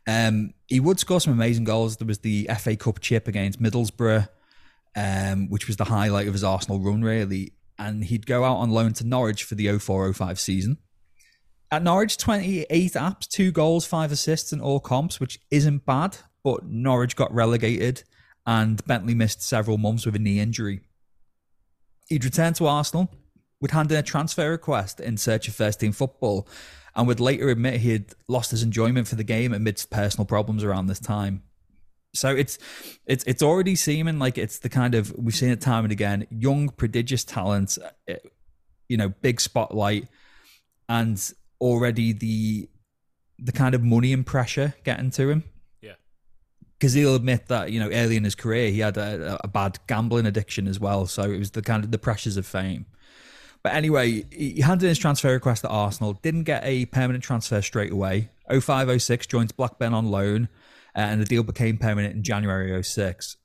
[0.07, 1.97] Um, he would score some amazing goals.
[1.97, 4.29] There was the FA Cup chip against Middlesbrough,
[4.97, 7.53] um, which was the highlight of his Arsenal run, really.
[7.79, 10.79] And he'd go out on loan to Norwich for the 04 05 season.
[11.71, 16.67] At Norwich, 28 apps, two goals, five assists in all comps, which isn't bad, but
[16.67, 18.03] Norwich got relegated
[18.47, 20.81] and Bentley missed several months with a knee injury.
[22.09, 23.11] He'd returned to Arsenal,
[23.61, 26.49] would hand in a transfer request in search of first team football,
[26.95, 30.65] and would later admit he had lost his enjoyment for the game amidst personal problems
[30.65, 31.43] around this time.
[32.15, 32.59] So it's
[33.07, 36.27] it's it's already seeming like it's the kind of we've seen it time and again,
[36.31, 38.17] young, prodigious talent, eh,
[38.89, 40.09] you know, big spotlight,
[40.89, 42.69] and already the
[43.39, 45.45] the kind of money and pressure getting to him
[46.83, 49.79] because he'll admit that you know early in his career he had a, a, bad
[49.87, 51.07] gambling addiction as well.
[51.07, 52.87] So it was the kind of the pressures of fame.
[53.63, 57.93] But anyway, he handed his transfer request to Arsenal, didn't get a permanent transfer straight
[57.93, 58.31] away.
[58.51, 60.49] 0506 joins Blackburn on loan,
[60.97, 63.37] uh, and the deal became permanent in January 06.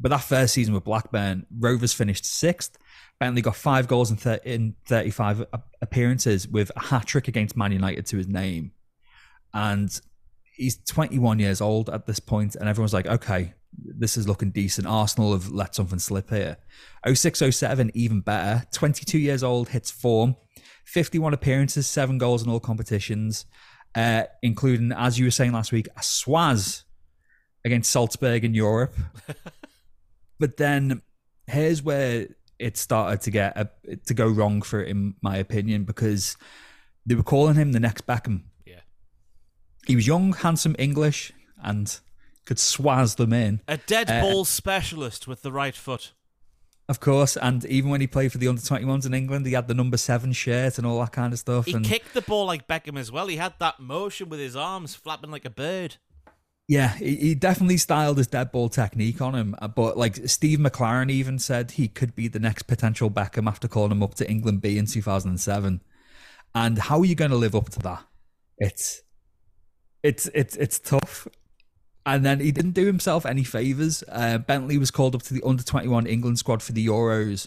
[0.00, 2.76] But that first season with Blackburn, Rovers finished sixth.
[3.20, 5.46] Bentley got five goals in, thir- in 35
[5.80, 8.72] appearances with a hat trick against Man United to his name.
[9.54, 10.00] And
[10.60, 14.86] he's 21 years old at this point, and everyone's like, okay, this is looking decent.
[14.86, 16.58] Arsenal have let something slip here.
[17.06, 18.66] 0607, even better.
[18.72, 20.36] 22 years old, hits form.
[20.84, 23.46] 51 appearances, seven goals in all competitions,
[23.94, 26.84] uh, including, as you were saying last week, a swaz
[27.64, 28.94] against Salzburg in Europe.
[30.38, 31.00] but then
[31.46, 32.26] here's where
[32.58, 36.36] it started to get a, to go wrong for, in my opinion, because
[37.06, 38.42] they were calling him the next Beckham
[39.86, 41.32] he was young, handsome, English,
[41.62, 41.98] and
[42.44, 43.60] could swaz them in.
[43.68, 46.12] A dead uh, ball specialist with the right foot.
[46.88, 49.68] Of course, and even when he played for the under 21s in England, he had
[49.68, 51.66] the number seven shirt and all that kind of stuff.
[51.66, 53.28] He and kicked the ball like Beckham as well.
[53.28, 55.98] He had that motion with his arms flapping like a bird.
[56.66, 59.54] Yeah, he, he definitely styled his dead ball technique on him.
[59.62, 63.68] Uh, but like Steve McClaren even said he could be the next potential Beckham after
[63.68, 65.80] calling him up to England B in 2007.
[66.56, 68.02] And how are you going to live up to that?
[68.58, 69.02] It's
[70.02, 71.28] it's it's it's tough.
[72.06, 74.02] And then he didn't do himself any favors.
[74.08, 77.46] Uh, Bentley was called up to the under twenty one England squad for the Euros,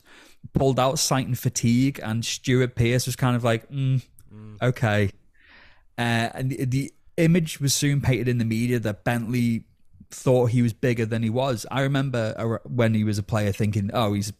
[0.53, 4.03] pulled out citing fatigue, and Stuart Pearce was kind of like, mm,
[4.33, 4.61] mm.
[4.61, 5.09] okay.
[5.97, 9.65] Uh, and the, the image was soon painted in the media that Bentley
[10.11, 11.65] thought he was bigger than he was.
[11.71, 14.33] I remember when he was a player thinking, oh, he's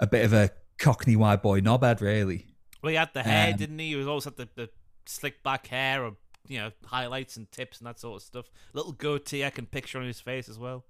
[0.00, 2.46] a bit of a cockney white boy knobhead, really.
[2.82, 3.88] Well, he had the hair, um, didn't he?
[3.88, 4.70] He was always had the, the
[5.06, 6.16] slick back hair or
[6.48, 8.46] you know highlights and tips and that sort of stuff.
[8.72, 10.84] Little goatee I can picture on his face as well.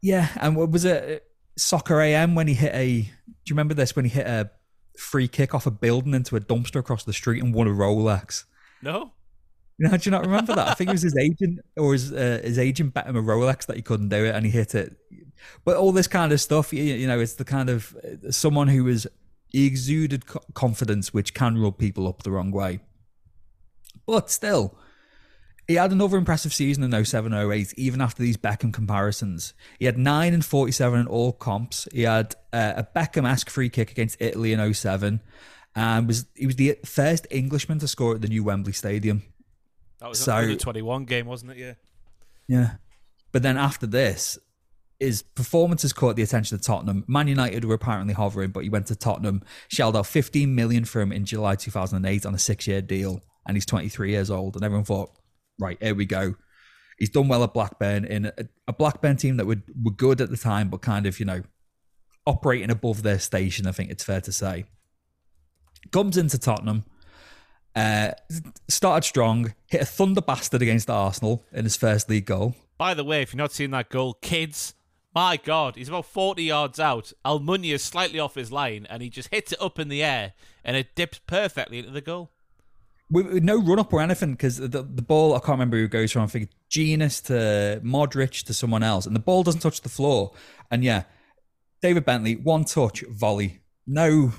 [0.00, 1.26] Yeah, and what was it?
[1.56, 3.02] Soccer AM when he hit a.
[3.02, 3.08] Do
[3.46, 4.50] you remember this when he hit a
[4.98, 8.44] free kick off a building into a dumpster across the street and won a Rolex?
[8.82, 9.12] No.
[9.78, 10.68] No, do you not remember that?
[10.68, 13.66] I think it was his agent or his uh, his agent bet him a Rolex
[13.66, 14.96] that he couldn't do it, and he hit it.
[15.64, 18.68] But all this kind of stuff, you, you know, it's the kind of uh, someone
[18.68, 19.06] who was
[19.48, 22.80] he exuded confidence, which can rub people up the wrong way.
[24.16, 24.78] But still,
[25.66, 29.52] he had another impressive season in 07 08, even after these Beckham comparisons.
[29.80, 31.88] He had 9 and 47 in all comps.
[31.92, 35.20] He had uh, a Beckham esque free kick against Italy in 07.
[35.74, 39.24] And was he was the first Englishman to score at the new Wembley Stadium.
[39.98, 41.58] That was so, the 21 game, wasn't it?
[41.58, 41.74] Yeah.
[42.48, 42.70] Yeah.
[43.32, 44.38] But then after this,
[45.00, 47.04] his performances caught the attention of Tottenham.
[47.06, 51.00] Man United were apparently hovering, but he went to Tottenham, shelled out 15 million for
[51.00, 54.56] him in July 2008 on a six-year deal, and he's 23 years old.
[54.56, 55.10] And everyone thought,
[55.58, 56.34] right, here we go.
[56.98, 58.32] He's done well at Blackburn in a,
[58.68, 61.42] a Blackburn team that were, were good at the time, but kind of, you know,
[62.26, 64.64] operating above their station, I think it's fair to say.
[65.92, 66.84] Comes into Tottenham,
[67.76, 68.12] uh,
[68.68, 72.54] started strong, hit a thunder bastard against Arsenal in his first league goal.
[72.78, 74.74] By the way, if you're not seeing that goal, kids,
[75.14, 77.12] my God, he's about 40 yards out.
[77.24, 80.32] Almunia is slightly off his line, and he just hits it up in the air,
[80.64, 82.32] and it dips perfectly into the goal.
[83.08, 85.86] With, with no run up or anything, because the, the ball, I can't remember who
[85.86, 89.80] goes from, I think Jenas to Modric to someone else, and the ball doesn't touch
[89.80, 90.32] the floor.
[90.70, 91.04] And yeah,
[91.82, 93.60] David Bentley, one touch, volley.
[93.86, 94.32] No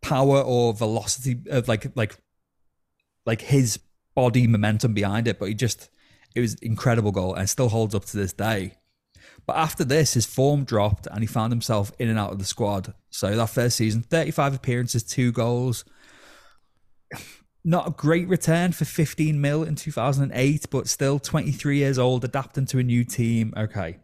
[0.00, 2.16] power or velocity of like like
[3.24, 3.78] like his
[4.14, 5.90] body momentum behind it, but he just
[6.34, 8.74] it was incredible goal and still holds up to this day.
[9.46, 12.44] But after this, his form dropped and he found himself in and out of the
[12.44, 12.94] squad.
[13.10, 15.84] So that first season, 35 appearances, two goals.
[17.64, 22.66] Not a great return for 15 mil in 2008, but still 23 years old, adapting
[22.66, 23.54] to a new team.
[23.56, 23.98] Okay.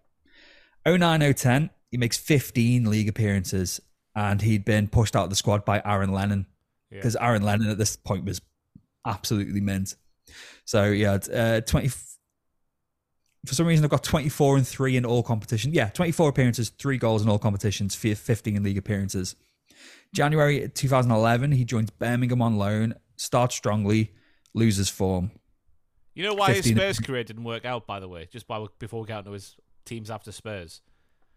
[0.87, 3.81] 09 010, he makes 15 league appearances
[4.15, 6.47] and he'd been pushed out of the squad by Aaron Lennon
[6.91, 7.27] because yeah.
[7.27, 8.41] Aaron Lennon at this point was
[9.07, 9.95] absolutely mint.
[10.65, 11.89] So yeah, uh, 20
[13.47, 15.75] for some reason I've got 24 and 3 in all competitions.
[15.75, 19.37] Yeah, 24 appearances, 3 goals in all competitions, 15 in league appearances.
[20.15, 24.12] January 2011, he joins Birmingham on loan, starts strongly,
[24.55, 25.31] loses form.
[26.15, 29.03] You know why his Spurs career didn't work out, by the way, just by, before
[29.03, 30.81] we get into his teams after Spurs?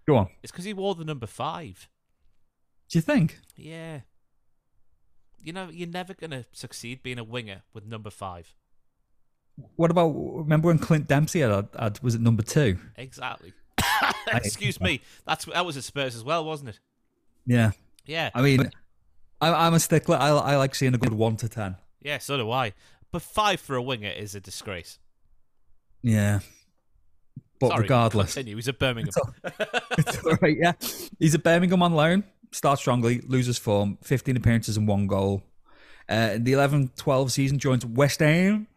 [0.08, 0.30] Go on.
[0.42, 1.90] It's because he wore the number 5.
[2.90, 3.38] Do you think?
[3.56, 4.02] Yeah.
[5.44, 8.56] You know, you're never going to succeed being a winger with number 5.
[9.76, 12.80] What about remember when Clint Dempsey had, had was it number two?
[12.98, 13.54] Exactly.
[14.34, 15.02] Excuse me.
[15.28, 16.80] That's that was at Spurs as well, wasn't it?
[17.46, 17.72] Yeah.
[18.06, 18.30] Yeah.
[18.34, 18.72] I mean,
[19.42, 20.18] I, am a stickler.
[20.18, 21.76] I, I like seeing a good one to ten.
[22.02, 22.74] Yeah, so do I.
[23.12, 25.00] But five for a winger is a disgrace.
[26.02, 26.40] Yeah.
[27.60, 28.56] But Sorry, regardless, continue.
[28.56, 29.10] He's at Birmingham.
[29.10, 29.34] It's all,
[29.98, 30.72] it's all right, yeah.
[31.20, 32.24] He's at Birmingham on loan.
[32.52, 33.98] Starts strongly, loses form.
[34.02, 35.44] 15 appearances and one goal.
[36.10, 38.68] Uh, in the 11-12 season, joins West Ham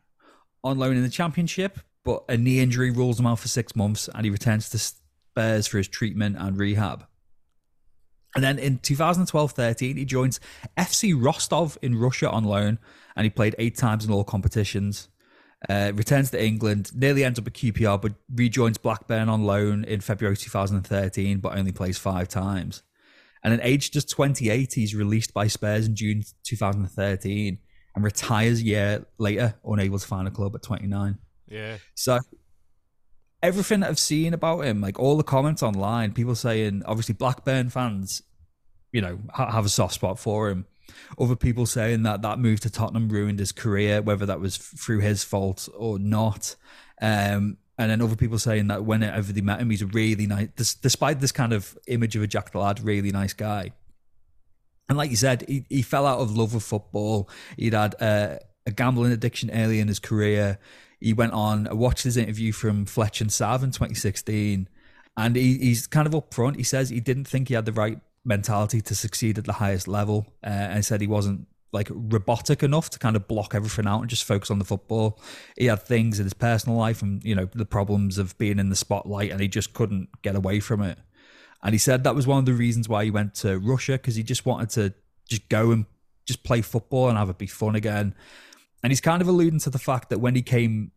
[0.62, 4.09] on loan in the championship, but a knee injury rules him out for six months
[4.15, 7.07] and he returns to Spurs for his treatment and rehab.
[8.35, 10.40] And then in 2012 13, he joins
[10.77, 12.78] FC Rostov in Russia on loan
[13.16, 15.09] and he played eight times in all competitions.
[15.69, 20.01] Uh, returns to England, nearly ends up at QPR, but rejoins Blackburn on loan in
[20.01, 22.82] February 2013, but only plays five times.
[23.43, 27.59] And then, aged just 28, he's released by Spurs in June 2013
[27.94, 31.19] and retires a year later, unable to find a club at 29.
[31.48, 31.77] Yeah.
[31.94, 32.19] So
[33.45, 38.23] everything I've seen about him, like all the comments online, people saying, obviously Blackburn fans,
[38.91, 40.66] you know, have a soft spot for him.
[41.19, 45.01] Other people saying that that move to Tottenham ruined his career, whether that was through
[45.01, 46.57] his fault or not.
[47.03, 50.49] Um, and then other people saying that whenever they met him, he's a really nice,
[50.75, 53.73] despite this kind of image of a Jack the Lad, really nice guy.
[54.89, 57.29] And like you said, he, he fell out of love with football.
[57.59, 60.59] He'd had uh, a gambling addiction early in his career.
[61.05, 64.70] He went on, I watched his interview from Fletch and Sav in 2016,
[65.18, 66.56] and he, he's kind of upfront.
[66.56, 69.86] He says he didn't think he had the right mentality to succeed at the highest
[69.86, 74.01] level, uh, and said he wasn't like robotic enough to kind of block everything out
[74.01, 75.20] and just focus on the football.
[75.59, 78.70] He had things in his personal life and you know the problems of being in
[78.70, 80.98] the spotlight, and he just couldn't get away from it.
[81.62, 84.16] And he said that was one of the reasons why he went to Russia because
[84.16, 84.94] he just wanted to
[85.28, 85.85] just go and
[86.24, 88.14] just play football and have it be fun again.
[88.82, 90.93] And he's kind of alluding to the fact that when he came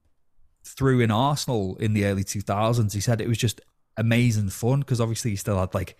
[0.67, 3.61] through in Arsenal in the early 2000s, he said it was just
[3.97, 5.97] amazing fun because obviously he still had like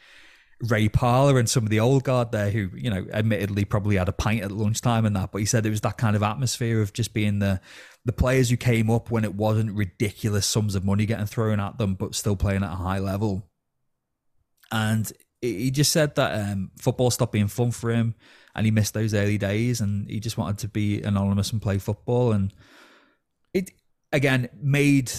[0.62, 4.10] Ray Parlour and some of the old guard there who, you know, admittedly probably had
[4.10, 6.82] a pint at lunchtime and that, but he said it was that kind of atmosphere
[6.82, 7.60] of just being the
[8.06, 11.78] the players who came up when it wasn't ridiculous sums of money getting thrown at
[11.78, 13.50] them, but still playing at a high level
[14.72, 15.12] and
[15.42, 18.16] he just said that um, football stopped being fun for him,
[18.56, 21.78] and he missed those early days, and he just wanted to be anonymous and play
[21.78, 22.32] football.
[22.32, 22.54] And
[23.54, 23.72] it
[24.12, 25.12] again made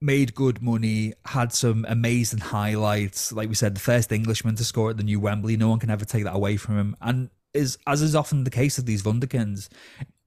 [0.00, 3.32] made good money, had some amazing highlights.
[3.32, 5.56] Like we said, the first Englishman to score at the new Wembley.
[5.56, 6.96] No one can ever take that away from him.
[7.00, 9.68] And is as is often the case of these Wunderkinds,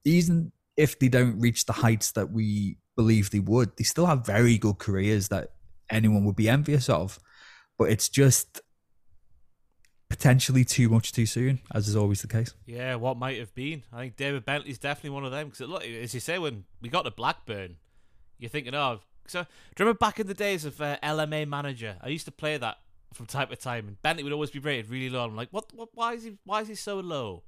[0.03, 4.26] even if they don't reach the heights that we believe they would, they still have
[4.26, 5.51] very good careers that
[5.89, 7.19] anyone would be envious of
[7.77, 8.61] but it's just
[10.09, 12.53] potentially too much too soon, as is always the case.
[12.65, 13.84] Yeah, what might have been.
[13.91, 16.89] I think David Bentley's definitely one of them because, look, as you say, when we
[16.89, 17.77] got to Blackburn,
[18.40, 19.48] you're thinking, oh, So, do
[19.80, 21.98] you remember back in the days of uh, LMA Manager?
[22.02, 22.78] I used to play that
[23.14, 25.26] from time to time, and Bentley would always be rated really low.
[25.26, 25.74] I'm like, what?
[25.74, 26.38] what why is he?
[26.45, 27.44] Why is he so low?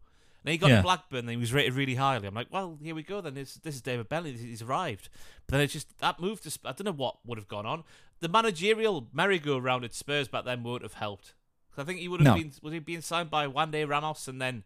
[0.46, 0.78] And he got Yeah.
[0.78, 2.26] to Blackburn, and he was rated really highly.
[2.28, 3.20] I'm like, well, here we go.
[3.22, 4.32] Then this, this is David Bentley.
[4.34, 5.10] He's arrived.
[5.46, 6.60] But then it's just that move to.
[6.64, 7.84] I don't know what would have gone on.
[8.22, 11.34] The managerial merry-go-round at Spurs back then would have helped.
[11.78, 12.42] I think he would have No.
[12.42, 12.52] been.
[12.64, 14.64] Was he being signed by Juande Ramos, and then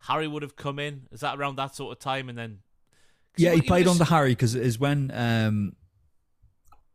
[0.00, 1.06] Harry would have come in?
[1.12, 2.28] Is that around that sort of time?
[2.28, 2.58] And then.
[3.36, 5.76] Yeah, he would- played would under Harry because it is when um,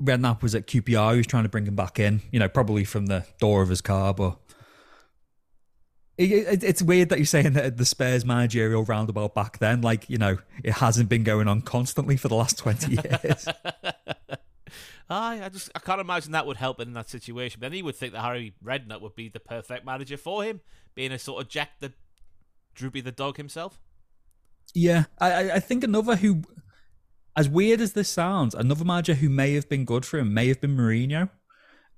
[0.02, 1.12] Redknapp was at QPR.
[1.14, 3.70] He was trying to bring him back in, you know, probably from the door of
[3.70, 4.14] his car.
[4.14, 4.38] But
[6.18, 10.10] it, it, it's weird that you're saying that the Spurs managerial roundabout back then, like,
[10.10, 13.48] you know, it hasn't been going on constantly for the last 20 years.
[15.10, 17.60] Aye, I just I can't imagine that would help in that situation.
[17.60, 20.62] But Then he would think that Harry Redknapp would be the perfect manager for him,
[20.96, 21.94] being a sort of Jack the
[22.74, 23.80] Droopy the dog himself.
[24.74, 26.44] Yeah, I, I- think another who,
[27.36, 30.48] as weird as this sounds, another manager who may have been good for him may
[30.48, 31.30] have been Mourinho.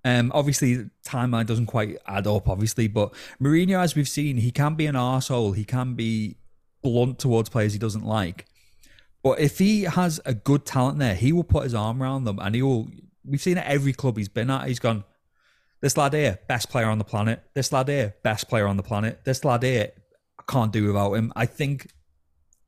[0.05, 4.75] Um, obviously, timeline doesn't quite add up, obviously, but Mourinho, as we've seen, he can
[4.75, 5.55] be an arsehole.
[5.55, 6.37] He can be
[6.81, 8.45] blunt towards players he doesn't like.
[9.23, 12.39] But if he has a good talent there, he will put his arm around them
[12.39, 12.87] and he will.
[13.25, 14.67] We've seen it every club he's been at.
[14.67, 15.03] He's gone,
[15.81, 17.43] this lad here, best player on the planet.
[17.53, 19.19] This lad here, best player on the planet.
[19.25, 19.91] This lad here,
[20.39, 21.33] I can't do without him.
[21.35, 21.91] I think,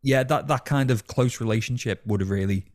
[0.02, 2.66] yeah, that, that kind of close relationship would have really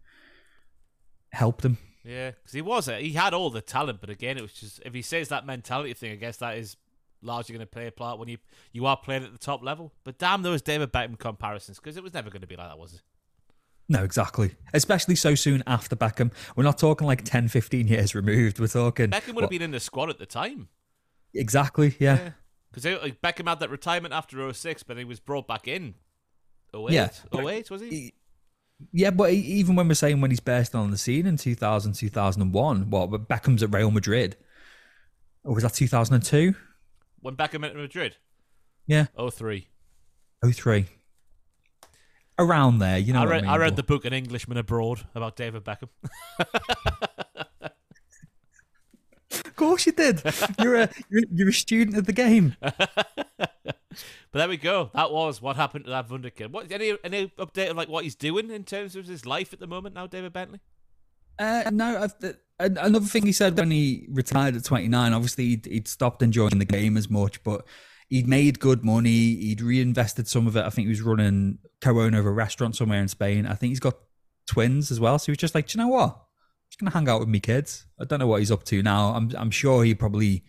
[1.33, 1.79] helped him.
[2.05, 4.83] Yeah, because he was a, he had all the talent, but again, it was just
[4.85, 6.77] if he says that mentality thing, I guess that is
[7.23, 8.37] largely going to play a part when you
[8.73, 9.93] you are playing at the top level.
[10.05, 12.79] But damn those David Beckham comparisons, because it was never going to be like that,
[12.79, 13.01] was it?
[13.89, 14.55] No, exactly.
[14.73, 16.33] Especially so soon after Beckham.
[16.57, 18.59] We're not talking like 10, 15 years removed.
[18.59, 19.11] We're talking.
[19.11, 20.69] Beckham would what- have been in the squad at the time.
[21.35, 22.31] Exactly, yeah.
[22.73, 25.95] Because like, Beckham had that retirement after 06, but he was brought back in.
[26.75, 26.93] 08?
[26.93, 28.15] Yeah, but- 08, was he?
[28.93, 32.91] Yeah, but even when we're saying when he's bursting on the scene in 2000, 2001,
[32.91, 34.37] what, but Beckham's at Real Madrid?
[35.45, 36.55] Or was that 2002?
[37.21, 38.17] When Beckham went to Madrid?
[38.87, 39.69] Yeah, 03.
[40.53, 40.87] 03.
[42.39, 43.51] Around there, you know I what read, I mean?
[43.51, 45.89] I read but- the book An Englishman Abroad about David Beckham.
[49.55, 50.21] Of course you did.
[50.61, 52.57] You're a, you're, you're a student of the game.
[54.33, 54.91] But there we go.
[54.95, 56.51] That was what happened to that Wunderkind.
[56.51, 59.61] What any any update on like what he's doing in terms of his life at
[59.61, 60.59] the moment now, David Bentley?
[61.39, 65.67] Uh, no, I've, uh, another thing he said when he retired at 29, obviously he'd,
[65.67, 67.65] he'd stopped enjoying the game as much, but
[68.09, 69.37] he'd made good money.
[69.37, 70.65] He'd reinvested some of it.
[70.65, 73.47] I think he was running co-owner of a restaurant somewhere in Spain.
[73.47, 73.95] I think he's got
[74.49, 75.17] twins as well.
[75.21, 76.21] So he was just like, "Do you know what?
[76.81, 77.87] Just to hang out with me kids.
[78.01, 79.15] I don't know what he's up to now.
[79.15, 80.45] I'm, I'm sure he probably...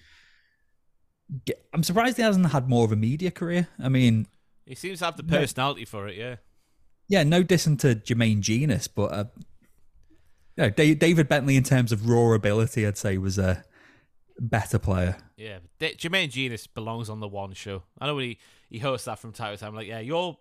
[1.46, 3.68] Get, I'm surprised he hasn't had more of a media career.
[3.80, 4.28] I mean,
[4.66, 5.38] He seems to have the No.
[5.38, 6.38] personality for it, yeah.
[7.08, 9.32] yeah, no dissing to Jermaine Jenas, but
[10.58, 13.64] uh, David Bentley in terms of raw ability, I'd say was a
[14.40, 15.18] better player.
[15.38, 17.84] Yeah, but D- Jermaine Jenas belongs on the one show.
[18.00, 18.38] I know he
[18.70, 19.74] he hosts that from time to time.
[19.76, 20.38] Like, yeah, you're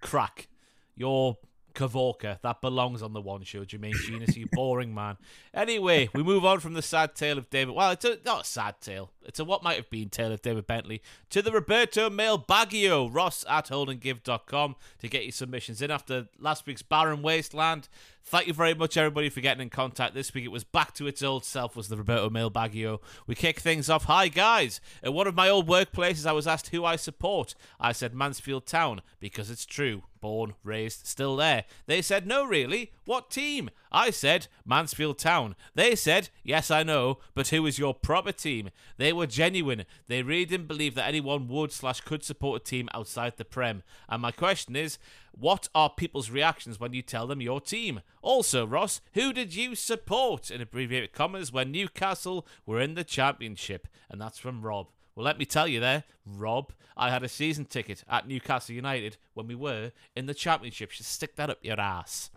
[0.00, 0.48] crack,
[0.96, 1.36] your
[1.74, 3.64] Kavorka, that belongs on the one show.
[3.64, 5.16] Jermaine Jenas, you boring man.
[5.54, 7.74] Anyway, we move on from the sad tale of David.
[7.74, 9.10] Well, it's a, not a sad tale.
[9.24, 13.08] It's a what might have been tale of David Bentley to the Roberto Mail Baggio.
[13.12, 17.88] Ross at holdandgive.com to get your submissions in after last week's barren wasteland.
[18.24, 20.14] Thank you very much, everybody, for getting in contact.
[20.14, 23.00] This week it was back to its old self, was the Roberto Mail Baggio.
[23.26, 24.04] We kick things off.
[24.04, 24.80] Hi, guys.
[25.02, 27.54] At one of my old workplaces, I was asked who I support.
[27.80, 30.04] I said Mansfield Town because it's true.
[30.20, 31.64] Born, raised, still there.
[31.86, 32.92] They said, no, really.
[33.04, 33.70] What team?
[33.90, 35.56] I said, Mansfield Town.
[35.74, 38.70] They said, yes, I know, but who is your proper team?
[38.98, 39.84] They were genuine.
[40.06, 43.82] They really didn't believe that anyone would slash could support a team outside the Prem.
[44.08, 44.96] And my question is,
[45.32, 48.00] what are people's reactions when you tell them your team?
[48.20, 53.88] Also, Ross, who did you support in abbreviated commas when Newcastle were in the championship?
[54.10, 54.88] And that's from Rob.
[55.14, 59.16] Well, let me tell you there, Rob, I had a season ticket at Newcastle United
[59.34, 60.90] when we were in the championship.
[60.90, 62.30] Just stick that up your ass.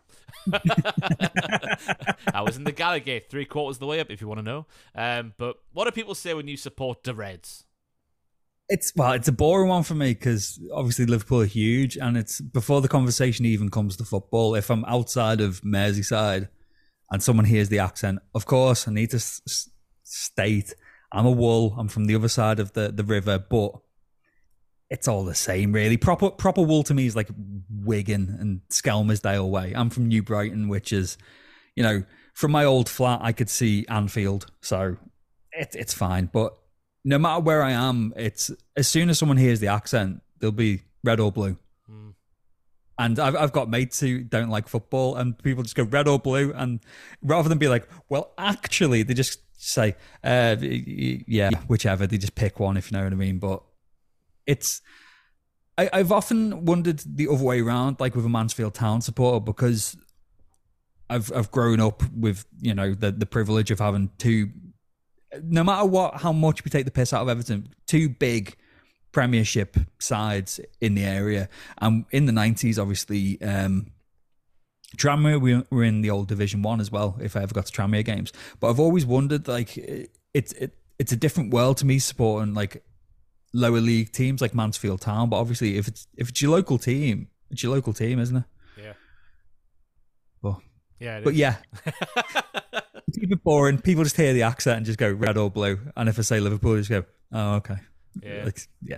[2.33, 4.43] I was in the Gallowgate, three quarters of the way up, if you want to
[4.43, 4.65] know.
[4.93, 7.64] Um, but what do people say when you support the Reds?
[8.67, 12.41] It's well, it's a boring one for me because obviously Liverpool are huge, and it's
[12.41, 14.55] before the conversation even comes to football.
[14.55, 16.49] If I'm outside of Merseyside
[17.11, 19.69] and someone hears the accent, of course I need to s-
[20.03, 20.73] state
[21.11, 21.75] I'm a wool.
[21.77, 23.71] I'm from the other side of the the river, but
[24.89, 25.97] it's all the same, really.
[25.97, 27.29] Proper proper wool to me is like
[27.69, 29.73] Wigan and Skelmersdale way.
[29.75, 31.17] I'm from New Brighton, which is,
[31.75, 34.97] you know, from my old flat, I could see Anfield, so
[35.51, 36.29] it, it's fine.
[36.31, 36.57] But
[37.05, 40.81] no matter where I am, it's as soon as someone hears the accent, they'll be
[41.03, 41.57] red or blue.
[42.97, 46.17] And I've, I've got mates who don't like football, and people just go red or
[46.17, 46.51] blue.
[46.53, 46.79] And
[47.21, 52.07] rather than be like, well, actually, they just say, uh, yeah, whichever.
[52.07, 53.37] They just pick one, if you know what I mean.
[53.37, 53.61] But
[54.47, 54.81] it's,
[55.77, 59.97] I, I've often wondered the other way around, like with a Mansfield Town supporter, because
[61.09, 64.49] I've I've grown up with you know the the privilege of having two,
[65.43, 68.55] no matter what, how much we take the piss out of Everton, two big
[69.11, 71.47] Premiership sides in the area.
[71.77, 73.91] And in the nineties, obviously, um,
[74.97, 77.17] Tranmere we were in the old Division One as well.
[77.21, 79.77] If I ever got to Tranmere games, but I've always wondered like
[80.33, 82.83] it's it, it's a different world to me supporting like
[83.53, 85.29] lower league teams like Mansfield Town.
[85.29, 88.43] But obviously, if it's if it's your local team, it's your local team, isn't it?
[88.81, 88.93] Yeah.
[90.41, 90.61] Well,
[90.99, 91.21] yeah.
[91.21, 91.55] But yeah.
[93.15, 93.77] it's even boring.
[93.77, 95.79] People just hear the accent and just go red or blue.
[95.95, 97.77] And if I say Liverpool, just go, oh, okay.
[98.21, 98.45] Yeah.
[98.45, 98.97] Like, yeah.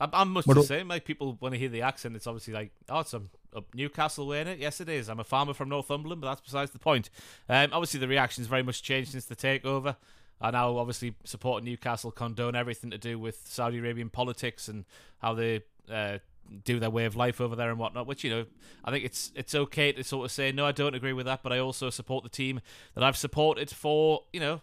[0.00, 0.88] I'm, I'm much What the same.
[0.88, 3.22] Like people, when they hear the accent, it's obviously like, oh, it's a,
[3.54, 4.58] a Newcastle way in it.
[4.58, 5.08] Yes, it is.
[5.08, 7.10] I'm a farmer from Northumberland, but that's besides the point.
[7.48, 9.96] Um, obviously, the reaction's very much changed since the takeover.
[10.40, 14.84] I now obviously support Newcastle, condone everything to do with Saudi Arabian politics and
[15.18, 16.18] how they uh,
[16.64, 18.06] do their way of life over there and whatnot.
[18.06, 18.46] Which you know,
[18.84, 21.42] I think it's it's okay to sort of say no, I don't agree with that,
[21.42, 22.60] but I also support the team
[22.94, 24.62] that I've supported for you know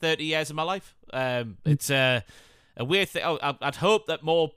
[0.00, 0.96] 30 years of my life.
[1.12, 2.20] Um, it's uh,
[2.76, 3.22] a weird thing.
[3.24, 4.52] Oh, I'd hope that more.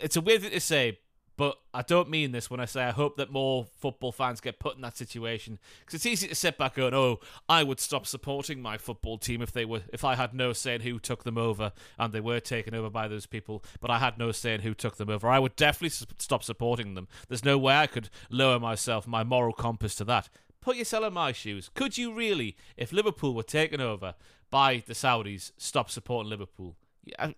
[0.00, 0.98] It's a weird thing to say,
[1.36, 4.58] but I don't mean this when I say I hope that more football fans get
[4.58, 8.06] put in that situation because it's easy to sit back going, "Oh, I would stop
[8.06, 11.24] supporting my football team if they were if I had no say in who took
[11.24, 14.54] them over and they were taken over by those people, but I had no say
[14.54, 15.28] in who took them over.
[15.28, 17.08] I would definitely stop supporting them.
[17.28, 20.28] There's no way I could lower myself, my moral compass to that."
[20.60, 21.70] Put yourself in my shoes.
[21.74, 24.16] Could you really, if Liverpool were taken over
[24.50, 26.76] by the Saudis, stop supporting Liverpool?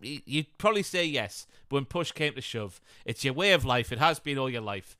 [0.00, 3.92] You'd probably say yes, but when push came to shove, it's your way of life.
[3.92, 4.96] It has been all your life.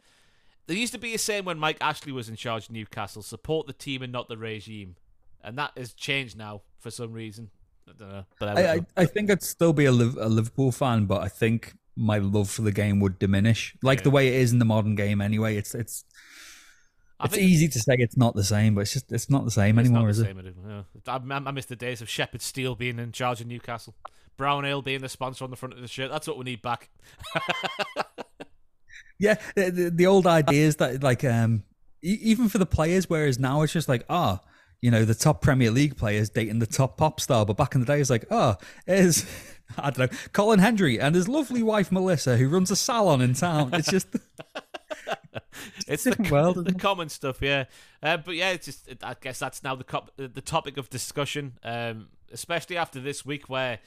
[0.67, 3.67] There used to be a saying when Mike Ashley was in charge of Newcastle support
[3.67, 4.97] the team and not the regime.
[5.43, 7.51] And that has changed now for some reason.
[7.89, 8.25] I don't know.
[8.39, 11.29] But I, I, I, I think I'd still be a, a Liverpool fan, but I
[11.29, 14.05] think my love for the game would diminish, like Yeah.
[14.05, 15.21] the way it is in the modern game.
[15.23, 16.05] Anyway, it's it's
[17.19, 19.51] I it's easy to say it's not the same, but it's just it's not the
[19.51, 20.29] same anymore, is it?
[20.29, 20.85] anymore.
[21.07, 23.95] I, I miss the days of Shepherd Steele being in charge of Newcastle.
[24.39, 26.11] Brown Ale being the sponsor on the front of the shirt.
[26.11, 26.89] That's what we need back.
[29.19, 31.65] Yeah, the, the, old ideas that like um
[32.03, 34.41] even for the players, whereas now it's just like ah.
[34.81, 37.81] you know the top Premier League players dating the top pop star, but back in
[37.81, 38.57] the day it's like, oh,
[38.87, 39.27] is
[39.79, 43.35] I don't know Colin Hendry and his lovely wife Melissa, who runs a salon in
[43.35, 43.71] town.
[43.75, 44.09] It's just
[45.89, 46.79] It's the, world, the it?
[46.79, 47.65] common stuff, yeah.
[48.03, 51.59] Uh, but yeah, it's just I guess that's now the cop, the topic of discussion,
[51.65, 53.81] um, especially after this week where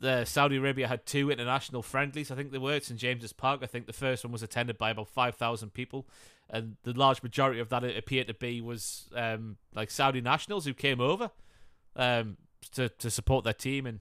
[0.00, 2.30] the Saudi Arabia had two international friendlies.
[2.30, 3.60] I think they were at St James's Park.
[3.62, 6.06] I think the first one was attended by about five thousand people,
[6.48, 10.64] and the large majority of that it appeared to be was um, like Saudi nationals
[10.64, 11.30] who came over
[11.96, 12.36] um,
[12.72, 14.00] to to support their team and.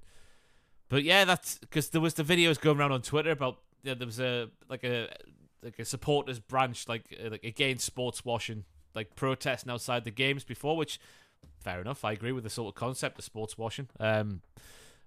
[0.90, 4.06] But yeah, that's because there was the videos going around on Twitter about yeah, there
[4.06, 5.10] was a like a
[5.64, 8.64] like a supporters branch like uh, like against sports washing
[8.96, 11.00] like protesting outside the games before which
[11.60, 14.42] fair enough i agree with the sort of concept of sports washing um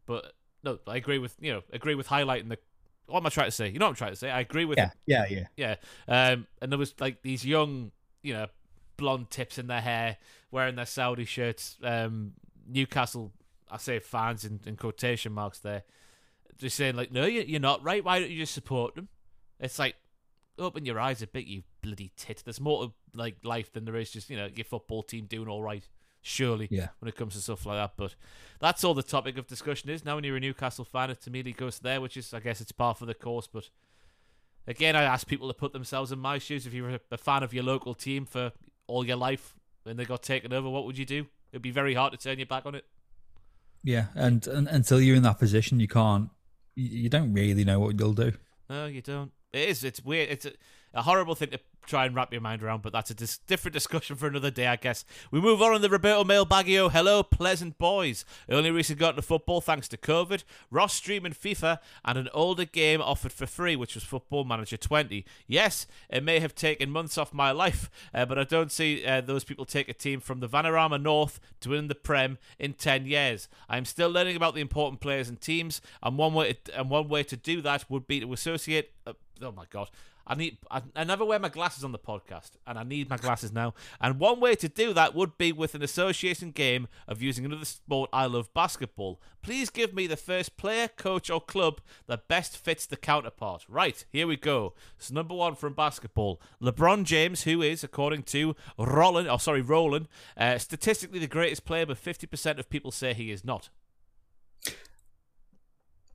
[0.06, 0.32] but
[0.64, 2.58] no i agree with you know agree with highlighting the
[3.06, 4.64] what am i trying to say you know what i'm trying to say i agree
[4.64, 5.76] with yeah, yeah, yeah.
[6.08, 6.30] yeah.
[6.32, 7.90] Um, and there was like these young,
[8.22, 8.46] you know,
[8.96, 10.16] blonde tips in their hair,
[10.50, 11.76] wearing their Saudi shirts.
[11.82, 12.32] Um,
[12.68, 13.32] Newcastle,
[13.70, 15.82] I say fans in, in quotation marks there,
[16.58, 18.04] just saying like, no, you- you're not right.
[18.04, 19.08] Why don't you just support them?
[19.58, 19.96] It's like,
[20.58, 22.42] open your eyes a bit, you bloody tit.
[22.44, 25.48] There's more to like life than there is just you know your football team doing
[25.48, 25.82] all right.
[26.22, 26.88] Surely, Yeah.
[26.98, 27.92] when it comes to stuff like that.
[27.96, 28.14] But
[28.60, 30.16] that's all the topic of discussion is now.
[30.16, 32.94] When you're a Newcastle fan, it immediately goes there, which is, I guess, it's par
[32.94, 33.46] for the course.
[33.46, 33.70] But
[34.66, 36.66] Again, I ask people to put themselves in my shoes.
[36.66, 38.52] If you're a fan of your local team for
[38.86, 39.54] all your life
[39.86, 41.26] and they got taken over, what would you do?
[41.50, 42.84] It'd be very hard to turn your back on it.
[43.82, 46.28] Yeah, and, and until you're in that position, you can't.
[46.76, 48.32] You you don't really know what you'll do.
[48.68, 49.32] No, you don't.
[49.52, 49.82] It is.
[49.82, 50.28] It's weird.
[50.28, 50.52] It's a,
[50.94, 53.72] a horrible thing to try and wrap your mind around, but that's a dis- different
[53.72, 55.04] discussion for another day, I guess.
[55.30, 56.90] We move on in the Roberto Mailbaggio.
[56.90, 58.24] Hello, pleasant boys.
[58.48, 63.00] Only recently got into football thanks to COVID, Ross streaming FIFA, and an older game
[63.00, 65.24] offered for free, which was Football Manager 20.
[65.46, 69.20] Yes, it may have taken months off my life, uh, but I don't see uh,
[69.20, 73.06] those people take a team from the Vanarama North to win the Prem in 10
[73.06, 73.48] years.
[73.68, 77.08] I'm still learning about the important players and teams, and one way to, and one
[77.08, 79.12] way to do that would be to associate uh,
[79.42, 79.90] oh my god.
[80.26, 80.58] I need.
[80.70, 83.74] I, I never wear my glasses on the podcast, and I need my glasses now.
[84.00, 87.64] And one way to do that would be with an association game of using another
[87.64, 89.20] sport I love, basketball.
[89.42, 93.64] Please give me the first player, coach, or club that best fits the counterpart.
[93.68, 94.74] Right here we go.
[94.98, 100.08] So number one from basketball, LeBron James, who is, according to Roland, oh sorry, Roland,
[100.36, 103.70] uh, statistically the greatest player, but fifty percent of people say he is not.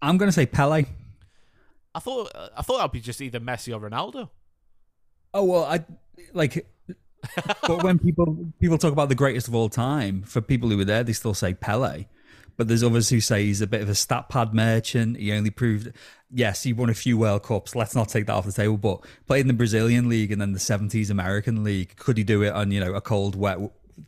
[0.01, 0.85] I'm going to say Pele.
[1.95, 4.29] I thought I thought that'd be just either Messi or Ronaldo.
[5.33, 5.85] Oh well, I
[6.33, 6.67] like.
[7.65, 10.85] but when people people talk about the greatest of all time, for people who were
[10.85, 12.05] there, they still say Pele.
[12.57, 15.17] But there's others who say he's a bit of a stat pad merchant.
[15.17, 15.91] He only proved,
[16.31, 17.75] yes, he won a few World Cups.
[17.75, 18.77] Let's not take that off the table.
[18.77, 21.97] But played in the Brazilian league and then the 70s American league.
[21.97, 23.59] Could he do it on you know a cold, wet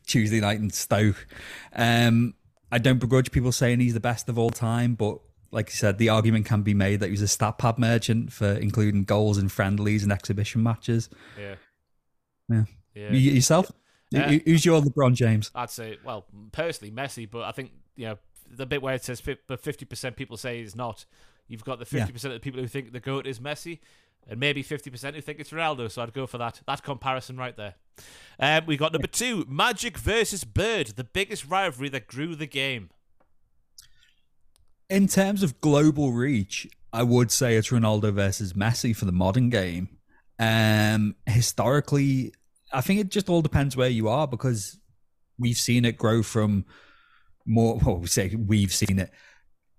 [0.05, 1.27] Tuesday night in Stoke?
[1.75, 2.35] Um,
[2.71, 5.19] I don't begrudge people saying he's the best of all time, but
[5.51, 8.31] like you said, the argument can be made that he was a stat pad merchant
[8.31, 11.09] for including goals in friendlies and exhibition matches.
[11.39, 11.55] Yeah.
[12.49, 12.63] Yeah.
[12.93, 13.11] Yeah.
[13.11, 13.71] You, yourself?
[14.11, 14.37] Yeah.
[14.45, 15.51] Who's your LeBron James?
[15.53, 18.17] I'd say, well, personally, Messi, but I think, you know,
[18.49, 21.05] the bit where it says but 50% people say he's not,
[21.47, 23.79] you've got the 50% of the people who think the GOAT is Messi,
[24.29, 26.61] and maybe 50% who think it's Ronaldo, so I'd go for that.
[26.65, 27.75] That comparison right there.
[28.39, 32.89] Um, we got number two Magic versus Bird, the biggest rivalry that grew the game.
[34.89, 39.49] In terms of global reach, I would say it's Ronaldo versus Messi for the modern
[39.49, 39.89] game.
[40.39, 42.33] Um, historically,
[42.71, 44.79] I think it just all depends where you are because
[45.37, 46.65] we've seen it grow from
[47.45, 47.79] more.
[47.85, 49.11] Well, we say we've seen it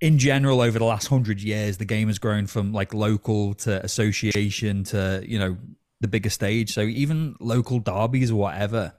[0.00, 1.78] in general over the last hundred years.
[1.78, 5.56] The game has grown from like local to association to you know
[6.00, 6.74] the bigger stage.
[6.74, 8.94] So even local derbies or whatever.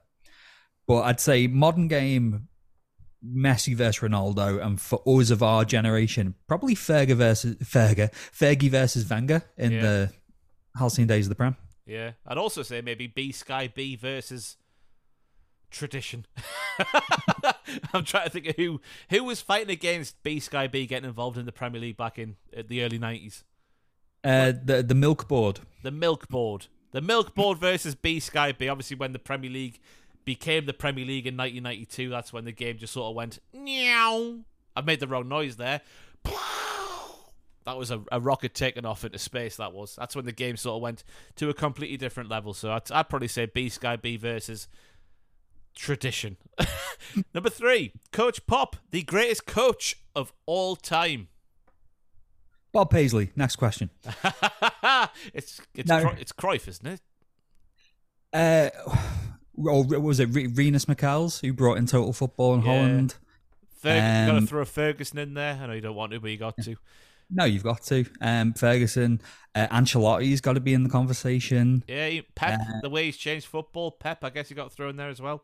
[0.88, 2.49] But I'd say modern game
[3.26, 9.10] Messi versus Ronaldo, and for us of our generation, probably Fergie versus Fergie, Fergie versus
[9.10, 9.82] Wenger in Yeah.
[9.82, 10.14] the
[10.78, 11.58] halcyon days of the Prem.
[11.86, 12.12] Yeah.
[12.26, 14.56] I'd also say maybe B Sky B versus
[15.72, 16.26] tradition.
[17.94, 21.38] I'm trying to think of who who was fighting against B Sky B getting involved
[21.38, 22.36] in the Premier League back in
[22.68, 23.44] the early 90s.
[24.24, 25.60] Uh, the the milk board.
[25.84, 26.68] The Milk Board.
[26.92, 28.68] The Milk Board versus B Sky B.
[28.68, 29.80] Obviously, when the Premier League
[30.30, 34.36] became the Premier League in 1992, that's when the game just sort of went meow.
[34.76, 35.82] I made the wrong noise there.
[37.66, 39.56] That was a, a rocket taken off into space.
[39.56, 39.96] That was.
[39.96, 41.04] That's when the game sort of went
[41.38, 42.54] to a completely different level.
[42.54, 44.68] So I'd, I'd probably say B Sky B versus
[45.76, 46.38] tradition.
[47.34, 51.30] Number three, Coach Pop, the greatest coach of all time.
[52.72, 53.32] Bob Paisley.
[53.36, 53.90] Next question.
[55.34, 56.02] it's it's No.
[56.02, 57.02] Cro- it's Cruyff, isn't it?
[58.32, 58.70] Uh,
[59.68, 62.66] or was it Re- Rinus Michels who brought in total football in Yeah.
[62.68, 63.16] Holland?
[63.84, 65.56] Ferg- you got to Um, throw Ferguson in there.
[65.62, 66.76] I know you don't want to, but you got to.
[67.32, 68.06] No, you've got to.
[68.22, 69.22] Um, Ferguson,
[69.56, 71.84] uh, Ancelotti's got to be in the conversation.
[71.88, 72.60] Yeah, Pep.
[72.60, 74.24] Uh, the way he's changed football, Pep.
[74.24, 75.44] I guess you got thrown there as well.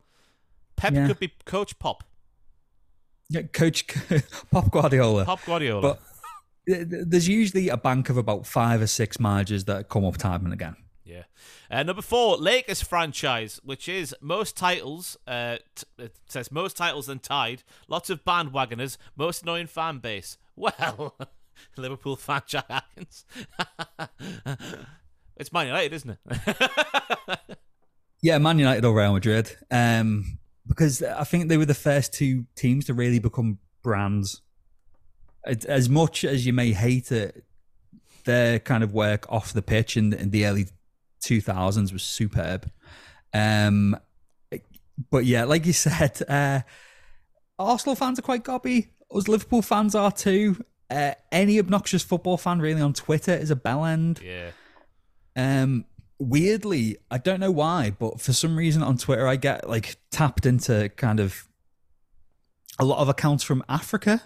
[0.76, 1.08] Pep Yeah.
[1.08, 2.04] could be Coach Pop,
[3.30, 3.86] Yeah, Coach
[4.52, 5.26] Pop Guardiola.
[5.26, 5.82] Pop Guardiola.
[5.82, 6.02] But
[6.68, 10.18] th- th- there's usually a bank of about five or six managers that come up
[10.18, 10.76] time and again.
[11.06, 11.24] Yeah.
[11.70, 15.18] Uh, number four, Lakers franchise, which is most titles.
[15.28, 17.62] Uh, t- it says most titles and tied.
[17.88, 18.98] Lots of bandwagoners.
[19.16, 20.38] Most annoying fan base.
[20.58, 21.16] Well,
[21.78, 22.86] Liverpool fan Jack
[25.38, 27.40] it's Man United, isn't it?
[28.22, 29.56] Yeah, Man United or Real Madrid.
[29.70, 34.42] Um, because I think they were the first two teams to really become brands.
[35.44, 37.44] As- As much as you may hate it,
[38.24, 40.68] their kind of work off the pitch in, in the early
[41.26, 42.70] 2000s was superb.
[43.34, 43.98] Um,
[45.10, 46.62] but yeah, like you said, uh,
[47.60, 48.90] Arsenal fans are quite gobby.
[49.14, 50.64] Us Liverpool fans are too.
[50.90, 54.22] Uh, any obnoxious football fan really on Twitter is a bell end.
[54.24, 54.52] yeah.
[55.36, 55.86] Um,
[56.18, 60.46] weirdly, I don't know why, but for some reason on Twitter, I get like tapped
[60.46, 61.48] into kind of
[62.80, 64.22] a lot of accounts from Africa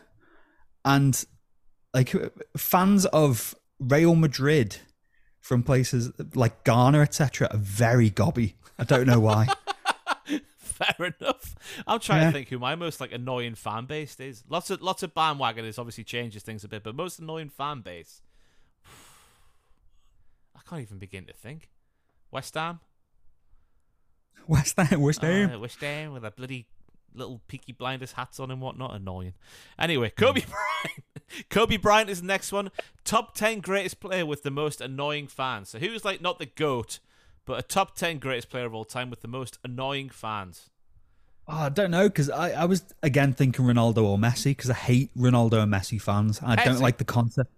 [0.86, 1.24] and
[1.94, 2.14] like
[2.58, 4.78] fans of Real Madrid
[5.50, 8.54] from places like Ghana, etc., are very gobby.
[8.78, 9.48] I don't know why.
[10.60, 11.56] Fair enough.
[11.88, 12.28] I'm trying Yeah.
[12.28, 14.44] to think who my most like annoying fan base is.
[14.48, 18.22] Lots of lots of bandwagoners obviously changes things a bit, but most annoying fan base.
[20.56, 21.70] I can't even begin to think.
[22.30, 22.80] West Ham.
[24.48, 25.52] West Ham, West Ham.
[25.52, 26.68] Uh, West Ham with a bloody
[27.16, 28.94] little Peaky Blinders hats on and whatnot.
[28.96, 29.34] Annoying.
[29.80, 31.04] Anyway, Kobe Bryant.
[31.50, 32.72] Kobe Bryant is the next one.
[33.04, 35.70] Top 10 greatest player with the most annoying fans.
[35.70, 37.00] So who's like not the GOAT,
[37.46, 40.70] but a top 10 greatest player of all time with the most annoying fans?
[41.48, 44.76] Oh, I don't know because I, I was again thinking Ronaldo or Messi because I
[44.76, 46.40] hate Ronaldo and Messi fans.
[46.44, 46.66] I Messi?
[46.66, 47.52] don't like the concept.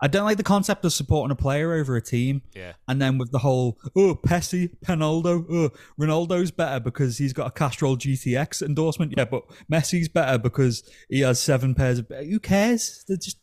[0.00, 2.42] I don't like the concept of supporting a player over a team.
[2.54, 2.74] Yeah.
[2.86, 5.70] And then with the whole, oh, Pessi, Penaldo, oh,
[6.00, 9.14] Ronaldo's better because he's got a Castrol GTX endorsement.
[9.16, 12.08] Yeah, but Messi's better because he has seven pairs of.
[12.08, 13.04] Who cares?
[13.08, 13.38] They're just.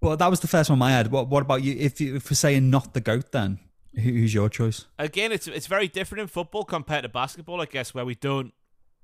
[0.00, 1.10] But that was the first one I had.
[1.10, 1.74] What What about you?
[1.78, 3.58] If you if we're saying not the goat, then
[3.94, 4.86] who's your choice?
[4.98, 8.52] Again, it's it's very different in football compared to basketball, I guess, where we don't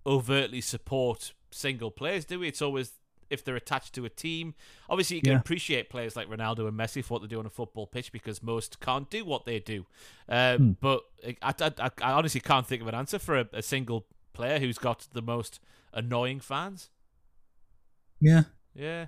[0.06, 2.48] overtly support single players, do we?
[2.48, 2.92] It's always
[3.34, 4.54] if they're attached to a team.
[4.88, 5.38] Obviously, you can Yeah.
[5.40, 8.42] appreciate players like Ronaldo and Messi for what they do on a football pitch because
[8.42, 9.84] most can't do what they do.
[10.28, 10.72] Um, Hmm.
[10.80, 14.06] But I, I, I, I honestly can't think of an answer for a, a single
[14.32, 15.60] player who's got the most
[15.92, 16.88] annoying fans.
[18.20, 18.44] Yeah.
[18.74, 19.06] Yeah,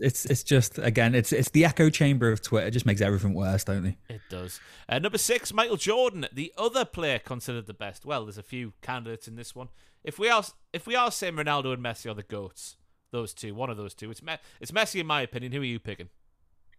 [0.00, 2.66] It's it's just again it's it's the echo chamber of Twitter.
[2.66, 3.96] It just makes everything worse, don't they?
[4.08, 4.60] it does.
[4.88, 8.04] Uh, number six, Michael Jordan, the other player considered the best.
[8.04, 9.68] Well, there's a few candidates in this one.
[10.02, 12.76] If we are if we are saying Ronaldo and Messi are the goats,
[13.12, 15.52] those two, one of those two, it's Me- it's Messi in my opinion.
[15.52, 16.08] Who are you picking?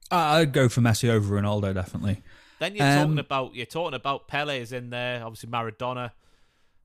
[0.09, 2.21] I- I'd go for Messi over Ronaldo definitely.
[2.59, 6.11] Then you're Um, talking about you're talking about Pele is in there, obviously Maradona.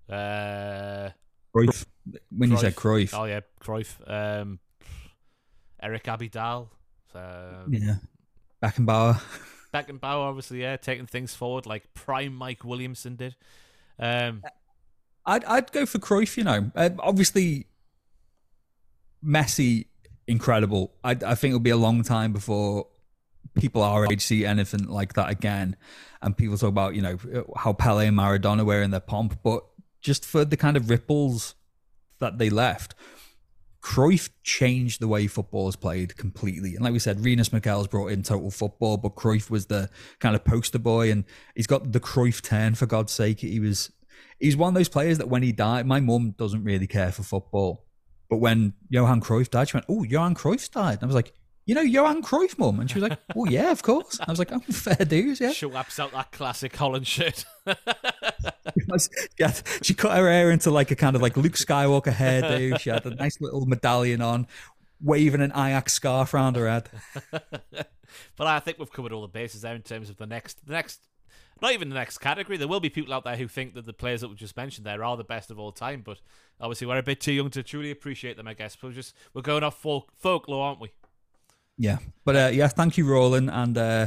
[0.09, 1.11] Uh,
[1.55, 1.87] Cruyff.
[2.31, 3.97] When you said Cruyff, oh yeah, Cruyff.
[4.09, 4.59] Um,
[5.83, 6.69] Eric Abidal.
[7.15, 7.97] Um, yeah,
[8.63, 9.21] Beckenbauer.
[9.75, 13.37] Beckenbauer, obviously, yeah, taking things forward like prime Mike Williamson did.
[13.99, 14.43] Um,
[15.25, 16.37] I'd I'd go for Cruyff.
[16.37, 17.67] You know, uh, obviously,
[19.27, 19.87] Messi,
[20.27, 20.95] incredible.
[21.03, 22.87] I I think it'll be a long time before
[23.55, 25.77] people our age see anything like that again.
[26.23, 27.19] And people talk about you know
[27.57, 29.65] how Pele and Maradona were in their pomp, but
[30.01, 31.55] just for the kind of ripples
[32.19, 32.95] that they left.
[33.83, 36.75] Cruyff changed the way football is played completely.
[36.75, 39.89] And like we said, Rinus Michels brought in total football, but Cruyff was the
[40.19, 41.25] kind of poster boy and
[41.55, 43.41] he's got the Cruyff turn for God's sake.
[43.41, 43.93] He was
[44.41, 47.23] he's one of those players that when he died, my mum doesn't really care for
[47.23, 47.86] football.
[48.29, 50.95] But when Johan Cruyff died, she went, Oh, Johan Cruyff died.
[50.95, 51.33] And I was like,
[51.65, 52.81] You know, Johan Cruyff, mum?
[52.81, 54.19] And she was like, Oh, yeah, of course.
[54.21, 55.53] I was like, Oh, fair dues, yeah.
[55.53, 57.45] She whaps out that classic Holland shirt.
[59.39, 62.79] yeah, she cut her hair into like a kind of like Luke Skywalker hairdo.
[62.81, 64.47] She had a nice little medallion on,
[65.01, 66.89] waving an Ajax scarf around her head.
[68.37, 70.73] but I think we've covered all the bases there in terms of the next, the
[70.73, 71.01] next,
[71.61, 72.59] not even the next category.
[72.59, 74.87] There will be people out there who think that the players that we just mentioned
[74.87, 76.19] there are the best of all time, but
[76.61, 78.47] obviously we're a bit too young to truly appreciate them.
[78.47, 80.93] I guess we're just we're going off folk, folklore, aren't we?
[81.79, 84.07] Yeah, but uh, yeah, thank you, Roland, and uh,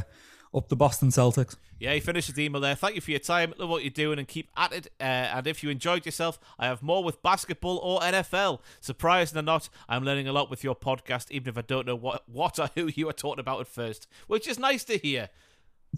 [0.53, 1.55] up the Boston Celtics.
[1.79, 2.75] Yeah, you finished the email there.
[2.75, 3.53] Thank you for your time.
[3.57, 4.87] Love what you're doing and keep at it.
[4.99, 8.59] Uh, and if you enjoyed yourself, I have more with basketball or NFL.
[8.81, 11.95] Surprising or not, I'm learning a lot with your podcast, even if I don't know
[11.95, 15.29] what, what or who you are talking about at first, which is nice to hear.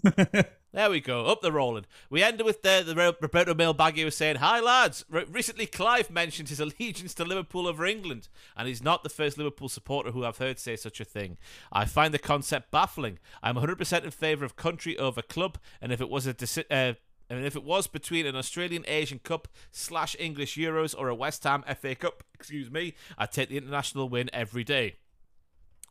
[0.74, 1.84] There we go, up the rolling.
[2.08, 6.10] We ended with the, the Ro- Roberto Mailbaggy was saying, Hi lads, Re- recently Clive
[6.10, 10.24] mentioned his allegiance to Liverpool over England, and he's not the first Liverpool supporter who
[10.24, 11.36] I've heard say such a thing.
[11.70, 13.18] I find the concept baffling.
[13.42, 16.94] I'm 100% in favour of country over club, and if it was a deci- uh,
[17.28, 21.44] and if it was between an Australian Asian Cup slash English Euros or a West
[21.44, 24.96] Ham FA Cup, excuse me, I'd take the international win every day.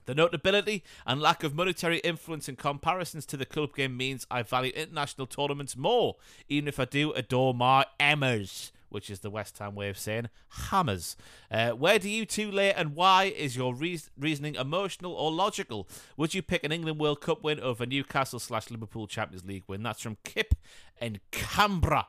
[0.05, 4.41] The notability and lack of monetary influence in comparisons to the club game means I
[4.43, 6.15] value international tournaments more,
[6.49, 10.29] even if I do adore my Emmas, which is the West Ham way of saying
[10.49, 11.15] hammers.
[11.49, 15.87] Uh, where do you two lay and why is your reas reasoning emotional or logical?
[16.17, 19.83] Would you pick an England World Cup win over Newcastle slash Liverpool Champions League win?
[19.83, 20.55] That's from Kip
[20.99, 22.07] in Canberra.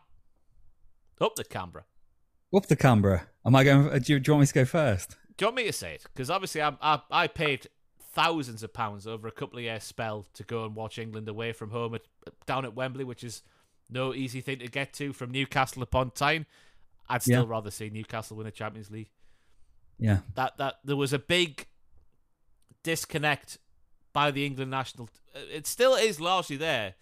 [1.20, 1.85] Up the Canberra.
[2.55, 3.28] Up the Canberra.
[3.47, 3.89] Am I going?
[4.01, 5.16] Do you, do you want me to go first?
[5.36, 6.02] Do you want me to say it?
[6.02, 7.69] Because obviously, I, I I paid
[8.12, 11.52] thousands of pounds over a couple of years spell to go and watch England away
[11.52, 12.02] from home at
[12.47, 13.43] down at Wembley, which is
[13.90, 16.47] no easy thing to get to from Newcastle upon Tyne.
[17.09, 17.48] I'd still Yeah.
[17.51, 19.10] rather see Newcastle win a Champions League.
[19.98, 21.66] Yeah, That that there was a big
[22.82, 23.59] disconnect
[24.12, 25.09] by the England national.
[25.34, 26.94] Uh, it still is largely there,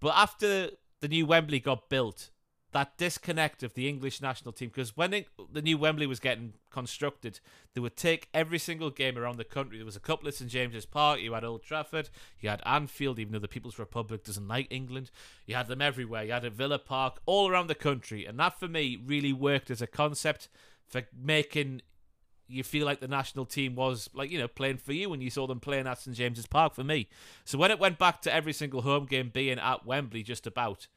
[0.00, 0.70] but after
[1.00, 2.30] the new Wembley got built,
[2.74, 6.54] that disconnect of the English national team because when it, the new Wembley was getting
[6.70, 7.38] constructed,
[7.72, 9.78] they would take every single game around the country.
[9.78, 11.20] There was a couple at St James's Park.
[11.20, 12.10] You had Old Trafford.
[12.40, 15.12] You had Anfield, even though the People's Republic doesn't like England.
[15.46, 16.24] You had them everywhere.
[16.24, 19.70] You had at Villa Park, all around the country, and that for me really worked
[19.70, 20.48] as a concept
[20.88, 21.80] for making
[22.48, 25.30] you feel like the national team was like you know playing for you when you
[25.30, 27.08] saw them playing at St James's Park for me.
[27.44, 30.88] So when it went back to every single home game being at Wembley, just about,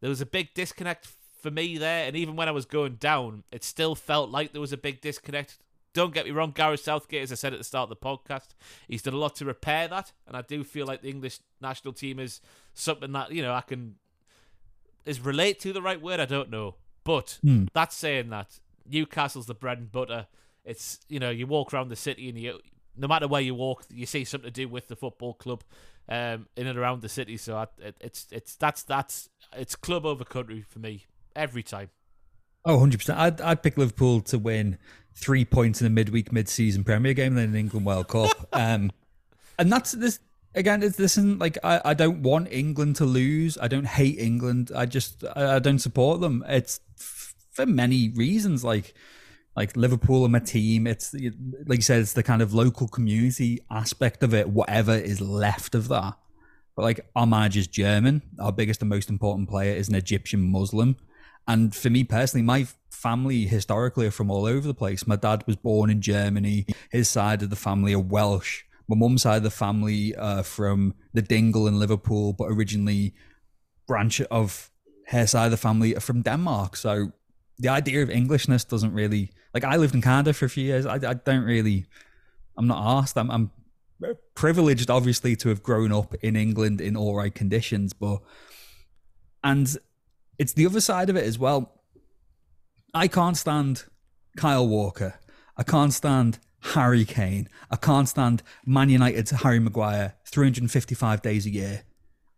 [0.00, 1.08] there was a big disconnect
[1.40, 2.06] for me there.
[2.06, 5.00] And even when I was going down, it still felt like there was a big
[5.00, 5.58] disconnect.
[5.94, 8.48] Don't get me wrong, Gareth Southgate, as I said at the start of the podcast,
[8.86, 11.94] he's done a lot to repair that, and I do feel like the English national
[11.94, 12.40] team is
[12.74, 13.96] something that you know I can
[15.06, 16.20] is relate to the right word.
[16.20, 17.64] I don't know, but Hmm.
[17.72, 20.26] that's saying that Newcastle's the bread and butter.
[20.64, 22.60] It's you know you walk around the city and you
[22.96, 25.62] no matter where you walk, you see something to do with the football club
[26.08, 27.36] um, in and around the city.
[27.36, 31.06] So I, it, it's it's that's that's it's club over country for me
[31.36, 31.90] every time.
[32.64, 33.16] Oh, 100%.
[33.16, 34.78] I'd, I'd pick Liverpool to win
[35.14, 38.48] three points in a midweek, mid-season Premier game than an England World Cup.
[38.52, 38.90] Um,
[39.58, 40.20] and that's this
[40.54, 40.82] again.
[40.82, 43.58] It's, this isn't like I, I don't want England to lose.
[43.60, 44.70] I don't hate England.
[44.74, 46.44] I just I, I don't support them.
[46.48, 48.64] It's f- for many reasons.
[48.64, 48.94] Like
[49.58, 50.86] like Liverpool are my team.
[50.86, 51.12] It's
[51.66, 54.48] like you said, it's the kind of local community aspect of it.
[54.48, 56.16] Whatever is left of that.
[56.76, 58.22] But like our manager's German.
[58.38, 60.96] Our biggest and most important player is an Egyptian Muslim.
[61.48, 65.08] And for me personally, my family historically are from all over the place.
[65.08, 66.64] My dad was born in Germany.
[66.92, 68.62] His side of the family are Welsh.
[68.86, 73.12] My mum's side of the family are from the Dingle in Liverpool, but originally
[73.88, 74.70] branch of
[75.08, 76.76] her side of the family are from Denmark.
[76.76, 77.10] So
[77.58, 79.64] the idea of Englishness doesn't really like.
[79.64, 80.86] I lived in Canada for a few years.
[80.86, 81.86] I, I don't really.
[82.56, 83.16] I'm not asked.
[83.16, 83.50] I'm, I'm
[84.34, 88.20] privileged, obviously, to have grown up in England in all right conditions, but
[89.42, 89.76] and
[90.38, 91.72] it's the other side of it as well.
[92.94, 93.84] I can't stand
[94.36, 95.18] Kyle Walker.
[95.56, 97.48] I can't stand Harry Kane.
[97.70, 101.82] I can't stand Man United's Harry Maguire 355 days a year.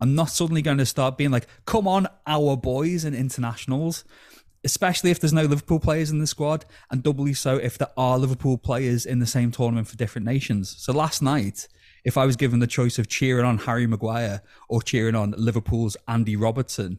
[0.01, 4.05] I'm not suddenly going to start being like, come on, our boys and internationals,
[4.65, 8.19] especially if there's no Liverpool players in the squad, and doubly so if there are
[8.19, 10.75] Liverpool players in the same tournament for different nations.
[10.79, 11.69] So last night,
[12.05, 15.97] if I was given the choice of cheering on Harry Maguire or cheering on Liverpool's
[16.09, 16.99] Andy Robertson,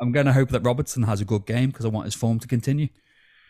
[0.00, 2.38] I'm going to hope that Robertson has a good game because I want his form
[2.40, 2.88] to continue.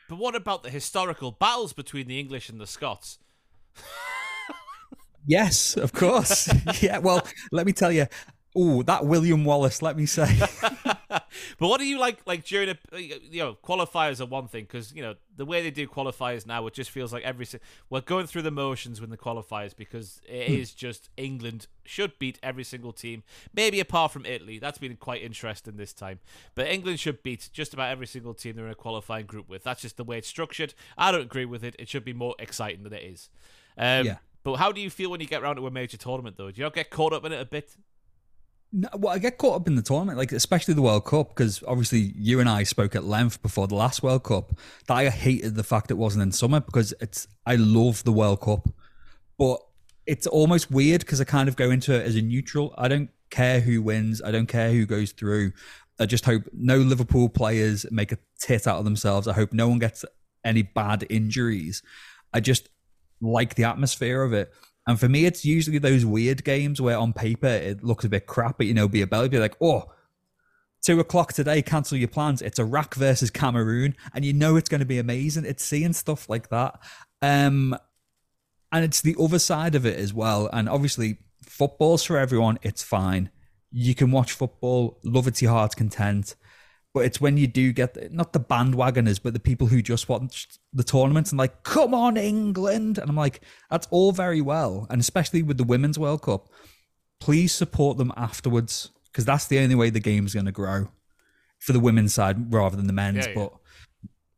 [0.08, 3.18] But what about the historical battles between the English and the Scots?
[5.26, 6.50] yes, of course.
[6.82, 8.06] yeah, well, let me tell you.
[8.60, 10.36] Oh, that William Wallace, let me say.
[11.08, 11.28] but
[11.60, 12.18] what do you like?
[12.26, 15.70] Like during a you know qualifiers are one thing because you know the way they
[15.70, 17.46] do qualifiers now, it just feels like every
[17.88, 20.54] we're going through the motions with the qualifiers because it hmm.
[20.54, 23.22] is just England should beat every single team,
[23.54, 24.58] maybe apart from Italy.
[24.58, 26.18] That's been quite interesting this time.
[26.56, 29.62] But England should beat just about every single team they're in a qualifying group with.
[29.62, 30.74] That's just the way it's structured.
[30.96, 31.76] I don't agree with it.
[31.78, 33.30] It should be more exciting than it is.
[33.76, 34.16] Um, yeah.
[34.42, 36.50] But how do you feel when you get around to a major tournament, though?
[36.50, 37.76] Do you not get caught up in it a bit?
[38.70, 41.62] No, well, I get caught up in the tournament, like especially the World Cup, because
[41.66, 44.52] obviously you and I spoke at length before the last World Cup
[44.86, 48.42] that I hated the fact it wasn't in summer because it's I love the World
[48.42, 48.68] Cup,
[49.38, 49.58] but
[50.06, 52.74] it's almost weird because I kind of go into it as a neutral.
[52.76, 54.20] I don't care who wins.
[54.22, 55.52] I don't care who goes through.
[55.98, 59.26] I just hope no Liverpool players make a tit out of themselves.
[59.26, 60.04] I hope no one gets
[60.44, 61.82] any bad injuries.
[62.32, 62.68] I just
[63.20, 64.52] like the atmosphere of it.
[64.88, 68.26] And for me, it's usually those weird games where on paper it looks a bit
[68.26, 69.84] crap, but you know, be a belly, be like, oh,
[70.82, 72.40] two o'clock today, cancel your plans.
[72.40, 75.44] It's Iraq versus Cameroon, and you know it's going to be amazing.
[75.44, 76.80] It's seeing stuff like that.
[77.20, 77.76] Um,
[78.72, 80.48] and it's the other side of it as well.
[80.54, 82.58] And obviously, football's for everyone.
[82.62, 83.28] It's fine.
[83.70, 86.34] You can watch football, love it to your heart's content.
[86.98, 90.48] But it's when you do get not the bandwagoners, but the people who just watch
[90.72, 92.98] the tournament and like, come on, England.
[92.98, 94.84] And I'm like, that's all very well.
[94.90, 96.48] And especially with the Women's World Cup,
[97.20, 100.88] please support them afterwards because that's the only way the game's going to grow
[101.60, 103.26] for the women's side rather than the men's.
[103.26, 103.34] Yeah, yeah.
[103.44, 103.52] But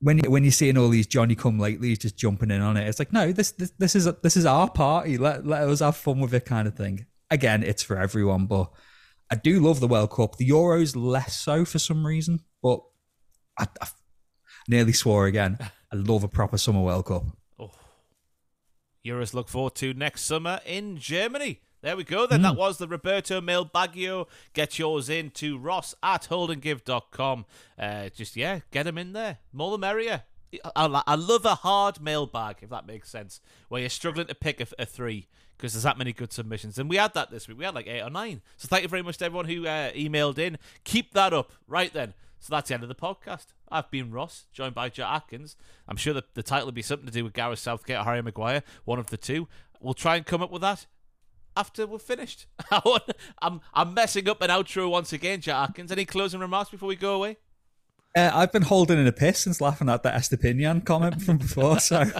[0.01, 2.87] when you, when you're seeing all these Johnny come lately just jumping in on it,
[2.87, 5.16] it's like no, this this, this is this is our party.
[5.16, 7.07] Let let us have fun with it, kind of thing.
[7.31, 8.70] Again, it's for everyone, but
[9.31, 10.36] I do love the World Cup.
[10.36, 12.81] The Euros less so for some reason, but
[13.57, 13.89] I, I
[14.69, 15.59] nearly swore again.
[15.61, 17.24] I love a proper summer World Cup.
[17.59, 17.70] Oh.
[19.07, 21.61] Euros look forward to next summer in Germany.
[21.82, 22.40] There we go then.
[22.40, 22.43] Mm.
[22.43, 24.27] That was the Roberto Mailbagio.
[24.52, 27.47] Get yours in to ross at holdandgive.com.
[27.78, 29.39] Uh, just, yeah, get them in there.
[29.52, 30.24] More the merrier.
[30.74, 34.61] I, I love a hard mailbag, if that makes sense, where you're struggling to pick
[34.61, 35.28] a, a three
[35.61, 36.78] because there's that many good submissions.
[36.78, 37.59] And we had that this week.
[37.59, 38.41] We had like eight or nine.
[38.57, 40.57] So thank you very much to everyone who uh, emailed in.
[40.85, 41.53] Keep that up.
[41.69, 42.15] Right then.
[42.39, 43.49] So that's the end of the podcast.
[43.70, 45.57] I've been Ross, joined by Jack Atkins.
[45.87, 48.23] I'm sure that the title will be something to do with Gareth Southgate or Harry
[48.23, 49.49] Maguire, one of the two.
[49.81, 50.87] We'll try and come up with that
[51.55, 52.47] after we're finished.
[53.43, 55.93] I'm I'm messing up an outro once again, Jack Atkins.
[55.93, 57.37] Any closing remarks before we go away?
[58.16, 61.78] Uh, I've been holding in a piss since laughing at that Estupiñán comment from before.
[61.78, 62.11] So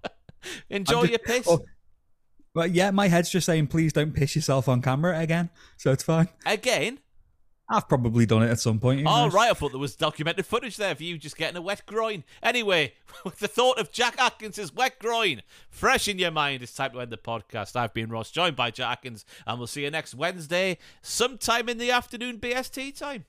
[0.68, 1.46] enjoy just, your piss.
[1.48, 1.64] Oh,
[2.54, 5.50] well, yeah, my head's just saying, please don't piss yourself on camera again.
[5.76, 6.28] So it's fine.
[6.44, 6.98] Again?
[7.72, 9.06] I've probably done it at some point.
[9.06, 9.48] Oh, right.
[9.50, 12.24] I thought there was documented footage there of you just getting a wet groin.
[12.42, 12.94] Anyway,
[13.24, 17.00] with the thought of Jack Atkins' wet groin fresh in your mind, it's time to
[17.00, 17.76] end the podcast.
[17.76, 21.78] I've been Ross, joined by Jack Atkins, and we'll see you next Wednesday, sometime in
[21.78, 23.24] the afternoon BST time.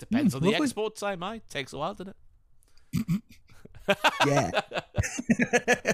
[0.00, 0.58] Depends mm, on lovely.
[0.58, 2.16] the export time, I takes a while, doesn't
[2.96, 3.22] it?
[4.26, 5.92] yeah.